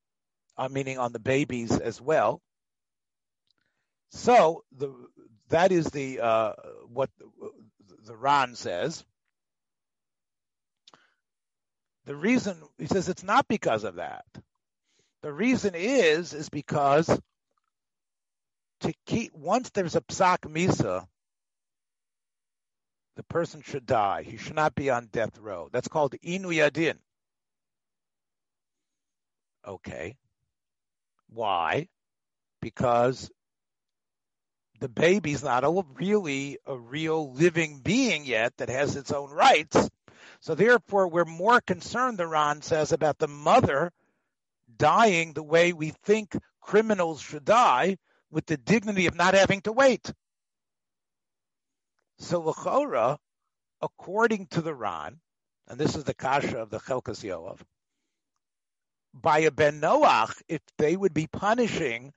uh, 0.60 0.68
meaning 0.70 0.98
on 0.98 1.12
the 1.12 1.18
babies 1.18 1.72
as 1.72 2.00
well. 2.02 2.42
So 4.10 4.62
the 4.76 4.92
that 5.48 5.72
is 5.72 5.86
the 5.86 6.20
uh, 6.20 6.52
what 6.92 7.08
the, 7.18 7.26
the 8.04 8.16
Ran 8.16 8.54
says. 8.54 9.02
The 12.04 12.14
reason 12.14 12.58
he 12.76 12.86
says 12.86 13.08
it's 13.08 13.22
not 13.22 13.48
because 13.48 13.84
of 13.84 13.94
that. 13.96 14.26
The 15.22 15.32
reason 15.32 15.74
is 15.74 16.34
is 16.34 16.50
because 16.50 17.08
to 18.80 18.94
keep 19.06 19.32
once 19.34 19.70
there's 19.70 19.96
a 19.96 20.02
psak 20.02 20.40
misa, 20.40 21.06
the 23.16 23.22
person 23.24 23.62
should 23.62 23.86
die. 23.86 24.24
He 24.24 24.36
should 24.36 24.56
not 24.56 24.74
be 24.74 24.90
on 24.90 25.08
death 25.10 25.38
row. 25.38 25.70
That's 25.72 25.88
called 25.88 26.14
inuyadin. 26.22 26.98
Okay. 29.66 30.16
Why? 31.32 31.88
Because 32.60 33.30
the 34.80 34.88
baby's 34.88 35.42
not 35.42 35.64
a, 35.64 35.84
really 35.94 36.58
a 36.66 36.76
real 36.76 37.32
living 37.32 37.80
being 37.80 38.24
yet 38.24 38.56
that 38.56 38.68
has 38.68 38.96
its 38.96 39.12
own 39.12 39.30
rights. 39.30 39.88
So 40.40 40.54
therefore, 40.54 41.08
we're 41.08 41.24
more 41.24 41.60
concerned, 41.60 42.18
the 42.18 42.26
Ran 42.26 42.62
says, 42.62 42.92
about 42.92 43.18
the 43.18 43.28
mother 43.28 43.92
dying 44.76 45.32
the 45.32 45.42
way 45.42 45.72
we 45.72 45.90
think 46.04 46.36
criminals 46.60 47.20
should 47.20 47.44
die, 47.44 47.98
with 48.30 48.46
the 48.46 48.56
dignity 48.56 49.06
of 49.06 49.14
not 49.14 49.34
having 49.34 49.60
to 49.62 49.72
wait. 49.72 50.12
So 52.18 52.42
Lachora, 52.42 53.18
according 53.82 54.46
to 54.48 54.62
the 54.62 54.74
Ran, 54.74 55.18
and 55.68 55.78
this 55.78 55.96
is 55.96 56.04
the 56.04 56.14
kasha 56.14 56.58
of 56.58 56.70
the 56.70 56.78
Chelkas 56.78 57.24
Yoav, 57.24 57.58
by 59.12 59.40
a 59.40 59.50
Ben 59.50 59.80
Noach, 59.80 60.40
if 60.48 60.60
they 60.78 60.96
would 60.96 61.14
be 61.14 61.26
punishing 61.26 62.12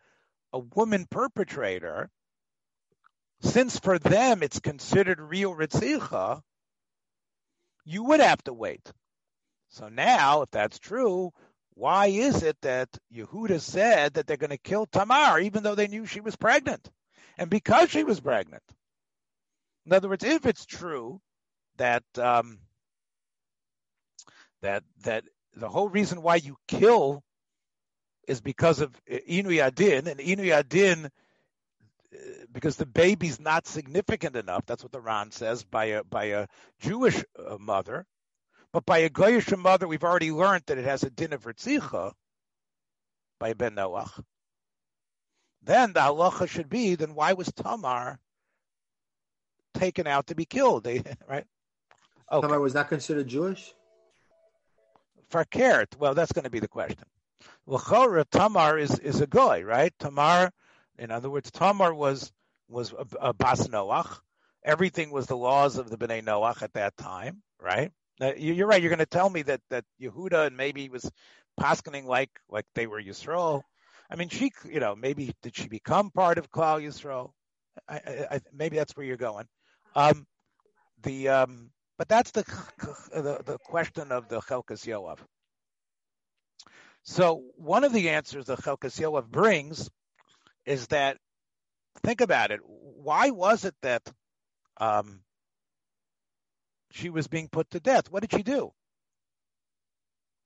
a 0.51 0.59
woman 0.59 1.05
perpetrator, 1.09 2.09
since 3.41 3.79
for 3.79 3.99
them 3.99 4.43
it's 4.43 4.59
considered 4.59 5.19
real 5.19 5.53
ritzicha, 5.53 6.41
you 7.85 8.03
would 8.03 8.19
have 8.19 8.43
to 8.43 8.53
wait. 8.53 8.91
So 9.69 9.89
now, 9.89 10.43
if 10.43 10.51
that's 10.51 10.79
true, 10.79 11.31
why 11.73 12.07
is 12.07 12.43
it 12.43 12.57
that 12.61 12.89
Yehuda 13.13 13.59
said 13.59 14.13
that 14.13 14.27
they're 14.27 14.37
going 14.37 14.51
to 14.51 14.57
kill 14.57 14.85
Tamar 14.85 15.39
even 15.39 15.63
though 15.63 15.75
they 15.75 15.87
knew 15.87 16.05
she 16.05 16.21
was 16.21 16.35
pregnant? 16.35 16.89
And 17.37 17.49
because 17.49 17.89
she 17.89 18.03
was 18.03 18.19
pregnant. 18.19 18.63
In 19.85 19.93
other 19.93 20.07
words, 20.07 20.23
if 20.23 20.45
it's 20.45 20.65
true 20.65 21.19
that 21.77 22.03
um, 22.17 22.59
that 24.61 24.83
that 25.03 25.23
the 25.55 25.69
whole 25.69 25.89
reason 25.89 26.21
why 26.21 26.35
you 26.35 26.57
kill 26.67 27.23
is 28.27 28.41
because 28.41 28.79
of 28.79 28.91
Inu 29.05 29.47
Yadin, 29.47 30.07
and 30.07 30.19
Inu 30.19 30.45
Yadin 30.45 31.09
because 32.51 32.75
the 32.75 32.85
baby's 32.85 33.39
not 33.39 33.67
significant 33.67 34.35
enough. 34.35 34.65
That's 34.65 34.83
what 34.83 34.91
the 34.91 35.01
Ran 35.01 35.31
says 35.31 35.63
by 35.63 35.85
a 35.85 36.03
by 36.03 36.25
a 36.25 36.47
Jewish 36.79 37.23
uh, 37.37 37.57
mother, 37.59 38.05
but 38.71 38.85
by 38.85 38.99
a 38.99 39.09
Goyish 39.09 39.55
mother, 39.57 39.87
we've 39.87 40.03
already 40.03 40.31
learned 40.31 40.63
that 40.67 40.77
it 40.77 40.85
has 40.85 41.03
a 41.03 41.09
din 41.09 41.33
of 41.33 41.43
ritzicha 41.43 42.13
by 43.39 43.53
Ben 43.53 43.75
Noach. 43.75 44.23
Then 45.63 45.93
the 45.93 46.01
halacha 46.01 46.47
should 46.47 46.69
be, 46.69 46.95
then 46.95 47.15
why 47.15 47.33
was 47.33 47.51
Tamar 47.53 48.19
taken 49.73 50.07
out 50.07 50.27
to 50.27 50.35
be 50.35 50.45
killed? 50.45 50.83
They 50.83 51.03
right? 51.27 51.45
Okay. 52.31 52.47
Tamar 52.47 52.59
was 52.59 52.73
not 52.73 52.89
considered 52.89 53.27
Jewish. 53.27 53.73
Fakert. 55.29 55.97
Well, 55.97 56.13
that's 56.13 56.31
going 56.31 56.43
to 56.43 56.49
be 56.49 56.59
the 56.59 56.67
question. 56.67 57.05
Well, 57.65 58.25
Tamar 58.31 58.77
is 58.77 58.99
is 58.99 59.21
a 59.21 59.27
goy, 59.27 59.63
right? 59.63 59.93
Tamar, 59.99 60.51
in 60.97 61.11
other 61.11 61.29
words, 61.29 61.51
Tamar 61.51 61.93
was 61.93 62.31
was 62.69 62.93
a, 62.93 63.29
a 63.29 63.33
bas 63.33 63.67
Noach. 63.67 64.19
Everything 64.63 65.11
was 65.11 65.27
the 65.27 65.37
laws 65.37 65.77
of 65.77 65.89
the 65.89 65.97
Bnei 65.97 66.23
Noach 66.23 66.61
at 66.61 66.73
that 66.73 66.95
time, 66.97 67.41
right? 67.61 67.91
Now, 68.19 68.33
you're 68.37 68.67
right. 68.67 68.81
You're 68.81 68.89
going 68.89 68.99
to 68.99 69.05
tell 69.05 69.29
me 69.29 69.41
that 69.43 69.61
that 69.69 69.85
Yehuda 70.01 70.47
and 70.47 70.57
maybe 70.57 70.89
was 70.89 71.09
paskening 71.59 72.05
like 72.05 72.29
like 72.49 72.65
they 72.75 72.87
were 72.87 73.01
Yisrael. 73.01 73.63
I 74.09 74.15
mean, 74.15 74.29
she, 74.29 74.51
you 74.69 74.79
know, 74.79 74.95
maybe 74.95 75.33
did 75.41 75.55
she 75.55 75.67
become 75.67 76.11
part 76.11 76.37
of 76.37 76.51
Klal 76.51 76.81
Yisrael? 76.83 77.31
I, 77.87 77.95
I, 77.95 78.27
I, 78.31 78.39
maybe 78.53 78.77
that's 78.77 78.95
where 78.95 79.05
you're 79.05 79.17
going. 79.17 79.47
Um, 79.95 80.27
the 81.01 81.29
um, 81.29 81.71
but 81.97 82.07
that's 82.07 82.31
the 82.31 82.43
the, 83.11 83.41
the 83.45 83.57
question 83.65 84.11
of 84.11 84.27
the 84.29 84.39
Chelkas 84.41 84.85
Yoav. 84.85 85.19
So 87.03 87.43
one 87.57 87.83
of 87.83 87.93
the 87.93 88.09
answers 88.09 88.45
the 88.45 88.55
Chelkas 88.55 88.99
Yoav 88.99 89.27
brings 89.27 89.89
is 90.65 90.87
that 90.87 91.17
think 92.03 92.21
about 92.21 92.51
it. 92.51 92.61
Why 92.63 93.29
was 93.29 93.65
it 93.65 93.75
that 93.81 94.01
um, 94.77 95.21
she 96.91 97.09
was 97.09 97.27
being 97.27 97.49
put 97.49 97.69
to 97.71 97.79
death? 97.79 98.09
What 98.09 98.21
did 98.21 98.31
she 98.31 98.43
do? 98.43 98.71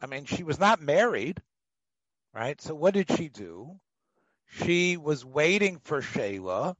I 0.02 0.08
mean, 0.08 0.26
she 0.26 0.44
was 0.44 0.60
not 0.60 0.82
married, 0.82 1.42
right? 2.34 2.60
So 2.62 2.76
what 2.76 2.94
did 2.94 3.12
she 3.16 3.30
do? 3.30 3.80
She 4.50 4.98
was 4.98 5.26
waiting 5.26 5.80
for 5.84 6.02
Shelah, 6.02 6.76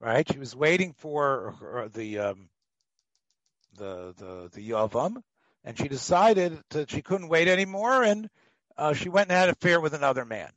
right? 0.00 0.30
She 0.30 0.38
was 0.38 0.54
waiting 0.54 0.94
for 0.98 1.54
her, 1.60 1.88
the 1.88 2.18
um, 2.18 2.48
the 3.76 4.14
the 4.16 4.50
the 4.52 4.70
Yavam, 4.70 5.22
and 5.64 5.76
she 5.78 5.88
decided 5.88 6.58
that 6.70 6.90
she 6.90 7.02
couldn't 7.02 7.28
wait 7.28 7.48
anymore, 7.48 8.02
and 8.02 8.28
uh, 8.76 8.92
she 8.94 9.08
went 9.08 9.30
and 9.30 9.38
had 9.38 9.48
an 9.48 9.54
affair 9.58 9.80
with 9.80 9.94
another 9.94 10.24
man. 10.24 10.50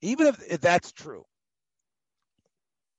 Even 0.00 0.28
if, 0.28 0.40
if 0.48 0.60
that's 0.60 0.92
true, 0.92 1.24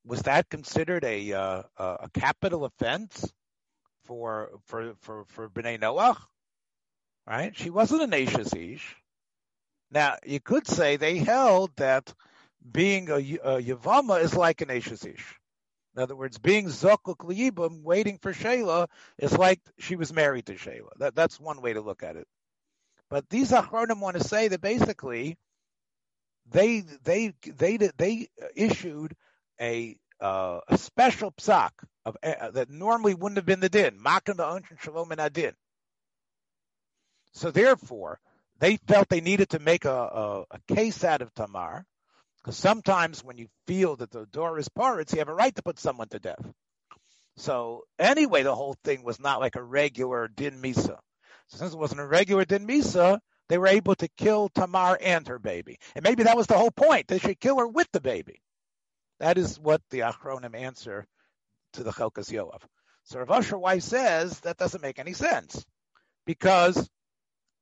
was 0.06 0.22
that 0.24 0.50
considered 0.50 1.04
a 1.04 1.34
uh, 1.34 1.64
a 1.78 2.10
capital 2.14 2.66
offense 2.66 3.32
for 4.06 4.50
for 4.66 4.96
for 5.02 5.26
for 5.26 5.50
Bnei 5.50 5.80
Noach? 5.80 6.18
Right? 7.28 7.56
She 7.56 7.70
wasn't 7.70 8.02
an 8.02 8.14
Ashes 8.14 8.54
Ish. 8.54 8.96
Now 9.92 10.16
you 10.26 10.40
could 10.40 10.68
say 10.68 10.98
they 10.98 11.18
held 11.18 11.76
that 11.78 12.14
being 12.72 13.10
a, 13.10 13.16
a 13.16 13.62
Yavama 13.62 14.22
is 14.22 14.36
like 14.36 14.62
an 14.62 14.72
Ashes 14.72 15.06
Ish. 15.06 15.40
In 15.96 16.02
other 16.04 16.16
words, 16.16 16.38
being 16.38 16.68
Zokuk 16.68 17.18
Liyibim, 17.18 17.84
waiting 17.84 18.20
for 18.20 18.34
Shelah, 18.34 18.88
is 19.18 19.38
like 19.38 19.60
she 19.80 19.96
was 19.96 20.14
married 20.14 20.46
to 20.48 20.56
Shelah. 20.56 20.98
That, 20.98 21.16
that's 21.16 21.40
one 21.40 21.62
way 21.62 21.74
to 21.74 21.82
look 21.82 22.04
at 22.04 22.16
it. 22.16 22.28
But 23.10 23.28
these 23.30 23.52
Achronim 23.52 24.00
want 24.00 24.18
to 24.18 24.24
say 24.24 24.50
that 24.50 24.62
basically 24.62 25.38
they 26.52 26.84
they 27.04 27.34
they 27.44 27.78
they 27.78 28.28
issued 28.56 29.16
a 29.60 29.98
uh, 30.22 30.60
a 30.68 30.78
special 30.78 31.32
psak 31.32 31.72
of 32.06 32.18
uh, 32.24 32.52
that 32.52 32.70
normally 32.70 33.16
wouldn't 33.16 33.38
have 33.38 33.46
been 33.46 33.62
the 33.62 33.70
din, 33.70 34.00
makan 34.00 34.38
the 34.38 34.62
shalom 34.80 35.12
and 35.12 35.22
adin. 35.22 35.54
So 37.34 37.52
therefore, 37.52 38.20
they 38.60 38.78
felt 38.78 39.10
they 39.10 39.22
needed 39.22 39.50
to 39.52 39.60
make 39.60 39.86
a, 39.86 39.92
a, 39.92 40.46
a 40.52 40.76
case 40.76 41.04
out 41.04 41.22
of 41.22 41.34
Tamar, 41.34 41.86
because 42.44 42.58
sometimes 42.58 43.24
when 43.24 43.38
you 43.38 43.48
feel 43.68 43.96
that 43.98 44.12
the 44.12 44.26
door 44.28 44.58
is 44.60 44.70
parrots, 44.70 45.14
you 45.14 45.20
have 45.20 45.30
a 45.30 45.34
right 45.34 45.54
to 45.56 45.64
put 45.64 45.80
someone 45.80 46.08
to 46.10 46.20
death. 46.20 46.46
So 47.38 47.84
anyway, 47.98 48.44
the 48.44 48.56
whole 48.56 48.76
thing 48.84 49.04
was 49.04 49.20
not 49.20 49.40
like 49.40 49.56
a 49.56 49.64
regular 49.64 50.28
din 50.28 50.62
misa. 50.62 50.98
So 51.48 51.58
since 51.58 51.74
it 51.74 51.80
wasn't 51.80 52.02
a 52.02 52.08
regular 52.08 52.46
din 52.46 52.68
misa, 52.68 53.20
they 53.50 53.58
were 53.58 53.68
able 53.68 53.96
to 53.96 54.08
kill 54.18 54.50
Tamar 54.50 54.98
and 55.02 55.28
her 55.28 55.40
baby. 55.40 55.80
And 55.96 56.04
maybe 56.04 56.24
that 56.24 56.38
was 56.38 56.48
the 56.48 56.58
whole 56.58 56.72
point. 56.72 57.08
They 57.08 57.20
should 57.20 57.40
kill 57.40 57.58
her 57.58 57.68
with 57.68 57.88
the 57.92 58.02
baby. 58.02 58.42
That 59.20 59.38
is 59.38 59.60
what 59.60 59.82
the 59.90 60.00
Achronim 60.00 60.56
answer 60.56 61.08
to 61.74 61.84
the 61.84 61.92
Chelkas 61.92 62.32
Yoav. 62.32 62.62
So 63.04 63.20
Rav 63.20 63.52
Weiss 63.52 63.86
says 63.86 64.40
that 64.42 64.58
doesn't 64.58 64.84
make 64.84 65.00
any 65.00 65.14
sense. 65.14 65.66
Because 66.26 66.90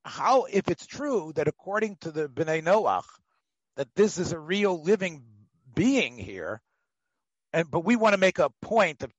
how, 0.03 0.45
if 0.45 0.69
it's 0.69 0.85
true 0.85 1.31
that 1.35 1.47
according 1.47 1.97
to 2.01 2.11
the 2.11 2.27
Bnei 2.27 2.61
Noach, 2.63 3.05
that 3.77 3.93
this 3.95 4.17
is 4.17 4.33
a 4.33 4.39
real 4.39 4.81
living 4.81 5.23
being 5.73 6.17
here, 6.17 6.61
and 7.53 7.69
but 7.71 7.85
we 7.85 7.95
want 7.95 8.13
to 8.13 8.19
make 8.19 8.39
a 8.39 8.49
point 8.61 9.03
of 9.03 9.11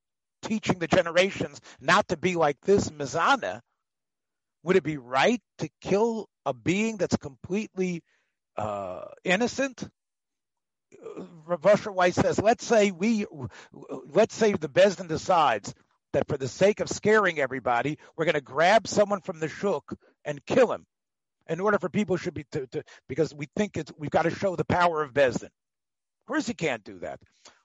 teaching 0.42 0.78
the 0.78 0.86
generations 0.86 1.61
not 1.80 2.09
to 2.09 2.16
be 2.16 2.34
like 2.34 2.61
this 2.62 2.90
Mizana, 2.90 3.61
would 4.62 4.76
it 4.76 4.82
be 4.82 4.98
right 4.98 5.40
to 5.59 5.68
kill 5.80 6.28
a 6.44 6.52
being 6.52 6.96
that's 6.96 7.16
completely 7.16 8.02
uh, 8.56 9.04
innocent? 9.24 9.88
Rav 11.46 11.64
Asher 11.64 11.92
Weiss 11.92 12.16
says, 12.16 12.38
let's 12.38 12.64
say 12.64 12.90
we, 12.90 13.26
let's 14.06 14.34
say 14.34 14.52
the 14.52 14.68
Besdin 14.68 15.06
decides 15.09 15.74
that 16.12 16.26
for 16.26 16.36
the 16.36 16.48
sake 16.48 16.80
of 16.80 16.88
scaring 16.88 17.38
everybody, 17.38 17.98
we're 18.16 18.24
going 18.24 18.34
to 18.34 18.40
grab 18.40 18.88
someone 18.88 19.20
from 19.20 19.38
the 19.38 19.48
shuk 19.48 19.94
and 20.24 20.44
kill 20.44 20.72
him 20.72 20.86
in 21.49 21.61
order 21.61 21.78
for 21.78 21.88
people 21.88 22.16
should 22.16 22.34
be 22.34 22.44
to, 22.53 22.66
to 22.68 22.82
because 23.09 23.34
we 23.34 23.49
think 23.57 23.76
it's 23.76 23.92
we've 23.99 24.11
got 24.11 24.22
to 24.22 24.30
show 24.30 24.57
the 24.57 24.64
power 24.64 25.03
of 25.03 25.12
Besdin. 25.12 25.44
Of 25.44 26.26
course, 26.26 26.49
you 26.49 26.55
can't 26.55 26.84
do 26.84 26.99
that. 27.01 27.20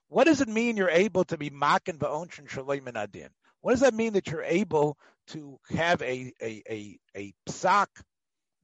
What 0.08 0.24
does 0.24 0.40
it 0.40 0.48
mean 0.48 0.76
you're 0.76 0.90
able 0.90 1.24
to 1.24 1.36
be 1.38 1.50
makin 1.50 1.98
and 2.00 2.96
adin? 2.96 3.28
What 3.60 3.72
does 3.72 3.80
that 3.80 3.94
mean 3.94 4.12
that 4.14 4.26
you're 4.28 4.42
able 4.42 4.96
to 5.28 5.58
have 5.70 6.02
a 6.02 6.32
a 6.42 6.62
a, 6.70 6.98
a 7.16 7.34
psak 7.48 7.86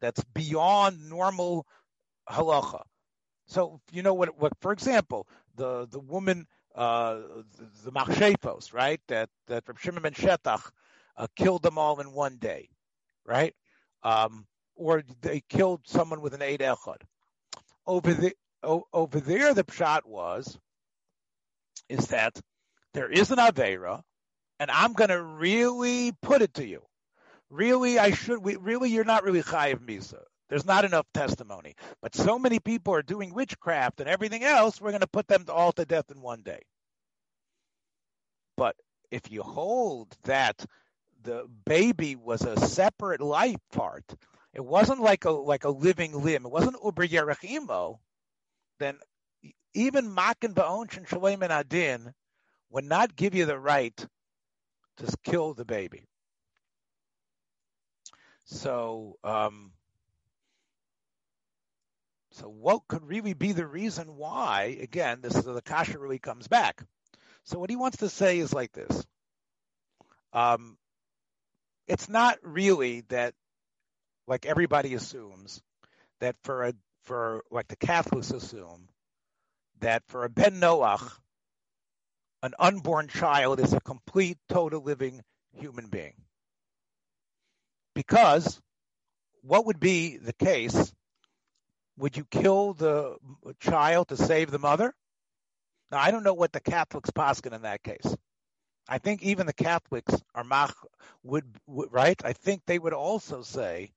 that's 0.00 0.22
beyond 0.24 1.08
normal 1.08 1.66
halacha? 2.28 2.82
So 3.46 3.80
you 3.90 4.02
know 4.02 4.14
what? 4.14 4.38
What 4.38 4.52
for 4.60 4.72
example, 4.72 5.26
the 5.56 5.86
the 5.90 6.00
woman, 6.00 6.46
uh, 6.74 7.20
the, 7.58 7.68
the 7.84 7.92
machshefos, 7.92 8.72
right? 8.72 9.00
That 9.08 9.28
that 9.48 9.64
Reb 9.66 9.78
Shimon 9.78 10.02
ben 10.02 10.12
Shetach 10.12 10.70
uh, 11.16 11.26
killed 11.36 11.62
them 11.62 11.78
all 11.78 12.00
in 12.00 12.12
one 12.12 12.36
day, 12.36 12.68
right? 13.26 13.54
Um, 14.02 14.46
or 14.80 15.02
they 15.20 15.42
killed 15.48 15.82
someone 15.84 16.22
with 16.22 16.32
an 16.32 16.40
eight 16.42 16.60
echad. 16.60 17.02
Over 17.86 18.14
the 18.14 18.34
over 18.62 19.20
there, 19.20 19.54
the 19.54 19.64
pshat 19.64 20.06
was 20.06 20.58
is 21.88 22.08
that 22.08 22.40
there 22.94 23.10
is 23.10 23.30
an 23.30 23.38
avera, 23.38 24.02
and 24.58 24.70
I'm 24.70 24.94
going 24.94 25.10
to 25.10 25.22
really 25.22 26.12
put 26.22 26.42
it 26.42 26.54
to 26.54 26.66
you. 26.66 26.82
Really, 27.50 27.98
I 27.98 28.12
should. 28.12 28.42
We, 28.42 28.56
really, 28.56 28.90
you're 28.90 29.04
not 29.04 29.24
really 29.24 29.40
high 29.40 29.74
chayiv 29.74 29.84
misa. 29.84 30.22
There's 30.48 30.66
not 30.66 30.84
enough 30.84 31.06
testimony. 31.12 31.74
But 32.00 32.14
so 32.14 32.38
many 32.38 32.58
people 32.58 32.94
are 32.94 33.02
doing 33.02 33.34
witchcraft 33.34 34.00
and 34.00 34.08
everything 34.08 34.44
else, 34.44 34.80
we're 34.80 34.90
going 34.90 35.00
to 35.00 35.06
put 35.06 35.28
them 35.28 35.44
all 35.48 35.72
to 35.72 35.84
death 35.84 36.10
in 36.10 36.20
one 36.20 36.42
day. 36.42 36.62
But 38.56 38.76
if 39.10 39.30
you 39.30 39.42
hold 39.42 40.16
that 40.24 40.64
the 41.22 41.46
baby 41.66 42.16
was 42.16 42.42
a 42.42 42.56
separate 42.58 43.20
life 43.20 43.60
part, 43.72 44.04
it 44.54 44.64
wasn't 44.64 45.00
like 45.00 45.24
a 45.24 45.30
like 45.30 45.64
a 45.64 45.70
living 45.70 46.12
limb, 46.12 46.44
it 46.46 46.52
wasn't 46.52 46.76
ubar 46.82 47.08
yerech 47.08 47.44
imo, 47.44 48.00
then 48.78 48.98
even 49.74 50.12
makin 50.14 50.54
ba'onch 50.54 50.96
and 50.96 51.08
shalem 51.08 51.42
and 51.42 51.52
adin 51.52 52.12
would 52.70 52.84
not 52.84 53.16
give 53.16 53.34
you 53.34 53.46
the 53.46 53.58
right 53.58 54.06
to 54.96 55.16
kill 55.24 55.54
the 55.54 55.64
baby. 55.64 56.04
So, 58.44 59.16
um, 59.22 59.72
so 62.32 62.48
what 62.48 62.86
could 62.88 63.04
really 63.04 63.34
be 63.34 63.52
the 63.52 63.66
reason 63.66 64.16
why? 64.16 64.76
Again, 64.80 65.20
this 65.20 65.36
is 65.36 65.44
the 65.44 65.62
kasha 65.62 65.98
really 65.98 66.18
comes 66.18 66.48
back. 66.48 66.82
So 67.44 67.58
what 67.58 67.70
he 67.70 67.76
wants 67.76 67.98
to 67.98 68.08
say 68.08 68.38
is 68.38 68.52
like 68.52 68.72
this. 68.72 69.06
Um, 70.32 70.76
it's 71.86 72.08
not 72.08 72.38
really 72.42 73.02
that, 73.08 73.34
like 74.30 74.46
everybody 74.46 74.94
assumes, 74.94 75.60
that 76.20 76.36
for 76.44 76.62
a 76.62 76.72
for 77.02 77.42
like 77.50 77.66
the 77.66 77.76
Catholics 77.76 78.30
assume 78.30 78.88
that 79.80 80.04
for 80.06 80.24
a 80.24 80.28
Ben 80.30 80.60
Noach, 80.60 81.02
an 82.42 82.54
unborn 82.58 83.08
child 83.08 83.58
is 83.58 83.72
a 83.72 83.80
complete, 83.80 84.38
total 84.48 84.82
living 84.82 85.20
human 85.52 85.88
being. 85.88 86.14
Because 87.94 88.60
what 89.42 89.66
would 89.66 89.80
be 89.80 90.16
the 90.16 90.32
case 90.32 90.94
would 91.98 92.16
you 92.16 92.24
kill 92.30 92.72
the 92.74 93.16
child 93.58 94.08
to 94.08 94.16
save 94.16 94.52
the 94.52 94.60
mother? 94.60 94.94
Now 95.90 95.98
I 95.98 96.12
don't 96.12 96.22
know 96.22 96.34
what 96.34 96.52
the 96.52 96.60
Catholics 96.60 97.10
poskin 97.10 97.52
in 97.52 97.62
that 97.62 97.82
case. 97.82 98.16
I 98.88 98.98
think 98.98 99.24
even 99.24 99.46
the 99.46 99.52
Catholics 99.52 100.14
are 100.36 100.44
mach 100.44 100.76
would, 101.24 101.44
would 101.66 101.92
right. 101.92 102.20
I 102.24 102.32
think 102.32 102.62
they 102.64 102.78
would 102.78 102.92
also 102.92 103.42
say 103.42 103.90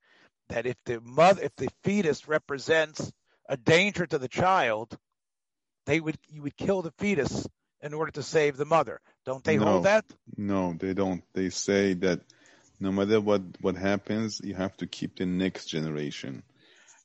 that 0.50 0.66
if 0.66 0.76
the 0.86 1.00
mother, 1.02 1.42
if 1.44 1.56
the 1.56 1.70
fetus 1.84 2.28
represents 2.28 3.12
a 3.50 3.58
danger 3.58 4.06
to 4.06 4.18
the 4.18 4.28
child, 4.28 4.98
they 5.86 6.00
would 6.00 6.18
you 6.30 6.42
would 6.44 6.56
kill 6.58 6.82
the 6.82 6.92
fetus 6.98 7.48
in 7.82 7.94
order 7.94 8.12
to 8.12 8.24
save 8.24 8.58
the 8.58 8.66
mother. 8.66 9.00
Don't 9.26 9.44
they 9.44 9.58
No. 9.58 9.66
hold 9.66 9.84
that? 9.86 10.06
No, 10.38 10.74
they 10.74 10.94
don't. 10.94 11.24
They 11.34 11.50
say 11.50 11.94
that 11.96 12.22
no 12.80 12.92
matter 12.92 13.20
what 13.20 13.42
what 13.62 13.76
happens, 13.76 14.42
you 14.44 14.56
have 14.56 14.76
to 14.78 14.88
keep 14.88 15.18
the 15.18 15.26
next 15.26 15.66
generation. 15.66 16.44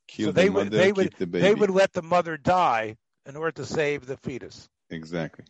Kill 0.07 0.27
so 0.29 0.33
the 0.33 0.41
they 0.43 0.49
mother, 0.49 0.65
would 0.65 0.73
they 0.73 0.87
keep 0.89 0.97
would 0.97 1.15
the 1.19 1.27
baby. 1.27 1.43
they 1.43 1.55
would 1.55 1.71
let 1.71 1.93
the 1.93 2.03
mother 2.03 2.37
die 2.37 2.97
in 3.27 3.37
order 3.37 3.53
to 3.53 3.67
save 3.67 4.07
the 4.07 4.17
fetus. 4.17 4.69
exactly. 4.91 5.45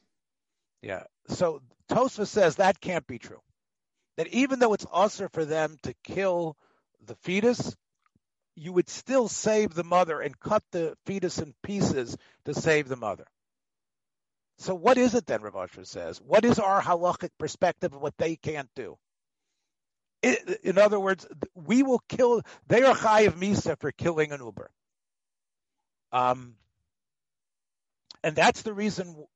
Yeah. 0.82 1.04
So 1.28 1.60
Tosfos 1.90 2.28
says 2.28 2.56
that 2.56 2.80
can't 2.80 3.06
be 3.06 3.18
true. 3.18 3.40
That 4.16 4.28
even 4.28 4.58
though 4.58 4.74
it's 4.74 4.86
usher 4.92 5.28
for 5.28 5.44
them 5.44 5.76
to 5.84 5.94
kill 6.04 6.56
the 7.06 7.14
fetus, 7.16 7.76
you 8.56 8.72
would 8.72 8.88
still 8.88 9.28
save 9.28 9.74
the 9.74 9.84
mother 9.84 10.20
and 10.20 10.38
cut 10.38 10.62
the 10.72 10.96
fetus 11.06 11.38
in 11.38 11.54
pieces 11.62 12.16
to 12.44 12.54
save 12.54 12.88
the 12.88 12.96
mother. 12.96 13.26
So 14.58 14.74
what 14.74 14.98
is 14.98 15.14
it 15.14 15.26
then, 15.26 15.42
Rav 15.42 15.54
Asher 15.54 15.84
says? 15.84 16.20
What 16.20 16.44
is 16.44 16.58
our 16.58 16.82
halachic 16.82 17.30
perspective 17.38 17.94
of 17.94 18.02
what 18.02 18.16
they 18.18 18.36
can't 18.36 18.68
do? 18.74 18.98
I- 20.24 20.58
in 20.64 20.78
other 20.78 20.98
words, 20.98 21.26
we 21.54 21.84
will 21.84 22.02
kill. 22.08 22.42
They 22.66 22.82
are 22.82 22.94
chayiv 22.94 23.34
misa 23.34 23.78
for 23.78 23.92
killing 23.92 24.32
an 24.32 24.40
Ubar. 24.40 24.66
Um, 26.10 26.56
and 28.24 28.34
that's 28.34 28.62
the 28.62 28.74
reason. 28.74 29.26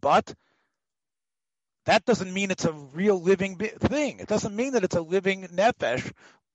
But 0.00 0.34
that 1.84 2.04
doesn't 2.04 2.32
mean 2.32 2.50
it's 2.50 2.64
a 2.64 2.72
real 2.72 3.20
living 3.20 3.56
thing. 3.56 4.18
It 4.18 4.26
doesn't 4.28 4.56
mean 4.56 4.72
that 4.72 4.82
it's 4.82 4.96
a 4.96 5.02
living 5.02 5.44
nefesh 5.44 6.12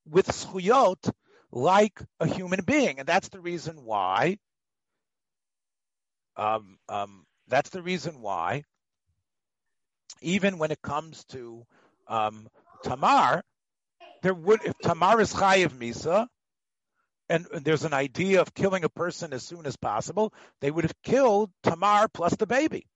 with 0.10 0.34
schuyot 0.34 1.10
like 1.52 2.00
a 2.20 2.28
human 2.28 2.64
being, 2.64 3.00
and 3.00 3.08
that's 3.08 3.30
the 3.30 3.40
reason 3.40 3.84
why. 3.84 4.38
Um, 6.36 6.78
um, 6.90 7.26
that's 7.48 7.70
the 7.70 7.82
reason 7.82 8.22
why. 8.22 8.64
Even 10.22 10.58
when 10.58 10.72
it 10.72 10.82
comes 10.82 11.24
to 11.26 11.66
um, 12.08 12.48
Tamar, 12.84 13.44
there 14.22 14.34
would 14.34 14.62
if 14.64 14.78
Tamar 14.80 15.22
is 15.22 15.34
chayiv 15.34 15.70
misa, 15.70 16.28
and, 17.30 17.46
and 17.54 17.66
there's 17.66 17.86
an 17.86 17.94
idea 17.94 18.42
of 18.42 18.54
killing 18.54 18.84
a 18.84 18.90
person 18.90 19.34
as 19.34 19.44
soon 19.44 19.66
as 19.66 19.76
possible, 19.76 20.34
they 20.62 20.72
would 20.72 20.86
have 20.86 21.02
killed 21.04 21.52
Tamar 21.64 22.08
plus 22.08 22.36
the 22.36 22.48
baby. 22.48 22.88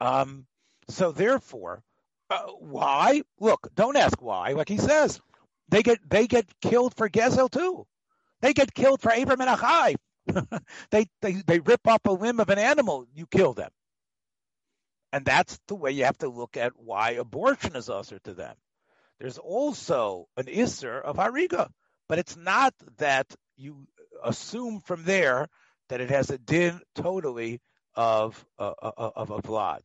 Um, 0.00 0.46
so 0.88 1.12
therefore, 1.12 1.82
uh, 2.32 2.52
why? 2.58 3.22
Look, 3.40 3.68
don't 3.74 3.96
ask 3.96 4.20
why. 4.20 4.52
Like 4.52 4.68
he 4.68 4.78
says, 4.78 5.20
they 5.68 5.82
get 5.82 5.98
they 6.08 6.26
get 6.26 6.46
killed 6.60 6.94
for 6.96 7.08
Gezel 7.08 7.50
too. 7.50 7.86
They 8.40 8.52
get 8.52 8.74
killed 8.74 9.00
for 9.00 9.12
Ever 9.12 9.36
min 9.36 9.48
hachai. 9.48 9.94
they, 10.90 11.06
they 11.20 11.32
they 11.46 11.60
rip 11.60 11.86
off 11.86 12.00
a 12.04 12.12
limb 12.12 12.40
of 12.40 12.48
an 12.48 12.58
animal, 12.58 13.06
you 13.14 13.26
kill 13.26 13.54
them. 13.54 13.70
And 15.12 15.24
that's 15.24 15.58
the 15.68 15.74
way 15.74 15.90
you 15.90 16.04
have 16.04 16.18
to 16.18 16.28
look 16.28 16.56
at 16.56 16.72
why 16.76 17.12
abortion 17.12 17.76
is 17.76 17.90
usher 17.90 18.18
to 18.20 18.32
them. 18.34 18.54
There's 19.18 19.38
also 19.38 20.26
an 20.36 20.46
isser 20.46 21.00
of 21.00 21.16
hariga, 21.16 21.68
but 22.08 22.18
it's 22.18 22.36
not 22.36 22.74
that 22.98 23.26
you 23.56 23.86
assume 24.24 24.80
from 24.80 25.04
there 25.04 25.48
that 25.88 26.00
it 26.00 26.10
has 26.10 26.30
a 26.30 26.38
din 26.38 26.80
totally 26.94 27.60
of 27.94 28.44
uh, 28.58 28.72
uh, 28.82 29.10
of 29.16 29.30
a 29.30 29.42
vlad. 29.42 29.80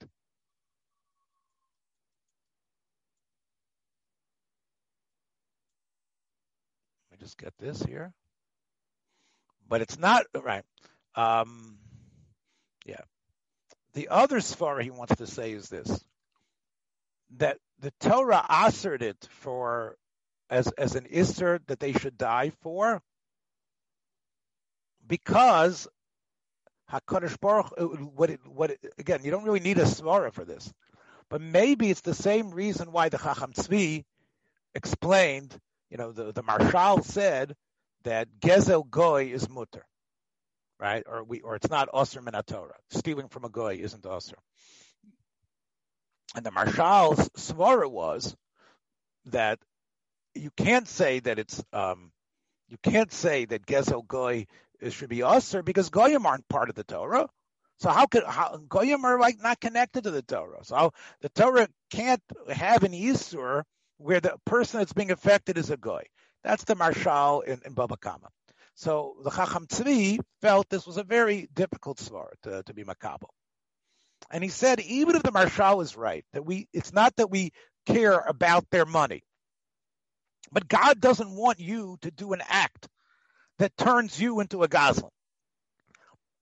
Just 7.20 7.38
get 7.38 7.54
this 7.58 7.82
here, 7.82 8.14
but 9.68 9.82
it's 9.82 10.00
not 10.00 10.26
right. 10.44 10.64
Um, 11.16 11.78
yeah, 12.86 13.02
the 13.94 14.10
other 14.10 14.38
svara 14.38 14.84
he 14.84 14.92
wants 14.92 15.16
to 15.16 15.28
say 15.28 15.52
is 15.52 15.70
this: 15.70 16.00
that 17.38 17.58
the 17.80 17.92
Torah 18.00 18.46
assered 18.50 19.02
it 19.02 19.28
for 19.30 19.98
as 20.50 20.68
as 20.78 20.96
an 20.96 21.06
isser 21.06 21.60
that 21.68 21.80
they 21.80 21.94
should 21.94 22.18
die 22.18 22.52
for 22.62 23.02
because 25.06 25.88
Hakadosh 26.92 27.40
Baruch 27.40 27.74
what 28.16 28.30
it, 28.30 28.40
what 28.46 28.72
it, 28.72 28.94
again 28.98 29.22
you 29.24 29.32
don't 29.32 29.44
really 29.44 29.60
need 29.60 29.78
a 29.78 29.84
svara 29.84 30.32
for 30.32 30.46
this, 30.46 30.72
but 31.30 31.42
maybe 31.42 31.90
it's 31.90 32.02
the 32.02 32.14
same 32.14 32.52
reason 32.52 32.92
why 32.92 33.10
the 33.10 33.18
Chacham 33.18 33.54
Tzvi 33.54 34.06
explained. 34.74 35.58
You 35.90 35.98
know, 35.98 36.12
the 36.12 36.32
the 36.32 36.44
Maharshal 36.44 37.04
said 37.04 37.56
that 38.04 38.28
Gezel 38.40 38.90
Goy 38.90 39.26
is 39.32 39.50
mutter, 39.50 39.86
right? 40.80 41.04
Or 41.08 41.24
we 41.24 41.42
or 41.42 41.56
it's 41.56 41.70
not 41.70 41.90
Osir 41.94 42.46
Torah. 42.46 42.76
Stealing 42.90 43.30
from 43.30 43.46
a 43.46 43.50
Goy 43.50 43.76
isn't 43.76 44.04
Osir. 44.04 44.40
And 46.36 46.46
the 46.46 46.52
Maharshal's 46.52 47.30
svara 47.30 47.90
was 47.90 48.36
that 49.28 49.60
you 50.36 50.52
can't 50.56 50.88
say 50.88 51.20
that 51.20 51.40
it's 51.40 51.64
um, 51.72 52.12
you 52.68 52.78
can't 52.84 53.12
say 53.12 53.46
that 53.46 53.66
Gezel 53.66 54.06
Goy 54.06 54.46
should 54.90 55.10
be 55.10 55.24
usher 55.24 55.64
because 55.64 55.90
Goyim 55.90 56.26
aren't 56.26 56.48
part 56.50 56.70
of 56.70 56.76
the 56.76 56.84
Torah. 56.84 57.30
So 57.80 57.90
how 57.90 58.08
could 58.08 58.24
how, 58.24 58.58
Goyim 58.68 59.06
are 59.06 59.20
like 59.20 59.42
not 59.42 59.60
connected 59.60 60.04
to 60.04 60.12
the 60.12 60.22
Torah? 60.22 60.64
So 60.64 60.92
the 61.22 61.30
Torah 61.30 61.70
can't 61.92 62.22
have 62.50 62.84
an 62.84 62.92
Isur 62.92 63.64
where 63.98 64.20
the 64.20 64.36
person 64.46 64.80
that's 64.80 64.94
being 64.94 65.12
affected 65.12 65.58
is 65.58 65.70
a 65.70 65.78
Goy. 65.78 66.04
That's 66.44 66.64
the 66.64 66.76
Maharshal 66.76 67.44
in, 67.44 67.62
in 67.66 67.74
Baba 67.74 67.98
Kama. 67.98 68.30
So 68.76 69.16
the 69.24 69.32
Chacham 69.32 69.66
Tzvi 69.66 70.20
felt 70.42 70.70
this 70.70 70.86
was 70.86 70.98
a 70.98 71.04
very 71.04 71.50
difficult 71.54 71.98
svar 71.98 72.28
to, 72.44 72.62
to 72.64 72.74
be 72.74 72.84
makabel. 72.84 73.30
And 74.30 74.44
he 74.44 74.50
said, 74.50 74.80
even 74.82 75.16
if 75.16 75.24
the 75.24 75.32
Maharshal 75.32 75.82
is 75.82 75.98
right, 75.98 76.26
that 76.34 76.46
we 76.46 76.68
it's 76.74 76.94
not 76.94 77.16
that 77.16 77.32
we 77.32 77.52
care 77.86 78.20
about 78.20 78.70
their 78.70 78.86
money. 78.86 79.24
But 80.52 80.68
God 80.68 81.00
doesn't 81.00 81.36
want 81.36 81.60
you 81.60 81.98
to 82.02 82.12
do 82.12 82.34
an 82.34 82.42
act 82.48 82.88
that 83.58 83.76
turns 83.78 84.20
you 84.20 84.40
into 84.40 84.64
a 84.64 84.68
gazlan. 84.68 85.10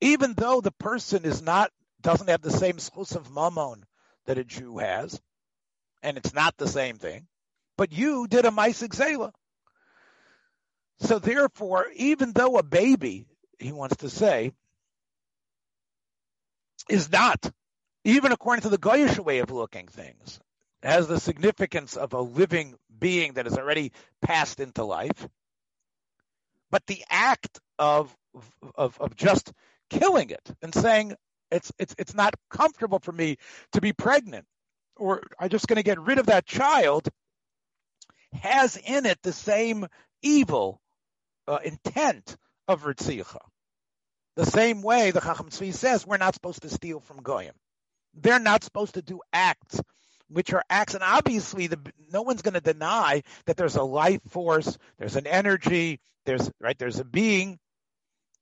Even 0.01 0.33
though 0.33 0.61
the 0.61 0.71
person 0.73 1.25
is 1.25 1.41
not 1.41 1.71
doesn't 2.01 2.29
have 2.29 2.41
the 2.41 2.51
same 2.51 2.75
schus 2.75 3.15
of 3.15 3.33
mammon 3.33 3.83
that 4.25 4.37
a 4.37 4.43
Jew 4.43 4.77
has, 4.77 5.19
and 6.03 6.17
it's 6.17 6.33
not 6.33 6.55
the 6.57 6.67
same 6.67 6.97
thing, 6.97 7.27
but 7.77 7.91
you 7.91 8.27
did 8.27 8.45
a 8.45 8.51
Maisik 8.51 8.89
Zela. 8.89 9.31
So 10.99 11.19
therefore, 11.19 11.87
even 11.95 12.31
though 12.31 12.57
a 12.57 12.63
baby, 12.63 13.27
he 13.59 13.71
wants 13.71 13.97
to 13.97 14.09
say, 14.09 14.51
is 16.89 17.11
not, 17.11 17.51
even 18.03 18.31
according 18.31 18.61
to 18.63 18.69
the 18.69 18.77
Goyish 18.77 19.19
way 19.19 19.39
of 19.39 19.51
looking 19.51 19.87
things, 19.87 20.39
has 20.83 21.07
the 21.07 21.19
significance 21.19 21.97
of 21.97 22.13
a 22.13 22.21
living 22.21 22.75
being 22.97 23.33
that 23.33 23.45
has 23.45 23.57
already 23.57 23.91
passed 24.21 24.59
into 24.59 24.83
life. 24.83 25.27
But 26.71 26.85
the 26.87 27.03
act 27.09 27.59
of 27.79 28.15
of, 28.75 28.99
of 28.99 29.15
just 29.15 29.51
killing 29.89 30.29
it 30.29 30.51
and 30.61 30.73
saying 30.73 31.15
it's 31.51 31.71
it's 31.79 31.95
it's 31.97 32.13
not 32.13 32.35
comfortable 32.49 32.99
for 32.99 33.11
me 33.11 33.37
to 33.73 33.81
be 33.81 33.93
pregnant, 33.93 34.45
or 34.95 35.23
I'm 35.39 35.49
just 35.49 35.67
going 35.67 35.77
to 35.77 35.83
get 35.83 35.99
rid 35.99 36.19
of 36.19 36.27
that 36.27 36.45
child, 36.45 37.07
has 38.41 38.77
in 38.77 39.05
it 39.05 39.19
the 39.21 39.33
same 39.33 39.87
evil 40.21 40.81
uh, 41.47 41.59
intent 41.63 42.37
of 42.67 42.83
Ritzicha. 42.83 43.39
The 44.35 44.45
same 44.45 44.81
way 44.81 45.11
the 45.11 45.21
Chacham 45.21 45.49
Tzvi 45.49 45.73
says 45.73 46.05
we're 46.05 46.17
not 46.17 46.33
supposed 46.33 46.63
to 46.63 46.69
steal 46.69 46.99
from 46.99 47.21
Goyim. 47.21 47.55
They're 48.13 48.39
not 48.39 48.63
supposed 48.63 48.95
to 48.95 49.01
do 49.01 49.21
acts 49.31 49.79
which 50.27 50.53
are 50.53 50.63
acts, 50.69 50.93
and 50.93 51.03
obviously 51.03 51.67
the, 51.67 51.79
no 52.11 52.21
one's 52.21 52.41
going 52.41 52.55
to 52.55 52.61
deny 52.61 53.23
that 53.45 53.57
there's 53.57 53.75
a 53.75 53.83
life 53.83 54.21
force, 54.29 54.77
there's 54.97 55.15
an 55.15 55.27
energy, 55.27 55.99
there's 56.25 56.49
right, 56.59 56.77
there's 56.77 56.99
a 56.99 57.05
being, 57.05 57.59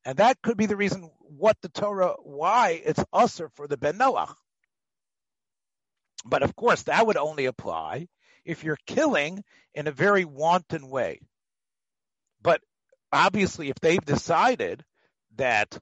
and 0.05 0.17
that 0.17 0.41
could 0.41 0.57
be 0.57 0.65
the 0.65 0.75
reason 0.75 1.09
what 1.19 1.57
the 1.61 1.69
Torah, 1.69 2.15
why 2.23 2.81
it's 2.85 3.03
usher 3.11 3.49
for 3.55 3.67
the 3.67 3.77
Ben 3.77 3.97
Noach. 3.97 4.33
But 6.25 6.43
of 6.43 6.55
course, 6.55 6.83
that 6.83 7.05
would 7.05 7.17
only 7.17 7.45
apply 7.45 8.07
if 8.45 8.63
you're 8.63 8.77
killing 8.87 9.43
in 9.75 9.87
a 9.87 9.91
very 9.91 10.25
wanton 10.25 10.89
way. 10.89 11.19
But 12.41 12.61
obviously, 13.11 13.69
if 13.69 13.79
they've 13.79 14.03
decided 14.03 14.83
that 15.35 15.77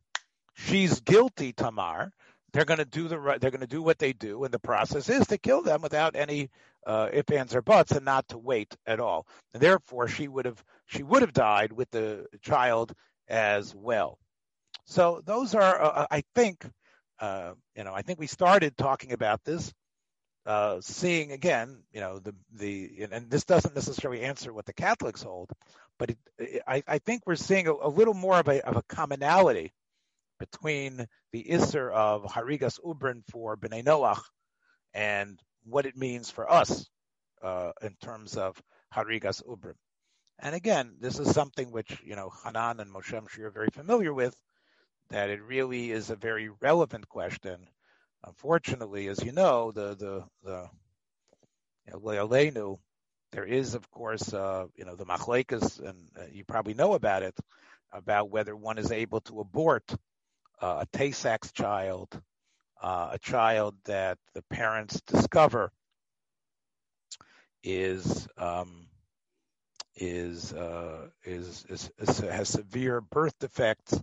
she's 0.53 1.01
guilty, 1.01 1.53
Tamar, 1.53 2.11
they're 2.53 2.65
going 2.65 2.79
to 2.79 2.85
do 2.85 3.07
the 3.07 3.19
right, 3.19 3.39
they're 3.39 3.51
going 3.51 3.61
to 3.61 3.67
do 3.67 3.81
what 3.81 3.99
they 3.99 4.13
do, 4.13 4.43
and 4.43 4.53
the 4.53 4.59
process 4.59 5.09
is 5.09 5.27
to 5.27 5.37
kill 5.37 5.61
them 5.61 5.81
without 5.81 6.15
any 6.15 6.49
uh, 6.85 7.09
ifs, 7.11 7.31
ands, 7.31 7.55
or 7.55 7.61
buts, 7.61 7.91
and 7.91 8.05
not 8.05 8.27
to 8.29 8.37
wait 8.37 8.75
at 8.85 8.99
all. 8.99 9.25
And 9.53 9.61
therefore, 9.61 10.07
she 10.07 10.27
would 10.27 10.45
have 10.45 10.63
she 10.85 11.03
would 11.03 11.21
have 11.21 11.33
died 11.33 11.71
with 11.71 11.89
the 11.91 12.27
child 12.41 12.93
as 13.29 13.73
well. 13.73 14.19
So 14.85 15.21
those 15.25 15.55
are, 15.55 15.81
uh, 15.81 16.07
I 16.11 16.23
think, 16.35 16.65
uh, 17.19 17.53
you 17.75 17.83
know, 17.83 17.93
I 17.93 18.01
think 18.01 18.19
we 18.19 18.27
started 18.27 18.75
talking 18.75 19.13
about 19.13 19.43
this, 19.45 19.71
uh, 20.45 20.81
seeing 20.81 21.31
again, 21.31 21.83
you 21.93 21.99
know, 21.99 22.19
the 22.19 22.33
the, 22.53 23.07
and 23.11 23.29
this 23.29 23.45
doesn't 23.45 23.75
necessarily 23.75 24.21
answer 24.21 24.53
what 24.53 24.65
the 24.65 24.73
Catholics 24.73 25.21
hold, 25.21 25.51
but 25.99 26.11
it, 26.11 26.17
it, 26.37 26.61
I, 26.67 26.83
I 26.87 26.97
think 26.99 27.23
we're 27.25 27.35
seeing 27.35 27.67
a, 27.67 27.73
a, 27.73 27.89
little 27.89 28.13
more 28.13 28.39
of 28.39 28.47
a 28.47 28.65
of 28.67 28.75
a 28.75 28.83
commonality 28.83 29.73
between 30.39 31.05
the 31.31 31.45
Isser 31.49 31.91
of 31.91 32.23
Harigas 32.23 32.79
Ubrin 32.83 33.21
for 33.29 33.55
Bnei 33.55 33.83
Noach 33.83 34.21
and 34.93 35.39
what 35.63 35.85
it 35.85 35.95
means 35.95 36.31
for 36.31 36.51
us 36.51 36.89
uh, 37.43 37.71
in 37.83 37.95
terms 38.01 38.35
of 38.35 38.61
Harigas 38.93 39.43
Ubrin. 39.47 39.75
And 40.39 40.55
again, 40.55 40.95
this 40.99 41.19
is 41.19 41.31
something 41.31 41.71
which, 41.71 42.01
you 42.03 42.15
know, 42.15 42.31
Hanan 42.43 42.79
and 42.79 42.91
Moshe 42.91 43.13
Mshir 43.13 43.45
are 43.45 43.51
very 43.51 43.69
familiar 43.71 44.11
with, 44.11 44.35
that 45.09 45.29
it 45.29 45.41
really 45.43 45.91
is 45.91 46.09
a 46.09 46.15
very 46.15 46.49
relevant 46.49 47.07
question. 47.07 47.67
Unfortunately, 48.25 49.07
as 49.07 49.23
you 49.23 49.31
know, 49.31 49.71
the, 49.71 49.95
the, 49.95 50.23
the, 50.43 50.69
you 51.87 52.51
know, 52.51 52.79
there 53.31 53.45
is, 53.45 53.75
of 53.75 53.89
course, 53.91 54.33
uh, 54.33 54.67
you 54.75 54.85
know, 54.85 54.95
the 54.95 55.05
machlekas, 55.05 55.79
and 55.79 55.97
uh, 56.17 56.23
you 56.31 56.43
probably 56.43 56.73
know 56.73 56.93
about 56.93 57.23
it, 57.23 57.35
about 57.91 58.29
whether 58.29 58.55
one 58.55 58.77
is 58.77 58.91
able 58.91 59.21
to 59.21 59.39
abort 59.39 59.83
uh, 60.61 60.83
a 60.85 60.97
Tay-Sachs 60.97 61.51
child, 61.51 62.21
uh, 62.81 63.09
a 63.13 63.19
child 63.19 63.75
that 63.85 64.17
the 64.33 64.43
parents 64.43 65.01
discover 65.01 65.71
is 67.63 68.27
um, 68.37 68.87
is, 69.95 70.53
uh, 70.53 71.07
is, 71.23 71.65
is, 71.69 71.91
is 71.99 72.19
has 72.19 72.49
severe 72.49 73.01
birth 73.01 73.37
defects, 73.39 73.99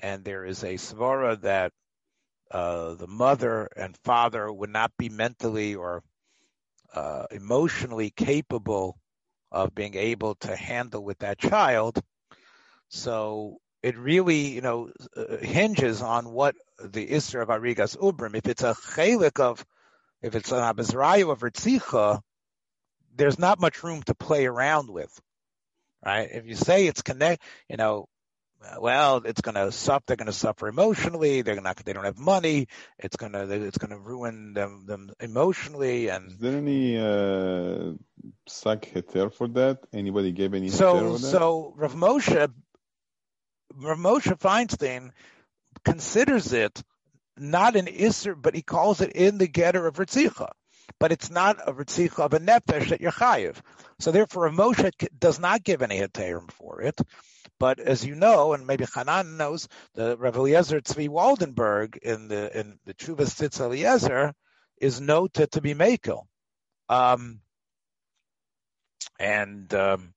and 0.00 0.24
there 0.24 0.44
is 0.44 0.62
a 0.62 0.74
svara 0.74 1.40
that 1.42 1.72
uh, 2.50 2.94
the 2.94 3.06
mother 3.06 3.68
and 3.76 3.96
father 4.04 4.52
would 4.52 4.70
not 4.70 4.92
be 4.98 5.08
mentally 5.08 5.74
or 5.74 6.02
uh, 6.94 7.26
emotionally 7.30 8.10
capable 8.10 8.98
of 9.52 9.74
being 9.74 9.94
able 9.94 10.34
to 10.36 10.54
handle 10.54 11.02
with 11.02 11.18
that 11.20 11.38
child. 11.38 12.00
So 12.88 13.58
it 13.82 13.96
really, 13.96 14.48
you 14.48 14.60
know, 14.60 14.90
uh, 15.16 15.38
hinges 15.38 16.02
on 16.02 16.30
what 16.30 16.54
the 16.82 17.06
Isra 17.06 17.42
of 17.42 17.48
Harigas 17.48 17.96
Ubrin. 17.96 18.36
If 18.36 18.46
it's 18.46 18.62
a 18.62 18.74
chelik 18.74 19.40
of, 19.40 19.64
if 20.22 20.34
it's 20.34 20.52
an 20.52 20.58
Abizrayu 20.58 21.30
of 21.30 21.40
Ritzicha, 21.40 22.20
there's 23.14 23.38
not 23.38 23.60
much 23.60 23.82
room 23.82 24.02
to 24.04 24.14
play 24.14 24.46
around 24.46 24.90
with, 24.90 25.12
right? 26.04 26.28
If 26.30 26.46
you 26.46 26.54
say 26.54 26.86
it's 26.86 27.02
connect, 27.02 27.42
you 27.68 27.76
know, 27.76 28.08
well, 28.78 29.22
it's 29.24 29.40
going 29.40 29.54
to 29.54 29.72
suffer. 29.72 30.04
They're 30.06 30.16
going 30.16 30.26
to 30.26 30.32
suffer 30.32 30.68
emotionally. 30.68 31.42
They're 31.42 31.60
not. 31.60 31.76
They 31.76 31.92
don't 31.92 32.04
have 32.04 32.18
money. 32.18 32.68
It's 32.98 33.16
going 33.16 33.32
to. 33.32 33.50
It's 33.50 33.78
going 33.78 33.90
to 33.90 33.98
ruin 33.98 34.52
them, 34.52 34.84
them 34.86 35.10
emotionally. 35.20 36.08
And 36.08 36.30
is 36.30 36.38
there 36.38 36.56
any 36.56 36.98
uh, 36.98 37.94
heter 38.48 39.32
for 39.32 39.48
that? 39.48 39.78
Anybody 39.92 40.32
gave 40.32 40.54
any 40.54 40.68
so 40.68 41.16
so 41.16 41.72
Rav 41.76 41.94
Moshe 41.94 42.52
Rav 43.74 43.98
Moshe 43.98 44.38
Feinstein 44.38 45.10
considers 45.84 46.52
it 46.52 46.82
not 47.36 47.76
an 47.76 47.86
isser, 47.86 48.34
but 48.40 48.54
he 48.54 48.62
calls 48.62 49.00
it 49.00 49.12
in 49.12 49.38
the 49.38 49.48
Geder 49.48 49.86
of 49.86 49.96
Ritzicha 49.96 50.50
but 50.98 51.12
it's 51.12 51.30
not 51.30 51.68
a 51.68 51.72
ritzicha 51.72 52.18
of 52.20 52.34
a 52.34 52.40
nefesh 52.40 52.90
that 52.90 53.00
you're 53.00 53.12
chayiv. 53.12 53.56
So 53.98 54.10
therefore, 54.10 54.46
a 54.46 54.50
Moshe 54.50 54.90
does 55.18 55.38
not 55.38 55.62
give 55.62 55.82
any 55.82 55.98
heterim 56.00 56.50
for 56.50 56.80
it. 56.82 56.98
But 57.58 57.78
as 57.78 58.04
you 58.04 58.14
know, 58.14 58.54
and 58.54 58.66
maybe 58.66 58.86
Hanan 58.94 59.36
knows, 59.36 59.68
the 59.94 60.16
Rav 60.16 60.36
Eliezer 60.36 60.80
Tzvi 60.80 61.08
Waldenberg 61.08 61.98
in 61.98 62.28
the 62.28 62.58
in 62.58 62.78
the 62.86 62.94
Chuvas 62.94 63.34
Tzitz 63.34 63.60
Eliezer 63.60 64.32
is 64.80 65.00
noted 65.00 65.52
to 65.52 65.60
be 65.60 65.74
Mekel. 65.74 66.22
Um, 66.88 67.40
and 69.18 69.72
um, 69.74 70.14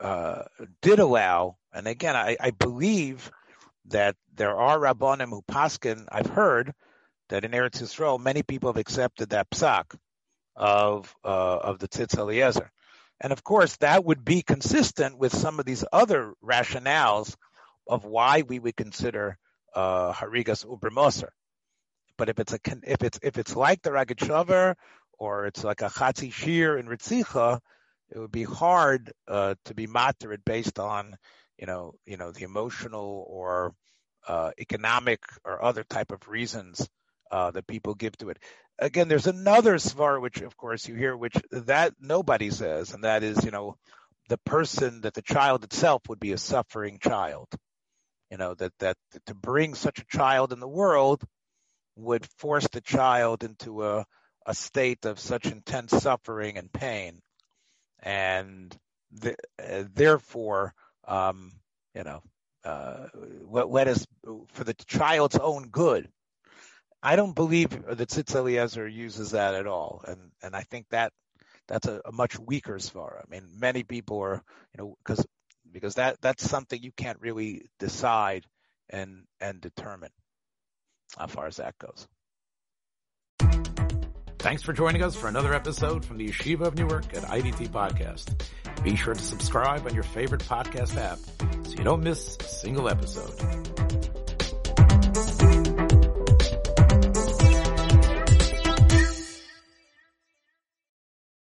uh, 0.00 0.44
did 0.80 1.00
allow, 1.00 1.56
and 1.72 1.86
again, 1.86 2.16
I, 2.16 2.36
I, 2.40 2.50
believe 2.52 3.30
that 3.86 4.16
there 4.34 4.56
are 4.56 4.78
Rabbanim 4.78 5.30
who 5.30 5.42
paskin, 5.42 6.06
I've 6.10 6.30
heard, 6.30 6.72
that 7.28 7.44
in 7.44 7.52
Eretz 7.52 7.82
Yisrael, 7.82 8.20
many 8.20 8.42
people 8.42 8.68
have 8.70 8.80
accepted 8.80 9.30
that 9.30 9.50
psak 9.50 9.94
of 10.56 11.14
uh, 11.24 11.58
of 11.58 11.78
the 11.78 11.88
Tzitz 11.88 12.18
Eliezer. 12.18 12.70
And 13.20 13.32
of 13.32 13.42
course, 13.42 13.76
that 13.78 14.04
would 14.04 14.24
be 14.24 14.42
consistent 14.42 15.18
with 15.18 15.34
some 15.34 15.58
of 15.58 15.66
these 15.66 15.84
other 15.92 16.34
rationales 16.44 17.34
of 17.86 18.04
why 18.04 18.42
we 18.42 18.58
would 18.58 18.76
consider 18.76 19.38
uh, 19.74 20.12
Harigas 20.12 20.66
Ubar 20.66 21.24
But 22.16 22.28
if 22.28 22.38
it's 22.38 22.52
a 22.52 22.58
if 22.84 23.02
it's 23.02 23.18
if 23.22 23.38
it's 23.38 23.56
like 23.56 23.82
the 23.82 23.90
Ragat 23.90 24.76
or 25.18 25.46
it's 25.46 25.64
like 25.64 25.82
a 25.82 25.88
Chatzi 25.88 26.32
Shir 26.32 26.78
in 26.78 26.86
Ritzicha, 26.86 27.60
it 28.10 28.18
would 28.18 28.32
be 28.32 28.44
hard 28.44 29.12
uh, 29.26 29.54
to 29.64 29.74
be 29.74 29.86
matered 29.86 30.44
based 30.44 30.78
on 30.78 31.16
you 31.58 31.66
know 31.66 31.94
you 32.06 32.16
know 32.16 32.30
the 32.30 32.44
emotional 32.44 33.24
or 33.28 33.74
uh, 34.26 34.50
economic 34.58 35.20
or 35.44 35.62
other 35.62 35.84
type 35.84 36.12
of 36.12 36.28
reasons 36.28 36.88
uh, 37.30 37.50
that 37.50 37.66
people 37.66 37.94
give 37.94 38.16
to 38.18 38.30
it. 38.30 38.38
Again, 38.78 39.08
there's 39.08 39.26
another 39.26 39.74
svar 39.74 40.20
which, 40.20 40.40
of 40.40 40.56
course, 40.56 40.86
you 40.86 40.94
hear, 40.94 41.16
which 41.16 41.36
that 41.50 41.94
nobody 42.00 42.50
says, 42.50 42.94
and 42.94 43.04
that 43.04 43.22
is, 43.22 43.44
you 43.44 43.50
know, 43.50 43.76
the 44.28 44.38
person 44.38 45.00
that 45.02 45.14
the 45.14 45.22
child 45.22 45.64
itself 45.64 46.02
would 46.08 46.20
be 46.20 46.32
a 46.32 46.38
suffering 46.38 46.98
child. 47.02 47.48
You 48.30 48.36
know 48.36 48.54
that 48.54 48.72
that 48.80 48.96
to 49.26 49.34
bring 49.34 49.74
such 49.74 50.00
a 50.00 50.04
child 50.04 50.52
in 50.52 50.60
the 50.60 50.68
world 50.68 51.22
would 51.96 52.26
force 52.36 52.68
the 52.68 52.82
child 52.82 53.42
into 53.42 53.84
a 53.84 54.04
a 54.46 54.54
state 54.54 55.04
of 55.06 55.18
such 55.18 55.46
intense 55.46 55.92
suffering 55.92 56.58
and 56.58 56.72
pain, 56.72 57.20
and 58.00 58.76
uh, 59.24 59.84
therefore, 59.94 60.74
um, 61.06 61.52
you 61.94 62.04
know, 62.04 62.22
uh, 62.64 63.06
let 63.46 63.88
us 63.88 64.06
for 64.52 64.64
the 64.64 64.74
child's 64.74 65.38
own 65.38 65.68
good 65.68 66.08
I 67.02 67.16
don't 67.16 67.34
believe 67.34 67.70
that 67.70 68.08
Tzitz 68.08 68.34
Eliezer 68.34 68.86
uses 68.88 69.30
that 69.30 69.54
at 69.54 69.66
all, 69.66 70.02
and 70.06 70.18
and 70.42 70.56
I 70.56 70.62
think 70.62 70.86
that 70.90 71.12
that's 71.68 71.86
a, 71.86 72.00
a 72.04 72.12
much 72.12 72.38
weaker 72.38 72.74
svara. 72.74 73.20
I 73.20 73.30
mean, 73.30 73.48
many 73.56 73.84
people 73.84 74.20
are, 74.20 74.42
you 74.74 74.78
know, 74.78 74.96
because 75.04 75.24
because 75.70 75.94
that 75.94 76.20
that's 76.20 76.48
something 76.48 76.82
you 76.82 76.92
can't 76.96 77.20
really 77.20 77.66
decide 77.78 78.46
and 78.90 79.24
and 79.40 79.60
determine 79.60 80.10
how 81.16 81.26
far 81.26 81.46
as 81.46 81.56
that 81.56 81.74
goes. 81.78 82.06
Thanks 84.38 84.62
for 84.62 84.72
joining 84.72 85.02
us 85.02 85.16
for 85.16 85.26
another 85.28 85.52
episode 85.52 86.04
from 86.04 86.16
the 86.16 86.28
Yeshiva 86.28 86.62
of 86.62 86.76
Newark 86.76 87.12
at 87.16 87.24
IDT 87.24 87.68
Podcast. 87.70 88.44
Be 88.84 88.94
sure 88.94 89.14
to 89.14 89.20
subscribe 89.20 89.84
on 89.84 89.94
your 89.94 90.04
favorite 90.04 90.42
podcast 90.42 90.96
app 90.96 91.18
so 91.66 91.72
you 91.72 91.84
don't 91.84 92.02
miss 92.02 92.36
a 92.40 92.44
single 92.44 92.88
episode. 92.88 94.27